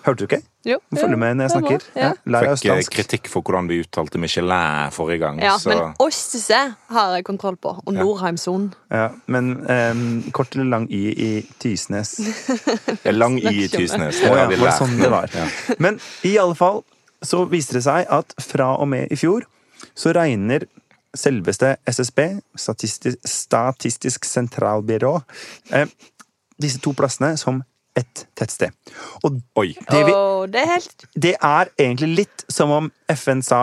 Hørte 0.05 0.17
du 0.17 0.25
ikke? 0.25 0.39
Jo. 0.65 0.79
Følg 0.97 1.19
med 1.21 1.37
når 1.37 1.45
jeg 1.45 1.51
er 1.51 1.53
snakker. 1.53 1.83
Ja. 1.93 2.07
Ja, 2.07 2.13
lær 2.33 2.47
Fikk 2.57 2.71
eh, 2.73 2.87
kritikk 2.95 3.29
for 3.29 3.45
hvordan 3.45 3.69
vi 3.69 3.83
uttalte 3.85 4.21
Michelin 4.23 4.95
forrige 4.97 5.21
gang. 5.27 5.43
Ja, 5.45 5.59
så 5.61 5.69
men 5.69 5.83
Ostese 6.01 6.61
har 6.97 7.13
jeg 7.19 7.27
kontroll 7.29 7.59
på. 7.61 7.75
Og 7.85 7.93
Nordheimsonen. 7.93 8.71
Ja, 8.89 9.11
men 9.29 9.51
eh, 9.69 10.01
kort 10.33 10.57
eller 10.57 10.71
lang 10.73 10.87
i 10.89 11.03
i 11.13 11.31
Tysnes. 11.61 12.15
lang 13.13 13.37
i 13.43 13.53
i. 13.53 13.69
Tysnes. 13.69 14.23
Det 14.25 14.33
var 14.33 14.55
det 14.55 14.73
sånn 14.79 14.97
det 15.03 15.13
var? 15.13 15.29
Ja. 15.37 15.45
Men 15.85 16.01
i 16.25 16.39
alle 16.41 16.57
fall 16.57 16.81
så 17.25 17.45
viste 17.49 17.77
det 17.77 17.85
seg 17.85 18.09
at 18.13 18.33
fra 18.41 18.73
og 18.81 18.89
med 18.89 19.13
i 19.13 19.21
fjor 19.21 19.45
så 19.93 20.15
regner 20.17 20.65
selveste 21.15 21.77
SSB, 21.87 22.25
Statistisk, 22.59 23.21
Statistisk 23.29 24.25
sentralbyrå, 24.25 25.15
eh, 25.77 25.87
disse 26.61 26.81
to 26.81 26.97
plassene 26.97 27.37
som 27.39 27.63
et 27.97 28.25
tettsted. 28.35 28.73
Og 29.23 29.37
Oi. 29.61 29.69
det, 29.91 30.01
vi, 30.09 30.13
Åh, 30.15 30.47
det 30.51 30.63
er 30.65 30.71
helt 30.73 31.05
det 31.15 31.35
er 31.39 31.69
egentlig 31.79 32.09
litt 32.25 32.45
som 32.51 32.73
om 32.75 32.89
FN 33.15 33.43
sa 33.47 33.61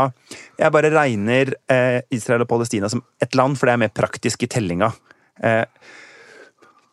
jeg 0.60 0.72
bare 0.72 0.92
regner 0.94 1.52
eh, 1.72 2.00
Israel 2.16 2.46
og 2.46 2.50
Palestina 2.52 2.88
som 2.92 3.04
ett 3.22 3.36
land, 3.36 3.58
for 3.60 3.68
det 3.68 3.74
er 3.76 3.82
mer 3.84 3.92
praktisk 3.96 4.44
i 4.44 4.50
tellinga. 4.52 4.92
Eh, 5.44 5.66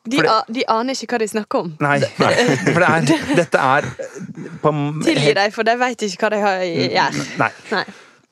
de, 0.09 0.17
det- 0.23 0.31
a- 0.33 0.45
de 0.49 0.65
aner 0.73 0.97
ikke 0.97 1.13
hva 1.15 1.19
de 1.23 1.29
snakker 1.31 1.63
om. 1.63 1.71
nei, 1.85 1.99
for 2.17 2.81
det 2.83 2.91
er, 2.91 3.25
dette 3.39 3.63
er 3.71 3.87
eh, 3.87 4.19
på 4.63 4.73
Tilgi 5.07 5.35
dem, 5.39 5.53
for 5.55 5.69
de 5.69 5.77
vet 5.85 6.05
ikke 6.09 6.25
hva 6.27 6.31
de 6.35 6.43
gjør. 6.43 7.23
Nei. 7.45 7.51
Nei. 7.77 7.85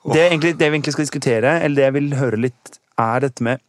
Det, 0.07 0.19
er 0.23 0.29
egentlig, 0.31 0.55
det 0.59 0.67
vi 0.71 0.77
egentlig 0.81 0.93
skal 0.97 1.07
diskutere, 1.07 1.55
eller 1.67 1.77
det 1.81 1.87
jeg 1.89 1.95
vil 2.01 2.13
høre 2.19 2.39
litt, 2.43 2.77
er 3.03 3.23
dette 3.27 3.43
med 3.45 3.63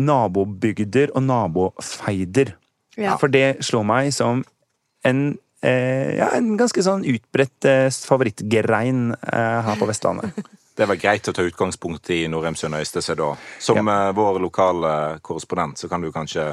nabobygder 0.00 1.12
og 1.16 1.22
nabofeider. 1.26 2.54
Ja. 3.00 3.16
For 3.20 3.32
det 3.32 3.62
slår 3.64 3.84
meg 3.88 4.12
som 4.14 4.42
en, 5.08 5.20
eh, 5.64 6.16
ja, 6.18 6.30
en 6.36 6.52
ganske 6.60 6.82
sånn 6.84 7.04
utbredt 7.08 7.64
eh, 7.68 7.88
favorittgrein 7.90 9.14
eh, 9.14 9.60
her 9.66 9.76
på 9.80 9.88
Vestlandet. 9.90 10.36
Det 10.80 10.86
var 10.88 10.96
greit 10.96 11.26
å 11.28 11.32
ta 11.36 11.42
utgangspunkt 11.44 12.08
i 12.14 12.22
Norheimsund 12.30 12.72
og 12.72 12.80
Øystese 12.80 13.12
da. 13.18 13.34
Som 13.60 13.88
eh, 13.90 14.12
vår 14.16 14.38
lokale 14.40 14.92
korrespondent, 15.20 15.76
så 15.82 15.88
kan 15.92 16.00
du 16.00 16.08
kanskje 16.14 16.46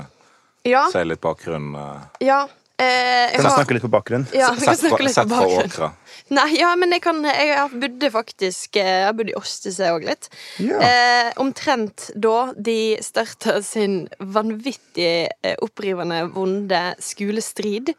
Ja. 0.68 0.82
si 0.92 1.04
litt 1.06 1.22
bakgrunn. 1.24 1.70
eh, 1.76 2.26
ja. 2.28 2.42
Eh, 2.78 3.32
Kan 3.34 3.48
jeg 3.48 3.54
snakke 3.56 3.74
litt 3.74 3.86
på 3.88 3.90
bakgrunn? 3.90 4.28
Ja, 4.38 4.52
vi 4.54 4.62
kan 4.62 4.76
sett 4.78 4.84
snakke 4.86 5.06
litt 5.08 5.16
sett 5.16 5.32
på. 5.32 5.40
Åkra. 5.64 5.90
Nei, 6.38 6.50
ja, 6.60 6.74
men 6.78 6.92
jeg 6.94 7.02
kan 7.02 7.24
Jeg 7.24 7.80
bodde 7.80 8.10
faktisk 8.14 8.76
eh, 8.78 9.08
Jeg 9.08 9.16
bodde 9.18 9.34
i 9.34 9.38
Åstese 9.40 9.90
òg 9.96 10.06
litt. 10.06 10.30
Ja. 10.62 10.78
Eh, 10.86 11.30
omtrent 11.42 12.12
da 12.14 12.52
de 12.54 12.98
starta 13.02 13.58
sin 13.66 14.04
vanvittig 14.20 15.14
eh, 15.42 15.56
opprivende, 15.66 16.28
vonde 16.36 16.84
skolestrid. 17.02 17.96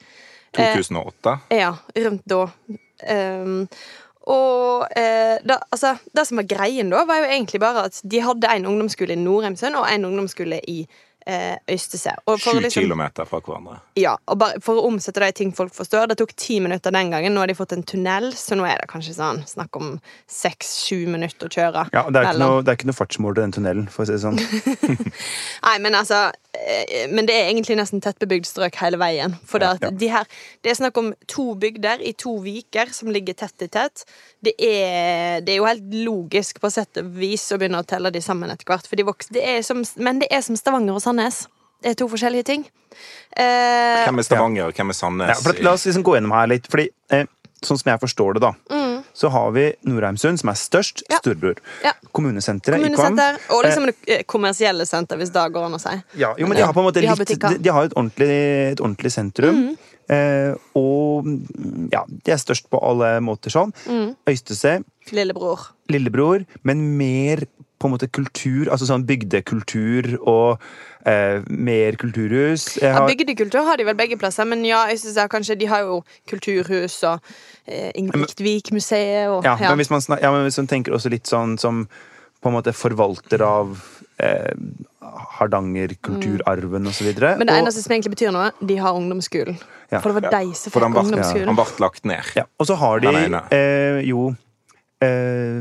2008. 0.55 1.39
Ja, 1.59 1.73
rundt 2.05 2.29
da. 2.31 2.45
Um, 3.09 3.67
og 4.29 4.87
eh, 4.99 5.39
da, 5.47 5.59
altså, 5.73 5.95
det 6.13 6.27
som 6.29 6.41
var 6.41 6.49
greien 6.51 6.91
da, 6.93 7.03
var 7.09 7.23
jo 7.23 7.29
egentlig 7.31 7.61
bare 7.63 7.87
at 7.89 8.01
de 8.05 8.21
hadde 8.21 8.51
en 8.53 8.67
ungdomsskole 8.69 9.17
i 9.17 9.21
Norheimsund 9.21 9.79
og 9.79 9.89
en 9.89 10.05
ungdomsskole 10.09 10.61
i 10.69 10.83
eh, 10.85 11.07
Øystese. 11.29 12.15
Og 12.27 12.41
Sju 12.41 12.61
liksom- 12.61 12.83
kilometer 12.83 13.25
fra 13.29 13.41
hverandre. 13.41 13.81
Ja, 13.97 14.17
og 14.27 14.39
bare 14.39 14.61
for 14.65 14.81
å 14.81 14.87
omsette 14.89 15.21
det 15.21 15.29
i 15.29 15.33
ting 15.33 15.53
folk 15.53 15.75
forstår. 15.75 16.09
Det 16.09 16.17
tok 16.19 16.35
ti 16.37 16.59
minutter 16.61 16.91
den 16.91 17.11
gangen. 17.11 17.35
Nå 17.35 17.41
har 17.41 17.47
de 17.47 17.55
fått 17.55 17.73
en 17.73 17.83
tunnel, 17.83 18.33
så 18.33 18.57
nå 18.57 18.65
er 18.65 18.79
det 18.81 18.89
kanskje 18.89 19.15
sånn 19.15 19.45
snakk 19.47 19.77
om 19.77 20.01
seks-sju 20.27 21.07
minutter 21.07 21.49
å 21.49 21.53
kjøre. 21.53 21.89
Ja, 21.93 22.09
det 22.11 22.17
er, 22.17 22.33
ikke 22.33 22.39
noe, 22.39 22.63
det 22.63 22.73
er 22.73 22.77
ikke 22.77 22.89
noe 22.89 22.97
fartsmål 22.97 23.35
til 23.35 23.43
den 23.43 23.53
tunnelen, 23.53 23.89
for 23.91 24.05
å 24.05 24.07
si 24.07 24.13
det 24.13 24.23
sånn. 24.25 24.39
Nei, 25.69 25.79
men 25.79 25.93
altså 25.95 26.31
eh, 26.33 26.33
Men 27.13 27.27
det 27.29 27.35
er 27.37 27.49
egentlig 27.51 27.77
nesten 27.79 28.01
tettbebygd 28.05 28.47
strøk 28.49 28.75
hele 28.83 28.99
veien. 29.01 29.35
For 29.47 29.59
det, 29.63 29.69
at 29.79 29.85
Ja. 29.87 29.91
de 29.91 30.09
her, 30.13 30.25
det 30.63 30.71
er 30.73 30.79
snakk 30.81 30.97
om 31.01 31.13
to 31.31 31.55
bygder 31.55 32.01
i 32.05 32.13
to 32.19 32.37
viker 32.45 32.91
som 32.93 33.09
ligger 33.15 33.35
tett 33.39 33.63
i 33.63 33.69
tett. 33.69 34.05
Det 34.43 34.55
er, 34.59 35.41
det 35.41 35.55
er 35.55 35.61
jo 35.61 35.69
helt 35.69 35.87
logisk 35.95 36.61
på 36.61 36.71
sett 36.75 36.97
og 37.03 37.13
vis 37.19 37.47
å 37.53 37.59
begynne 37.61 37.81
å 37.83 37.87
telle 37.87 38.11
de 38.11 38.21
sammen 38.21 38.51
etter 38.51 38.65
hvert. 38.67 38.87
For 38.91 38.97
de 38.97 39.07
vokser, 39.09 39.33
det 39.39 39.45
er 39.47 39.63
som, 39.63 39.85
men 39.97 40.19
det 40.21 40.29
er 40.35 40.41
som 40.43 40.57
Stavanger 40.59 40.95
og 40.99 41.03
Sandnes. 41.05 41.47
Det 41.83 41.93
er 41.93 41.95
to 42.01 42.09
forskjellige 42.11 42.45
ting. 42.45 42.65
Eh, 43.37 44.05
Hvem 44.09 44.19
er 44.19 44.27
Stavanger, 44.27 44.67
og 44.67 44.75
hvem 44.75 44.91
er 44.91 44.97
Sandnes? 44.99 45.29
Ja, 45.31 45.35
for 45.45 45.63
la 45.63 45.73
oss 45.77 45.85
liksom 45.87 46.03
gå 46.07 46.17
gjennom 46.17 46.33
her 46.35 46.49
litt, 46.51 46.67
fordi 46.71 46.89
eh, 47.15 47.27
sånn 47.63 47.79
som 47.79 47.93
jeg 47.93 48.01
forstår 48.03 48.35
det, 48.39 48.43
da, 48.43 48.53
så 49.19 49.31
har 49.35 49.51
vi 49.57 49.65
Nordheimsund, 49.89 50.39
som 50.41 50.53
er 50.53 50.59
størst, 50.61 51.03
Mm. 51.09 51.11
Ja. 51.15 51.19
Storbror. 51.23 51.59
Ja. 51.85 51.93
Kommunesenteret 52.15 52.85
i 52.87 52.95
Kvam. 52.95 53.19
og 53.51 53.65
liksom 53.65 53.87
det 53.89 53.95
eh, 54.07 54.23
kommersielle 54.31 54.87
senter, 54.87 55.19
hvis 55.19 55.33
det 55.35 55.45
går 55.55 55.67
an 55.67 55.75
å 55.75 55.81
si. 55.83 55.95
Ja, 56.21 56.35
jo, 56.39 56.47
men 56.47 56.57
de 56.59 56.63
har 56.67 56.73
på 56.77 56.81
en 56.83 56.87
måte 56.89 57.01
De 57.03 57.09
litt. 57.11 57.35
De, 57.41 57.59
de 57.59 57.73
har 57.75 57.89
et 57.89 57.95
ordentlig, 57.99 58.31
et 58.73 58.81
ordentlig 58.85 59.13
sentrum. 59.13 59.63
Eh, 60.09 60.55
og 60.79 61.27
mm, 61.27 61.89
ja, 61.93 62.05
de 62.09 62.33
er 62.33 62.41
størst 62.41 62.71
på 62.73 62.81
alle 62.81 63.19
måter 63.21 63.53
sånn. 63.53 63.75
Øystese, 64.29 64.79
Lillebror. 65.13 65.67
lillebror, 65.93 66.47
men 66.63 66.97
mer 66.99 67.43
på 67.79 67.87
en 67.89 67.95
måte 67.95 68.09
kultur, 68.11 68.69
altså 68.73 68.89
sånn 68.89 69.05
bygdekultur 69.07 70.17
og 70.27 70.59
eh, 71.07 71.45
mer 71.49 71.97
kulturhus. 72.01 72.77
Jeg 72.81 72.91
Ja, 72.91 73.05
Bygdekultur 73.07 73.63
har 73.69 73.79
de 73.79 73.87
vel 73.87 73.97
begge 73.99 74.19
plasser, 74.19 74.45
men 74.51 74.65
ja, 74.67 74.85
jeg 74.91 74.99
synes 74.99 75.17
jeg 75.23 75.31
kanskje 75.31 75.59
de 75.61 75.71
har 75.71 75.87
jo 75.87 76.01
kulturhus 76.31 76.99
og 77.07 77.21
eh, 77.67 77.91
Ingvild-Vik-museet 77.95 79.29
og 79.31 79.45
ja, 79.47 79.57
Men 79.69 79.77
hvis 79.79 79.91
man, 79.95 80.03
snak, 80.05 80.23
ja, 80.23 80.33
men 80.35 80.43
hvis 80.49 80.59
man 80.59 80.71
tenker 80.71 80.93
også 80.99 81.13
litt 81.15 81.31
sånn 81.31 81.59
som 81.59 81.87
på 82.43 82.51
en 82.51 82.55
måte 82.55 82.75
forvalter 82.75 83.43
av 83.43 83.79
eh, 84.23 84.53
Hardanger-kulturarven 85.39 86.87
og 86.87 86.95
så 86.95 87.07
videre. 87.07 87.37
Men 87.39 87.47
det 87.49 87.55
og- 87.57 87.63
eneste 87.63 87.83
som 87.83 87.93
egentlig 87.95 88.15
betyr 88.17 88.33
noe, 88.35 88.51
de 88.61 88.77
har 88.77 88.93
ungdomsskolen. 88.95 89.59
Ja. 89.91 90.01
For 90.01 90.13
det 90.13 90.23
var 90.23 90.31
de 90.43 90.55
som 90.55 90.73
fikk 90.73 90.85
ungdomsskolen. 90.85 91.47
han 91.47 91.57
ble 91.57 91.65
lagt 91.81 92.05
ned. 92.05 92.23
Ja, 92.37 92.45
og 92.59 92.67
så 92.67 92.77
har 92.77 93.01
de 93.01 93.15
eh, 93.51 94.03
jo 94.05 94.35
eh, 95.05 95.61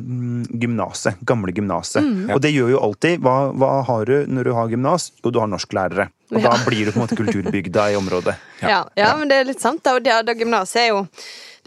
gymnaset. 0.62 1.20
Gamle 1.28 1.52
gymnaset. 1.54 2.04
Mm. 2.04 2.30
Og 2.36 2.42
det 2.42 2.52
gjør 2.56 2.72
jo 2.76 2.80
alltid. 2.90 3.20
Hva, 3.26 3.36
hva 3.54 3.72
har 3.88 4.06
du 4.10 4.16
når 4.28 4.44
du 4.50 4.54
har 4.58 4.72
gymnas? 4.72 5.12
Jo, 5.24 5.32
du 5.32 5.40
har 5.40 5.48
norsklærere. 5.52 6.10
Og 6.34 6.42
Ja. 6.42 6.50
da 6.50 6.58
blir 6.66 6.86
du 6.86 6.92
på 6.92 7.00
en 7.00 7.06
måte 7.08 7.16
kulturbygda 7.16 7.92
i 7.94 7.96
området. 7.96 8.36
Ja, 8.62 8.84
ja, 9.00 9.14
men 9.16 9.30
det 9.30 9.38
er 9.42 9.46
litt 9.48 9.62
sant. 9.64 9.84
da, 9.84 9.96
Og 9.96 10.04
det, 10.04 10.26
det 10.28 10.38
gymnaset 10.42 10.82
er 10.82 10.88
jo 10.90 11.06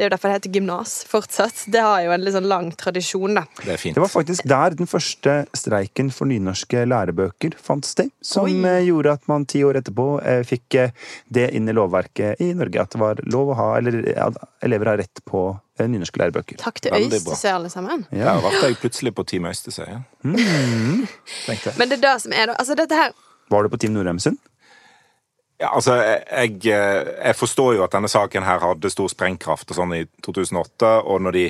Det 0.00 0.06
er 0.06 0.08
jo 0.08 0.12
derfor 0.14 0.30
det 0.30 0.36
heter 0.38 0.54
gymnas 0.56 0.92
fortsatt. 1.04 1.58
Det 1.68 1.80
har 1.84 1.98
jo 2.00 2.12
en 2.14 2.22
litt 2.24 2.32
sånn 2.32 2.46
lang 2.48 2.70
tradisjon, 2.72 3.34
da. 3.36 3.42
Det 3.60 3.74
er 3.74 3.80
fint. 3.82 3.98
Det 3.98 4.00
var 4.00 4.08
faktisk 4.08 4.46
der 4.48 4.72
den 4.78 4.88
første 4.88 5.34
streiken 5.52 6.08
for 6.16 6.30
nynorske 6.30 6.86
lærebøker 6.88 7.58
fant 7.60 7.84
sted. 7.84 8.08
Som 8.24 8.48
Oi. 8.48 8.54
eh, 8.64 8.86
gjorde 8.86 9.12
at 9.18 9.28
man 9.28 9.44
ti 9.44 9.60
år 9.60 9.82
etterpå 9.82 10.06
eh, 10.24 10.40
fikk 10.48 10.78
eh, 10.80 10.96
det 11.28 11.50
inn 11.52 11.68
i 11.68 11.76
lovverket 11.76 12.40
i 12.40 12.48
Norge. 12.56 12.80
At 12.80 12.96
det 12.96 13.02
var 13.04 13.20
lov 13.28 13.52
å 13.52 13.58
ha, 13.60 13.68
eller 13.76 14.00
at 14.24 14.40
elever 14.64 14.94
har 14.94 15.02
rett 15.02 15.20
på 15.28 15.44
nynorske 15.84 16.24
lærebøker. 16.24 16.62
Takk 16.64 16.80
til. 16.80 16.96
Øystese, 16.96 17.52
alle 17.52 17.68
sammen. 17.68 18.08
Ja, 18.08 18.38
ble 18.40 18.56
jeg 18.70 18.80
plutselig 18.80 19.12
på 19.20 19.28
Team 19.28 19.52
Øystese. 19.52 19.84
Ja. 19.84 20.00
Mm. 20.24 21.04
Men 21.76 21.92
det 21.92 22.00
er 22.00 22.06
det 22.08 22.16
som 22.24 22.32
er 22.32 22.48
da 22.48 22.56
Altså, 22.56 22.76
dette 22.76 22.96
her 22.96 23.12
Var 23.52 23.64
du 23.64 23.70
på 23.72 23.78
Team 23.84 23.92
Nordheimsund? 23.92 24.40
Ja, 25.60 25.74
altså, 25.76 25.98
jeg, 26.00 26.54
jeg 26.64 27.36
forstår 27.36 27.74
jo 27.76 27.82
at 27.84 27.92
denne 27.92 28.08
saken 28.08 28.46
her 28.46 28.62
hadde 28.64 28.88
stor 28.88 29.10
sprengkraft 29.12 29.68
og 29.68 29.76
sånn 29.76 29.92
i 29.92 30.06
2008, 30.24 30.92
og 31.04 31.20
når 31.26 31.36
de, 31.36 31.42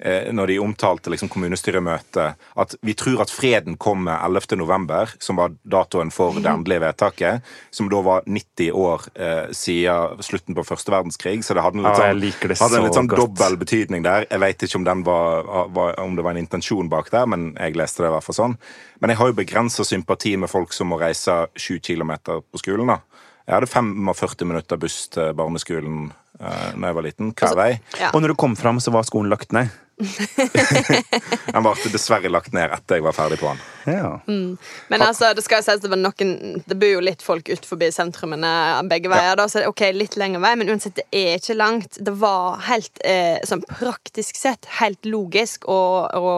eh, 0.00 0.30
når 0.32 0.48
de 0.48 0.56
omtalte 0.64 1.12
liksom 1.12 1.28
kommunestyremøtet 1.28 2.38
at 2.64 2.72
vi 2.80 2.94
tror 2.96 3.20
at 3.26 3.32
freden 3.32 3.76
kommer 3.76 4.22
11. 4.24 4.56
november, 4.56 5.12
som 5.20 5.36
var 5.36 5.52
datoen 5.68 6.08
for 6.14 6.40
det 6.40 6.48
endelige 6.48 6.80
vedtaket, 6.86 7.50
som 7.68 7.90
da 7.92 8.00
var 8.06 8.24
90 8.24 8.72
år 8.72 9.04
eh, 9.20 9.52
siden 9.52 10.24
slutten 10.24 10.56
på 10.56 10.64
første 10.64 10.96
verdenskrig, 10.96 11.44
så 11.44 11.58
det 11.58 11.66
hadde 11.66 11.82
en 11.82 11.90
litt 12.24 12.40
sånn, 12.40 12.48
ja, 12.48 12.56
så 12.56 12.70
hadde 12.70 12.80
en 12.80 12.88
litt 12.88 13.00
sånn 13.02 13.12
dobbel 13.12 13.60
betydning 13.60 14.08
der. 14.08 14.24
Jeg 14.30 14.44
vet 14.46 14.64
ikke 14.64 14.80
om, 14.80 14.88
den 14.88 15.04
var, 15.04 15.44
var, 15.76 15.92
om 16.06 16.16
det 16.16 16.24
var 16.24 16.32
en 16.32 16.40
intensjon 16.46 16.88
bak 16.88 17.12
der, 17.12 17.28
men 17.28 17.50
jeg 17.52 17.76
leste 17.76 18.06
det 18.06 18.08
i 18.08 18.16
hvert 18.16 18.30
fall 18.30 18.40
sånn. 18.40 18.56
Men 19.04 19.12
jeg 19.12 19.20
har 19.20 19.28
jo 19.28 19.38
begrensa 19.44 19.84
sympati 19.84 20.38
med 20.40 20.48
folk 20.48 20.72
som 20.72 20.88
må 20.88 20.96
reise 21.04 21.36
sju 21.52 21.76
kilometer 21.84 22.40
på 22.48 22.64
skolen. 22.64 22.96
da. 22.96 23.02
Jeg 23.48 23.56
hadde 23.56 23.70
45 23.72 24.44
minutter 24.44 24.76
buss 24.80 25.06
til 25.08 25.30
barneskolen 25.36 26.10
da 26.38 26.90
jeg 26.90 26.94
var 26.94 27.02
liten, 27.02 27.30
hver 27.34 27.54
vei. 27.58 27.70
ja. 27.98 28.10
Og 28.12 28.20
når 28.22 28.34
du 28.34 28.38
kom 28.38 28.52
fram, 28.60 28.76
så 28.78 28.92
var 28.94 29.06
skolen 29.08 29.32
lagt 29.32 29.54
ned. 29.56 29.72
Den 31.52 31.64
ble 31.64 31.90
dessverre 31.90 32.30
lagt 32.30 32.54
ned 32.54 32.70
etter 32.74 32.98
jeg 32.98 33.04
var 33.04 33.16
ferdig 33.16 33.38
på 33.40 33.48
han. 33.50 33.60
Ja. 33.88 34.10
Men 34.26 35.02
altså, 35.02 35.32
det 35.34 35.42
skal 35.42 35.62
jo 35.62 35.66
sies 35.66 35.80
det 35.80 35.88
var 35.90 35.98
noen 36.00 36.60
Det 36.68 36.76
bor 36.78 36.90
jo 36.90 37.00
litt 37.02 37.22
folk 37.24 37.48
ut 37.48 37.66
forbi 37.66 37.88
sentrumene 37.94 38.50
begge 38.90 39.10
veier, 39.10 39.34
da, 39.38 39.48
så 39.48 39.60
det 39.60 39.66
er 39.66 39.72
ok, 39.72 39.84
litt 39.96 40.18
lengre 40.20 40.42
vei, 40.44 40.52
men 40.60 40.70
uansett, 40.70 40.98
det 41.00 41.06
er 41.10 41.38
ikke 41.40 41.56
langt. 41.58 41.98
Det 42.04 42.14
var 42.20 42.60
helt 42.68 43.02
eh, 43.06 43.38
sånn 43.48 43.64
praktisk 43.66 44.38
sett 44.38 44.68
helt 44.78 45.08
logisk 45.08 45.66
å, 45.70 45.80
å 46.06 46.34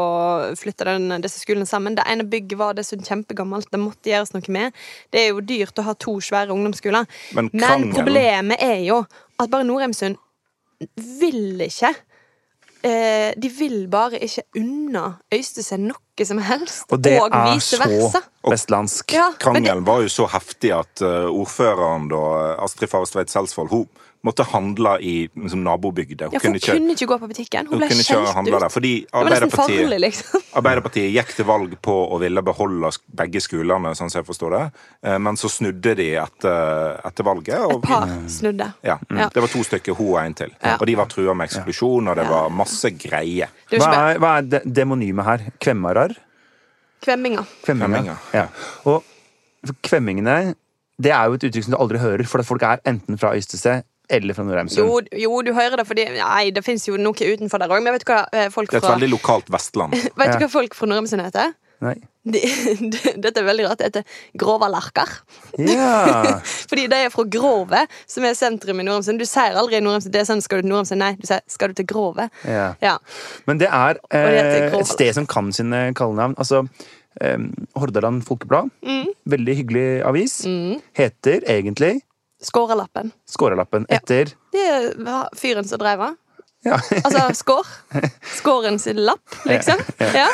flytte 0.61 0.89
den, 0.89 1.19
disse 1.25 1.43
skolene 1.43 1.69
sammen. 1.69 1.99
Det 1.99 2.07
ene 2.09 2.29
bygget 2.31 2.61
var 2.61 2.79
dessuten 2.79 3.07
kjempegammelt, 3.07 3.71
det 3.73 3.83
måtte 3.83 4.13
gjøres 4.13 4.35
noe 4.37 4.57
med. 4.57 4.77
Det 5.13 5.25
er 5.25 5.33
jo 5.35 5.45
dyrt 5.45 5.81
å 5.81 5.89
ha 5.91 5.97
to 5.99 6.17
svære 6.25 6.55
ungdomsskoler. 6.55 7.09
Men 7.37 7.51
Men 7.53 7.91
problemet 7.93 8.63
er 8.65 8.81
jo 8.87 9.03
at 9.41 9.51
bare 9.51 9.67
Norheimsund 9.69 10.21
vil 11.21 11.61
ikke 11.67 11.93
eh, 12.83 13.31
De 13.37 13.51
vil 13.59 13.89
bare 13.91 14.19
ikke 14.19 14.47
unna 14.61 15.05
Øystese 15.35 15.79
noe 15.81 16.27
som 16.27 16.41
helst. 16.45 16.85
Og 16.93 17.01
det 17.05 17.17
er 17.17 17.37
vice 17.53 17.77
så 17.77 17.81
versa. 17.81 18.21
vestlandsk. 18.45 19.13
Ja, 19.13 19.31
men 19.31 19.33
det, 19.33 19.43
Krangelen 19.45 19.87
var 19.87 20.03
jo 20.05 20.13
så 20.13 20.27
heftig 20.29 20.73
at 20.77 21.03
uh, 21.05 21.29
ordføreren, 21.33 22.11
da, 22.13 22.23
Astrid 22.65 22.93
Farestveit 22.93 23.33
Selsvold, 23.33 23.73
hun 23.73 23.89
måtte 24.27 24.45
handle 24.45 24.99
i 25.01 25.15
liksom, 25.33 25.63
nabobygda. 25.65 26.27
Hun 26.29 26.35
ja, 26.35 26.41
hun 26.43 26.45
kunne 26.45 26.61
ikke, 26.61 26.75
kunne 26.77 26.95
ikke 26.97 27.07
gå 27.09 27.17
på 27.23 27.29
butikken. 27.31 27.67
Hun 27.67 27.73
hun 27.73 27.81
ble 27.81 27.89
kunne 27.89 28.05
ikke 28.05 28.17
skjelt 28.19 28.35
handle 28.37 28.57
ut. 28.57 28.65
der. 28.65 28.73
Fordi 28.75 28.93
Arbeiderpartiet 29.17 29.81
farlig, 29.81 30.01
liksom. 30.05 30.45
Arbeiderpartiet 30.61 31.09
gikk 31.15 31.33
til 31.39 31.49
valg 31.49 31.77
på 31.81 31.95
å 32.13 32.19
ville 32.21 32.43
beholde 32.45 32.91
begge 33.23 33.41
skolene, 33.41 33.95
sånn 33.97 34.13
som 34.13 34.21
jeg 34.21 34.29
forstår 34.29 34.57
det, 34.57 34.65
Eh, 35.01 35.17
men 35.19 35.37
så 35.41 35.49
snudde 35.49 35.95
de 35.97 36.07
etter, 36.21 36.99
etter 37.09 37.25
valget. 37.25 37.57
Et 37.57 37.85
par 37.87 38.09
snudde. 38.29 38.67
ja, 38.85 38.99
Ja. 39.09 39.29
Det 39.33 39.41
var 39.41 39.49
to 39.49 39.63
stykker, 39.65 39.97
hun 39.97 40.11
og 40.13 40.19
en 40.21 40.35
til. 40.35 40.51
Ja. 40.61 40.77
Og 40.77 40.87
de 40.87 40.95
var 40.99 41.09
trua 41.09 41.35
med 41.35 41.49
eksklusjon, 41.49 42.09
og 42.13 42.17
det 42.17 42.27
var 42.29 42.51
masse 42.53 42.91
greier. 43.01 43.49
Er 43.71 43.79
Hva 43.81 43.93
er, 44.11 44.19
hva 44.21 44.35
er 44.39 44.43
de 44.43 44.61
demonymet 44.67 45.25
her? 45.25 45.47
Kvemmarar? 45.61 46.13
Kvemminga. 47.01 47.47
Kvemminger. 47.65 48.19
Ja. 48.37 48.47
Og 48.85 49.05
kvemmingene 49.87 50.55
det 51.01 51.13
er 51.17 51.31
jo 51.31 51.39
et 51.39 51.47
uttrykk 51.49 51.65
som 51.65 51.75
du 51.75 51.79
aldri 51.81 52.01
hører, 52.03 52.27
for 52.29 52.43
at 52.43 52.49
folk 52.49 52.65
er 52.67 52.83
enten 52.89 53.17
fra 53.21 53.33
Øystese 53.37 53.79
eller 54.11 54.35
fra 54.37 54.45
Nordheimsund? 54.45 54.83
Jo, 54.85 55.01
jo, 55.25 55.41
du 55.47 55.53
hører 55.57 55.77
det 55.81 55.87
fordi 55.89 56.05
Nei, 56.19 56.51
det 56.51 56.65
fins 56.67 56.85
jo 56.89 56.99
noe 57.01 57.15
utenfor 57.15 57.63
der 57.63 57.71
òg. 57.73 57.83
Men 57.87 57.95
vet 57.97 58.05
du 58.07 58.13
hva 58.13 58.25
folk 58.53 58.71
fra 58.71 58.79
Det 58.81 58.85
er 58.85 58.91
et 58.91 58.97
veldig 58.99 59.13
lokalt 59.15 59.51
Vestland. 59.55 59.95
Vet 60.21 60.27
Ja. 60.27 60.39
du 60.39 60.45
hva 60.47 60.51
folk 60.61 60.75
fra 60.79 60.87
Nordheimsund 60.91 61.23
heter? 61.25 61.53
Nei. 61.81 61.95
De, 62.29 62.37
de, 62.93 62.99
dette 63.25 63.41
er 63.41 63.47
veldig 63.47 63.65
rart. 63.71 63.79
Det 63.81 63.87
heter 63.89 64.05
Grovalarkar. 64.37 65.09
Ja. 65.57 66.41
Fordi 66.71 66.85
de 66.93 66.99
er 67.07 67.13
fra 67.15 67.25
Grove, 67.33 67.87
som 68.11 68.27
er 68.29 68.35
sentrum 68.37 68.83
i 68.83 68.85
Nordheimsund. 68.85 69.23
Du 69.23 69.25
sier 69.29 69.57
aldri 69.57 69.81
Nordheimsund. 69.81 70.13
Det 70.13 70.21
er 70.21 70.29
sånn, 70.29 70.43
skal 70.45 70.61
du 70.61 70.67
til 70.69 70.75
Nordheimsund? 70.75 71.01
Nei, 71.01 71.15
du 71.17 71.25
sier 71.31 71.41
skal 71.49 71.73
du 71.73 71.79
til 71.81 71.89
Grove? 71.89 72.29
ja. 72.45 72.67
Ja. 72.85 72.99
Men 73.49 73.63
det 73.63 73.71
er 73.73 73.97
eh, 74.13 74.77
et 74.77 74.91
sted 74.93 75.15
som 75.17 75.27
kan 75.31 75.49
sine 75.57 75.87
kallenavn. 75.97 76.37
Altså, 76.37 76.67
eh, 77.25 77.39
Hordaland 77.81 78.23
Folkeblad, 78.29 78.69
Mm. 78.85 79.09
veldig 79.33 79.57
hyggelig 79.63 79.89
avis, 80.05 80.41
heter 81.01 81.41
egentlig 81.49 82.03
Skårelappen. 82.43 83.13
Skårelappen. 83.29 83.87
Etter 83.93 84.31
Det 84.53 84.63
er 84.65 85.29
fyren 85.37 85.67
som 85.69 85.79
dreiv 85.83 85.99
den. 86.07 86.17
ja. 86.65 86.77
Altså 87.05 87.27
skår. 87.37 87.67
Skåren 88.39 88.79
sin 88.81 88.97
lapp, 89.05 89.37
liksom. 89.49 89.81
Ja. 90.15 90.27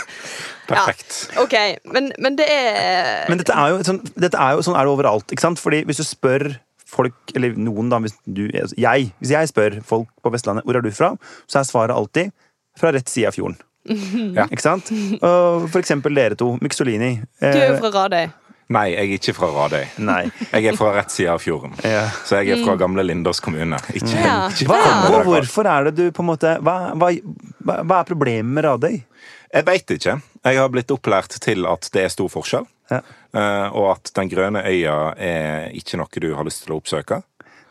Perfekt. 0.67 1.29
Ja, 1.35 1.43
ok, 1.45 1.55
men, 1.95 2.13
men 2.19 2.37
det 2.39 2.47
er 2.51 3.29
Men 3.31 3.39
dette 3.39 3.55
er 3.55 3.75
jo, 3.77 3.83
sånn, 3.87 4.01
er 4.25 4.57
jo 4.57 4.63
sånn 4.67 4.75
er 4.79 4.87
det 4.89 4.95
overalt. 4.97 5.31
ikke 5.31 5.45
sant? 5.45 5.61
Fordi 5.63 5.85
hvis 5.87 6.01
du 6.03 6.07
spør 6.07 6.49
folk, 6.87 7.15
eller 7.39 7.55
noen 7.59 7.91
da, 7.93 8.01
hvis 8.03 8.15
du, 8.27 8.45
jeg, 8.51 9.13
hvis 9.21 9.31
jeg 9.35 9.51
spør 9.53 9.79
folk 9.87 10.11
på 10.23 10.33
Vestlandet 10.35 10.67
hvor 10.67 10.79
er 10.79 10.83
du 10.87 10.91
fra, 10.95 11.13
så 11.47 11.61
er 11.61 11.69
svaret 11.69 11.95
alltid 11.95 12.33
fra 12.79 12.91
rett 12.95 13.09
side 13.11 13.31
av 13.31 13.39
fjorden. 13.39 13.59
Ja. 14.35 14.49
Ikke 14.53 14.63
sant? 14.65 14.91
Og 15.27 15.69
for 15.71 15.79
eksempel 15.83 16.15
dere 16.19 16.35
to. 16.39 16.57
Mixolini. 16.63 17.13
Du 17.39 17.47
er 17.47 17.69
jo 17.71 17.77
Eh, 17.77 17.81
fra 17.83 17.93
Radøy. 17.95 18.27
Nei, 18.69 18.89
jeg 18.91 18.99
er 19.07 19.19
ikke 19.21 19.33
fra 19.37 19.47
Radøy. 19.55 19.85
nei. 20.03 20.23
Jeg 20.51 20.65
er 20.73 20.77
fra 20.77 20.89
rett 20.97 21.11
side 21.15 21.31
av 21.31 21.39
fjorden. 21.39 21.77
Ja. 21.87 22.09
Så 22.27 22.41
jeg 22.43 22.51
er 22.57 22.65
fra 22.65 22.75
gamle 22.81 23.05
Lindås 23.07 23.39
kommune. 23.41 23.79
Ikke, 23.95 24.11
Mm. 24.17 24.25
Ja. 24.25 24.49
ikke 24.51 24.67
Hva, 24.67 24.79
Ja. 24.83 25.19
og 25.21 25.25
hvorfor 25.29 25.67
er 25.71 25.85
det 25.85 25.95
du 25.97 26.11
på 26.11 26.21
en 26.25 26.31
måte 26.33 26.57
Hva, 26.61 26.93
hva, 26.99 27.13
hva, 27.63 28.01
er 28.01 28.05
problemet 28.09 28.45
med 28.59 28.65
Radøy? 28.65 29.03
Jeg 29.55 29.65
veit 29.65 29.87
ikke. 29.87 30.21
Jeg 30.45 30.57
har 30.59 30.69
blitt 30.69 30.91
opplært 30.91 31.39
til 31.41 31.65
at 31.67 31.89
det 31.93 32.05
er 32.05 32.09
stor 32.09 32.29
forskjell. 32.29 32.67
Ja. 32.91 33.01
eh, 33.35 33.69
Og 33.73 33.91
at 33.97 34.11
Den 34.15 34.29
grønne 34.31 34.65
øya 34.67 35.15
er 35.17 35.71
ikke 35.73 35.97
noe 35.99 36.09
du 36.21 36.35
har 36.35 36.45
lyst 36.45 36.65
til 36.65 36.75
å 36.75 36.81
oppsøke. 36.83 37.23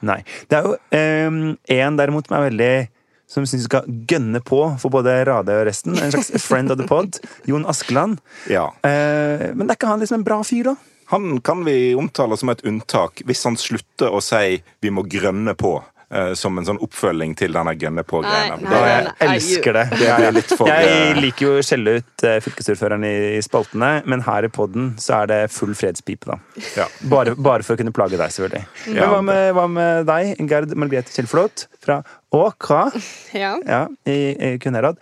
Nei. 0.02 0.24
Det 0.50 0.58
er 0.60 0.64
jo 0.64 1.58
én 1.68 1.98
derimot 1.98 2.28
som 2.28 2.38
er 2.38 2.50
veldig 2.50 2.88
som 3.28 3.46
syns 3.46 3.64
vi 3.64 3.68
skal 3.68 3.88
gønne 4.10 4.42
på 4.46 4.60
for 4.82 4.94
både 4.94 5.16
Radøy 5.28 5.56
og 5.62 5.66
resten. 5.70 5.98
En 5.98 6.14
slags 6.14 6.32
friend 6.48 6.72
of 6.72 6.80
the 6.82 6.88
pod. 6.90 7.20
Jon 7.50 7.66
Askeland. 7.70 8.22
Ja. 8.52 8.68
Eh, 8.86 9.52
men 9.56 9.70
er 9.70 9.78
ikke 9.78 9.90
han 9.90 10.04
liksom 10.04 10.22
en 10.22 10.28
bra 10.28 10.42
fyr, 10.46 10.72
da? 10.72 10.76
Han 11.14 11.42
kan 11.46 11.62
vi 11.66 11.94
omtale 11.96 12.38
som 12.38 12.50
et 12.50 12.64
unntak 12.66 13.22
hvis 13.30 13.44
han 13.46 13.58
slutter 13.62 14.10
å 14.10 14.22
si 14.26 14.64
'vi 14.82 14.90
må 14.90 15.06
grønne 15.06 15.54
på'. 15.54 15.84
Eh, 16.12 16.34
Som 16.38 16.60
en 16.60 16.68
sånn 16.68 16.80
oppfølging 16.84 17.36
til 17.40 17.56
denne 17.56 17.76
gønne 17.80 18.04
på-greia. 18.08 18.58
Jeg 18.62 19.14
elsker 19.28 19.78
det. 19.80 19.86
Det 20.00 20.46
for, 20.52 20.70
jeg 20.70 20.92
eh, 20.92 21.20
liker 21.20 21.48
jo 21.48 21.54
å 21.60 21.66
skjelle 21.66 21.98
ut 22.00 22.26
eh, 22.28 22.38
fylkesordføreren 22.46 23.06
i, 23.08 23.14
i 23.38 23.44
spaltene, 23.46 23.92
men 24.10 24.24
her 24.26 24.48
i 24.48 24.52
poden 24.54 24.94
så 25.02 25.22
er 25.22 25.32
det 25.32 25.40
full 25.56 25.76
fredspipe, 25.78 26.30
da. 26.30 26.40
Ja. 26.78 26.90
Bare, 27.12 27.36
bare 27.36 27.66
for 27.66 27.76
å 27.76 27.82
kunne 27.82 27.94
plage 27.96 28.20
deg, 28.20 28.34
selvfølgelig. 28.36 28.66
Men 28.96 29.14
hva 29.14 29.22
med, 29.26 29.46
hva 29.58 29.68
med 29.72 30.10
deg, 30.10 30.36
Gerd 30.50 30.76
Margrethe 30.78 31.14
Kjellflot 31.16 31.68
fra 31.86 32.02
Åkra 32.36 32.90
Ja. 33.36 33.56
ja, 33.64 33.86
i, 34.10 34.20
i 34.34 34.58
Kvinnherad? 34.62 35.00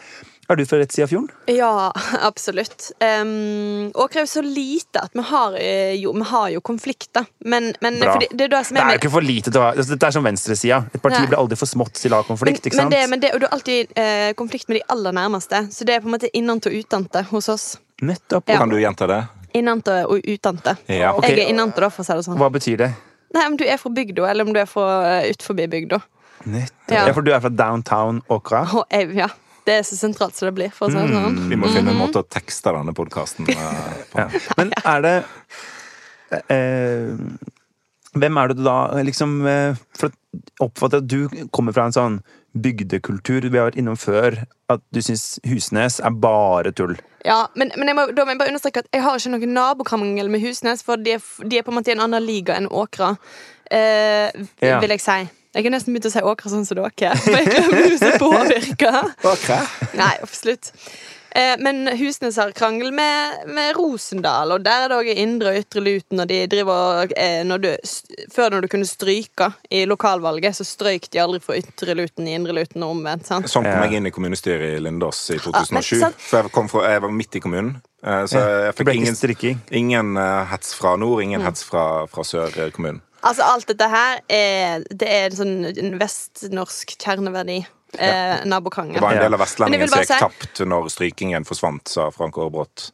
Er 0.54 0.60
du 0.60 0.68
fra 0.70 0.78
rett 0.78 0.94
side 0.94 1.08
av 1.08 1.10
fjorden? 1.10 1.30
ja, 1.50 1.92
absolutt. 2.30 2.92
Um, 3.02 3.90
Åkra 3.98 4.22
er 4.22 4.28
jo 4.28 4.30
så 4.30 4.44
lite 4.46 5.02
at 5.02 5.16
vi 5.18 5.24
har 5.26 5.56
eh, 5.58 5.96
jo, 5.98 6.14
vi 6.14 6.28
har 6.30 6.50
jo 6.54 6.62
konflikter. 6.62 7.26
Men, 7.40 7.72
men 7.82 7.98
fordi, 8.04 8.28
det 8.32 8.46
er 8.46 8.52
det 8.54 8.60
som 8.68 8.78
Det 8.78 8.84
er 8.84 8.92
er 8.92 9.00
jo 9.00 9.02
ikke 9.02 9.14
for 9.16 9.26
lite 9.26 9.50
til 9.50 9.58
å 9.58 9.64
være 9.66 9.86
Det 9.90 10.08
er 10.10 10.14
som 10.14 10.28
venstresida. 10.28 10.84
Et 10.94 11.02
parti 11.02 11.18
Nei. 11.18 11.32
blir 11.32 11.42
aldri 11.42 11.58
for 11.58 11.70
smått 11.70 11.98
til 11.98 12.14
å 12.14 12.22
ha 12.22 12.28
konflikt. 12.28 12.68
ikke 12.70 12.78
men 12.78 12.86
sant? 12.86 12.94
det, 12.94 13.02
men 13.10 13.24
det, 13.24 13.34
og 13.34 13.42
du 13.42 13.48
har 13.48 13.58
alltid 13.58 13.98
eh, 13.98 14.30
konflikt 14.38 14.70
med 14.70 14.80
de 14.80 14.86
aller 14.94 15.18
nærmeste. 15.18 15.66
Så 15.74 15.90
det 15.90 15.98
er 15.98 16.06
på 16.06 16.12
en 16.12 16.18
måte 16.20 16.30
innante 16.38 16.70
og 16.70 16.78
utante 16.78 17.26
hos 17.34 17.50
oss. 17.50 17.68
Nettopp. 18.06 18.46
Ja. 18.54 18.62
Kan 18.62 18.70
du 18.70 18.78
gjenta 18.78 19.10
det? 19.10 19.24
Innante 19.58 20.04
og 20.06 20.22
utante. 20.22 20.78
Ja. 20.86 21.16
Okay. 21.18 21.34
Jeg 21.34 21.48
er 21.48 21.54
innante, 21.56 21.82
da, 21.82 21.90
for 21.94 22.06
å 22.06 22.08
si 22.08 22.22
det 22.22 22.28
sånn. 22.30 22.38
Hva 22.38 22.54
betyr 22.54 22.86
det? 22.86 22.94
Nei, 23.34 23.48
Om 23.50 23.58
du 23.58 23.66
er 23.66 23.82
fra 23.82 23.90
bygda, 23.90 24.30
eller 24.30 24.46
om 24.46 24.54
du 24.54 24.62
er 24.62 24.70
fra 24.70 24.90
uh, 25.02 25.30
utenfor 25.30 25.58
bygda. 25.58 26.04
Nettopp. 26.44 26.92
Ja. 26.92 27.08
Ja. 27.08 27.14
for 27.16 27.26
du 27.26 27.32
er 27.34 27.42
fra 27.42 27.50
downtown 27.50 28.22
Åkra? 28.34 28.68
Ja, 29.16 29.30
det 29.66 29.74
er 29.80 29.84
så 29.88 29.96
sentralt 29.96 30.36
som 30.36 30.48
det 30.50 30.56
blir. 30.58 30.72
For 30.76 30.88
å 30.88 30.92
si 30.92 30.98
det 30.98 31.10
Mm. 31.10 31.24
sånn. 31.24 31.50
Vi 31.50 31.56
må 31.56 31.70
finne 31.74 31.92
en 31.94 32.00
måte 32.02 32.20
å 32.24 32.28
tekste 32.28 32.74
denne 32.76 32.94
podkasten 32.94 33.46
på. 33.48 33.58
Ja. 34.18 34.28
Men 34.58 34.74
er 34.84 35.02
det 35.02 35.16
eh, 36.50 37.16
Hvem 38.14 38.38
er 38.38 38.48
det 38.52 38.58
du 38.60 38.64
da 38.68 38.78
liksom 39.02 39.40
eh, 39.50 39.76
For 39.98 40.10
å 40.12 40.68
oppfatte 40.68 41.00
at 41.02 41.08
du 41.10 41.28
kommer 41.54 41.74
fra 41.74 41.88
en 41.90 41.96
sånn 41.96 42.20
bygdekultur 42.54 43.48
vi 43.50 43.58
har 43.58 43.72
vært 43.72 43.80
innom 43.82 43.96
før, 43.98 44.36
at 44.70 44.82
du 44.94 45.00
syns 45.02 45.40
Husnes 45.50 45.96
er 46.06 46.14
bare 46.22 46.70
tull. 46.78 46.94
Ja, 47.26 47.48
men, 47.58 47.72
men 47.80 47.90
jeg 47.90 47.98
må, 47.98 48.04
da 48.14 48.26
må 48.28 48.36
jeg 48.36 48.40
bare 48.44 48.52
understreke 48.54 48.84
at 48.84 48.90
jeg 48.94 49.02
har 49.02 49.18
ikke 49.18 49.32
noen 49.34 49.56
nabokrangel 49.56 50.30
med 50.30 50.44
Husnes, 50.44 50.84
for 50.86 51.02
de 51.02 51.16
er, 51.16 51.24
de 51.50 51.58
er 51.58 51.66
på 51.66 51.74
en 51.74 51.80
måte 51.80 51.90
i 51.90 51.96
en 51.96 52.04
annen 52.06 52.22
liga 52.22 52.54
enn 52.60 52.68
Åkra, 52.70 53.16
eh, 53.74 54.30
Ja. 54.62 54.78
vil 54.84 54.94
jeg 54.94 55.02
si. 55.02 55.18
Jeg 55.54 55.64
har 55.68 55.74
nesten 55.76 55.94
begynt 55.94 56.08
å 56.10 56.14
si 56.14 56.22
Åkra 56.26 56.50
sånn 56.50 56.66
som 56.66 56.78
dere. 56.80 57.16
For 57.22 57.36
jeg 57.38 57.50
glemmer 57.54 57.98
å 58.10 58.14
påvirke. 58.22 58.94
Nei, 60.00 60.14
absolutt. 60.26 60.72
Eh, 61.36 61.56
men 61.66 61.88
Husnes 61.98 62.36
har 62.38 62.52
krangel 62.54 62.92
med, 62.94 63.48
med 63.50 63.72
Rosendal, 63.78 64.52
og 64.54 64.62
der 64.66 64.84
er 64.86 64.92
det 64.92 64.98
også 65.00 65.16
indre 65.24 65.50
og 65.54 65.56
ytre 65.64 65.82
Luten. 65.82 66.20
Og 66.22 66.28
de 66.30 66.40
driver 66.50 67.14
eh, 67.18 67.40
når 67.50 67.62
du, 67.64 67.70
Før 68.34 68.54
når 68.54 68.66
du 68.66 68.68
kunne 68.70 68.86
stryke 68.90 69.48
i 69.74 69.84
lokalvalget, 69.90 70.54
så 70.60 70.66
strøyk 70.68 71.08
de 71.14 71.22
aldri 71.24 71.42
for 71.42 71.58
ytre 71.58 71.96
Luten 71.98 72.30
i 72.30 72.36
indre 72.38 72.54
Luten 72.54 72.86
og 72.86 72.94
omvendt. 72.98 73.26
sant? 73.30 73.50
Sånn 73.50 73.66
kom 73.66 73.82
jeg 73.88 73.98
inn 74.02 74.10
i 74.10 74.14
kommunestyret 74.14 74.76
i 74.78 74.84
Lindås 74.86 75.24
i 75.34 75.40
Ja, 75.40 75.42
men 75.54 75.82
2007. 75.82 75.96
sant. 76.06 76.22
For 76.22 76.42
jeg, 76.44 76.54
kom 76.54 76.70
fra, 76.70 76.86
jeg 76.94 77.02
var 77.08 77.16
midt 77.18 77.40
i 77.40 77.44
kommunen. 77.46 77.82
eh, 78.06 78.26
Så 78.30 78.38
jeg 78.68 78.76
fikk 78.78 78.94
ingen, 78.94 79.64
ingen 79.72 80.16
hets 80.54 80.74
fra 80.78 80.96
nord, 81.02 81.22
ingen 81.26 81.42
Mm. 81.42 81.50
hets 81.50 81.64
fra, 81.66 82.06
fra 82.14 82.22
sør-kommunen. 82.26 83.02
Altså, 83.24 83.46
alt 83.48 83.70
dette 83.72 83.88
her 83.88 84.20
er, 84.28 84.84
det 84.92 85.08
er 85.08 85.30
en 85.30 85.40
sånn 85.40 85.98
vestnorsk 86.02 86.96
kjerneverdi. 87.00 87.64
Eh, 87.94 88.40
nabokrangel. 88.50 88.98
Det 88.98 89.04
var 89.06 89.20
en 89.20 89.22
del 89.22 89.36
av 89.38 89.44
vestlendingen 89.44 89.92
som 89.92 90.02
gikk 90.02 90.16
tapt 90.18 90.64
når 90.66 90.90
strykingen 90.90 91.46
forsvant, 91.46 91.86
sa 91.94 92.08
Frank 92.14 92.40
Aarebrot. 92.42 92.90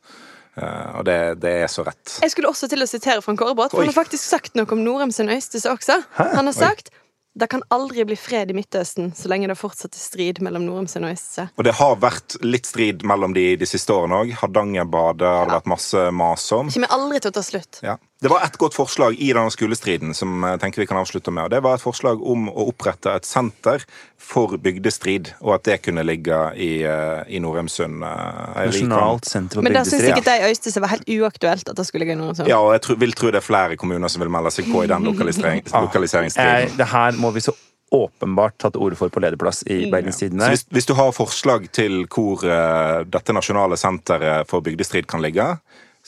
Uh, 0.60 1.00
og 1.00 1.06
det, 1.08 1.16
det 1.40 1.54
er 1.64 1.70
så 1.72 1.86
rett. 1.88 2.18
Jeg 2.20 2.34
skulle 2.34 2.50
også 2.52 2.68
til 2.68 2.84
å 2.84 2.88
sitere 2.90 3.24
Frank 3.24 3.40
Aarebrot, 3.46 3.72
Oi. 3.78 3.86
han 3.86 3.94
har 3.94 3.96
faktisk 3.96 4.26
sagt 4.28 4.58
noe 4.60 4.68
om 4.76 4.82
Norheimsund 4.84 5.32
og 5.32 5.40
Øystese 5.40 5.72
også. 5.72 6.02
Han 6.20 6.52
har 6.52 6.58
sagt 6.58 6.92
det 7.40 7.48
kan 7.48 7.62
aldri 7.72 8.04
bli 8.06 8.16
fred 8.20 8.50
i 8.52 8.56
Midtøsten 8.58 9.14
så 9.16 9.30
lenge 9.32 9.48
det 9.48 9.56
fortsatt 9.56 9.94
er 9.96 10.02
strid 10.02 10.42
mellom 10.44 10.66
Norheimsund 10.66 11.08
og 11.08 11.14
Øystese. 11.14 11.46
Og 11.56 11.64
det 11.68 11.76
har 11.80 11.96
vært 12.02 12.36
litt 12.44 12.68
strid 12.68 13.06
mellom 13.08 13.36
de 13.38 13.54
de 13.60 13.70
siste 13.70 13.94
årene 13.96 14.24
òg. 14.24 14.34
Hardangerbadet 14.42 15.30
har 15.30 15.48
det 15.48 15.56
vært 15.60 15.70
masse 15.72 16.06
mas 16.12 16.48
om. 16.58 16.72
Kommer 16.74 16.96
aldri 16.98 17.22
til 17.24 17.32
å 17.32 17.38
ta 17.38 17.46
slutt. 17.46 17.80
Ja. 17.86 17.96
Det 18.20 18.28
var 18.28 18.44
et 18.44 18.58
godt 18.60 18.76
forslag 18.76 19.16
i 19.16 19.30
denne 19.32 19.52
skolestriden 19.54 20.12
som 20.18 20.44
jeg 20.44 20.60
tenker 20.60 20.82
vi 20.82 20.88
kan 20.90 20.98
avslutte 21.00 21.32
med. 21.32 21.46
og 21.46 21.54
Det 21.54 21.62
var 21.64 21.78
et 21.78 21.84
forslag 21.84 22.20
om 22.20 22.50
å 22.52 22.66
opprette 22.68 23.14
et 23.16 23.24
senter 23.28 23.86
for 24.20 24.58
bygdestrid, 24.60 25.32
og 25.40 25.54
at 25.56 25.64
det 25.70 25.78
kunne 25.86 26.04
ligge 26.04 26.36
i, 26.60 26.84
eh, 26.84 27.24
i 27.32 27.40
Norheimsund. 27.40 28.04
eh. 28.04 28.66
Nasjonalt 28.68 29.24
senter 29.24 29.56
for 29.56 29.64
bygdestrid. 29.64 29.64
Men 29.64 29.74
da 29.74 29.86
syns 29.88 30.04
sikkert 30.04 30.28
de 30.28 30.36
i 30.36 30.52
Øystese 30.52 30.82
var 30.84 30.92
helt 30.92 31.08
uaktuelt 31.08 31.70
at 31.72 31.76
det 31.80 31.88
skulle 31.88 32.04
ligge 32.04 32.18
i 32.18 32.20
Norheimsund. 32.20 32.52
Ja, 32.52 32.60
og 32.60 32.74
jeg 32.76 32.82
tror, 32.82 33.00
vil 33.00 33.16
tro 33.16 33.32
det 33.32 33.40
er 33.40 33.48
flere 33.48 33.78
kommuner 33.80 34.12
som 34.12 34.20
vil 34.20 34.30
melde 34.36 34.52
seg 34.52 34.68
på 34.68 34.84
i 34.84 34.92
den 34.92 35.04
lokalisering, 35.08 35.64
Ah. 35.74 35.88
lokaliseringsstriden. 35.88 36.68
Eh, 36.74 36.78
det 36.78 36.88
her 36.92 37.12
må 37.14 37.32
vi 37.32 37.40
så 37.40 37.56
åpenbart 37.96 38.58
tatt 38.60 38.74
til 38.76 38.82
orde 38.84 38.98
for 39.00 39.10
på 39.10 39.22
lederplass 39.24 39.64
i. 39.66 39.90
Bergenstidene. 39.90 40.44
Så 40.44 40.50
hvis, 40.50 40.66
hvis 40.76 40.86
du 40.86 40.94
har 40.94 41.16
forslag 41.16 41.72
til 41.72 42.04
hvor 42.06 42.44
uh, 42.44 43.04
dette 43.08 43.34
nasjonale 43.34 43.80
senteret 43.80 44.46
for 44.50 44.62
bygdestrid 44.62 45.08
kan 45.08 45.24
ligge, 45.24 45.58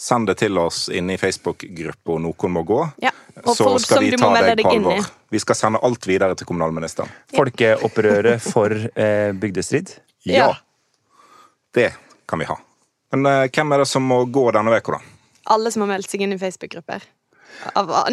send 0.02 0.26
det 0.32 0.38
til 0.42 0.58
oss 0.58 0.88
inne 0.90 1.14
i 1.14 1.20
Facebook-gruppa 1.22 2.16
Noen 2.24 2.54
må 2.56 2.64
gå. 2.66 2.80
Ja, 3.04 3.12
Så 3.46 3.64
folk 3.68 3.84
skal 3.86 4.02
vi 4.04 4.12
ta 4.18 4.26
må 4.26 4.34
deg 4.42 4.64
på 4.64 4.72
alvor. 4.74 5.06
Vi 5.32 5.40
skal 5.44 5.56
sende 5.60 5.82
alt 5.86 6.08
videre 6.10 6.36
til 6.40 6.50
kommunalministeren. 6.50 7.12
Folkeopprøret 7.38 8.42
for 8.44 8.74
eh, 8.74 9.32
bygdestrid. 9.38 9.94
Ja. 10.26 10.48
Ja. 10.48 10.52
Det 11.76 11.92
kan 12.28 12.42
vi 12.42 12.50
ha. 12.50 12.58
Men 13.14 13.26
eh, 13.30 13.48
hvem 13.54 13.74
er 13.76 13.84
det 13.84 13.90
som 13.92 14.04
må 14.08 14.24
gå 14.26 14.48
denne 14.56 14.74
uka, 14.74 14.98
da? 14.98 15.18
Alle 15.54 15.72
som 15.74 15.86
har 15.86 15.94
meldt 15.94 16.10
seg 16.10 16.26
inn 16.26 16.34
i 16.36 16.40
Facebook-grupper. 16.42 17.06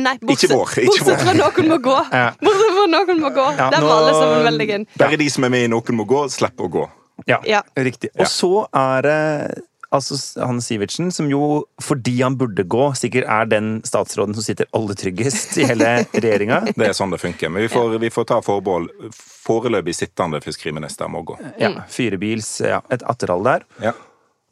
Nei, 0.02 0.14
bortsett, 0.20 0.50
vår, 0.52 0.72
bortsett 0.88 1.22
fra 1.22 1.32
noen 1.36 1.68
må 1.70 1.78
gå. 1.82 1.96
Bortsett 2.42 2.72
fra 2.74 2.86
noen 2.90 3.20
må 3.22 3.30
gå. 3.32 3.44
Ja, 3.56 3.68
Der 3.72 3.84
var 3.86 4.02
alle 4.02 4.14
som 4.16 4.44
meldte 4.44 4.66
inn. 4.76 4.86
Bare 4.98 5.18
de 5.20 5.28
som 5.32 5.46
er 5.46 5.52
med 5.54 5.66
i 5.68 5.70
Noen 5.72 5.96
må 5.96 6.04
gå, 6.10 6.24
slipper 6.32 6.66
å 6.68 6.72
gå. 6.74 6.84
Ja, 7.26 7.38
Ja. 7.46 7.62
riktig. 7.76 8.10
Og 8.18 8.26
så 8.30 8.66
er 8.74 9.02
det 9.02 9.62
altså 9.94 10.16
han 10.44 10.60
Sivertsen, 10.62 11.12
som 11.14 11.28
jo, 11.30 11.40
fordi 11.82 12.22
han 12.22 12.36
burde 12.40 12.64
gå, 12.68 12.84
sikkert 12.98 13.26
er 13.32 13.44
den 13.50 13.68
statsråden 13.88 14.34
som 14.36 14.44
sitter 14.44 14.66
aller 14.76 14.96
tryggest 14.98 15.56
i 15.60 15.62
hele 15.68 15.88
regjeringa. 16.24 16.58
Det 16.74 16.86
er 16.90 16.94
sånn 16.96 17.12
det 17.14 17.20
funker. 17.22 17.48
Men 17.52 17.60
vi 17.64 17.70
får, 17.72 17.84
vi 18.02 18.10
får 18.12 18.24
ta 18.32 18.38
forbehold. 18.44 18.86
Foreløpig 19.16 19.94
sittende 19.96 20.38
fiskeriminister 20.44 21.06
må 21.12 21.18
gå. 21.28 21.34
Ja, 21.62 21.70
Firebils, 21.92 22.50
ja, 22.64 22.78
et 22.92 23.02
atterhall 23.08 23.44
der. 23.48 23.60
Ja. 23.84 23.92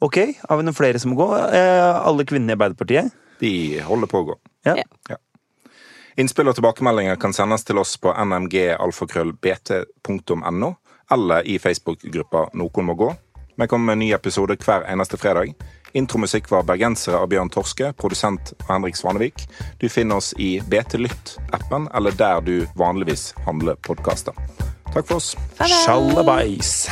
Ok, 0.03 0.17
har 0.43 0.55
vi 0.59 0.63
noen 0.65 0.77
flere 0.77 0.99
som 1.01 1.09
må 1.13 1.17
gå? 1.21 1.29
Eh, 1.37 1.95
alle 2.05 2.23
kvinnene 2.29 2.51
i 2.53 2.55
Arbeiderpartiet? 2.57 3.05
De 3.41 3.53
holder 3.85 4.07
på 4.09 4.17
å 4.21 4.27
gå. 4.31 4.35
Ja. 4.67 4.75
Ja. 4.81 4.87
Ja. 5.13 5.17
Innspill 6.17 6.49
og 6.49 6.55
tilbakemeldinger 6.57 7.15
kan 7.21 7.33
sendes 7.37 7.61
til 7.65 7.77
oss 7.77 7.93
på 8.01 8.09
nmgalfakrøllbt.no, 8.09 10.69
eller 11.13 11.39
i 11.45 11.61
Facebook-gruppa 11.61 12.49
Noen 12.57 12.85
må 12.89 12.93
gå. 12.97 13.13
Vi 13.59 13.67
kommer 13.67 13.85
med 13.85 13.93
en 13.93 13.99
ny 13.99 14.11
episode 14.13 14.55
hver 14.61 14.83
eneste 14.85 15.17
fredag. 15.17 15.53
Intromusikk 15.91 16.51
var 16.51 16.63
'Bergensere' 16.63 17.17
av 17.17 17.27
Bjørn 17.27 17.49
Torske, 17.49 17.93
produsent 17.93 18.53
av 18.59 18.75
Henrik 18.75 18.95
Svanevik. 18.95 19.47
Du 19.79 19.89
finner 19.89 20.15
oss 20.15 20.33
i 20.37 20.59
BT 20.61 20.97
Lytt-appen, 20.97 21.89
eller 21.93 22.11
der 22.11 22.41
du 22.41 22.67
vanligvis 22.75 23.33
handler 23.45 23.75
podkaster. 23.75 24.33
Takk 24.93 25.07
for 25.07 25.15
oss. 25.15 25.35
Sjalabais. 25.57 26.85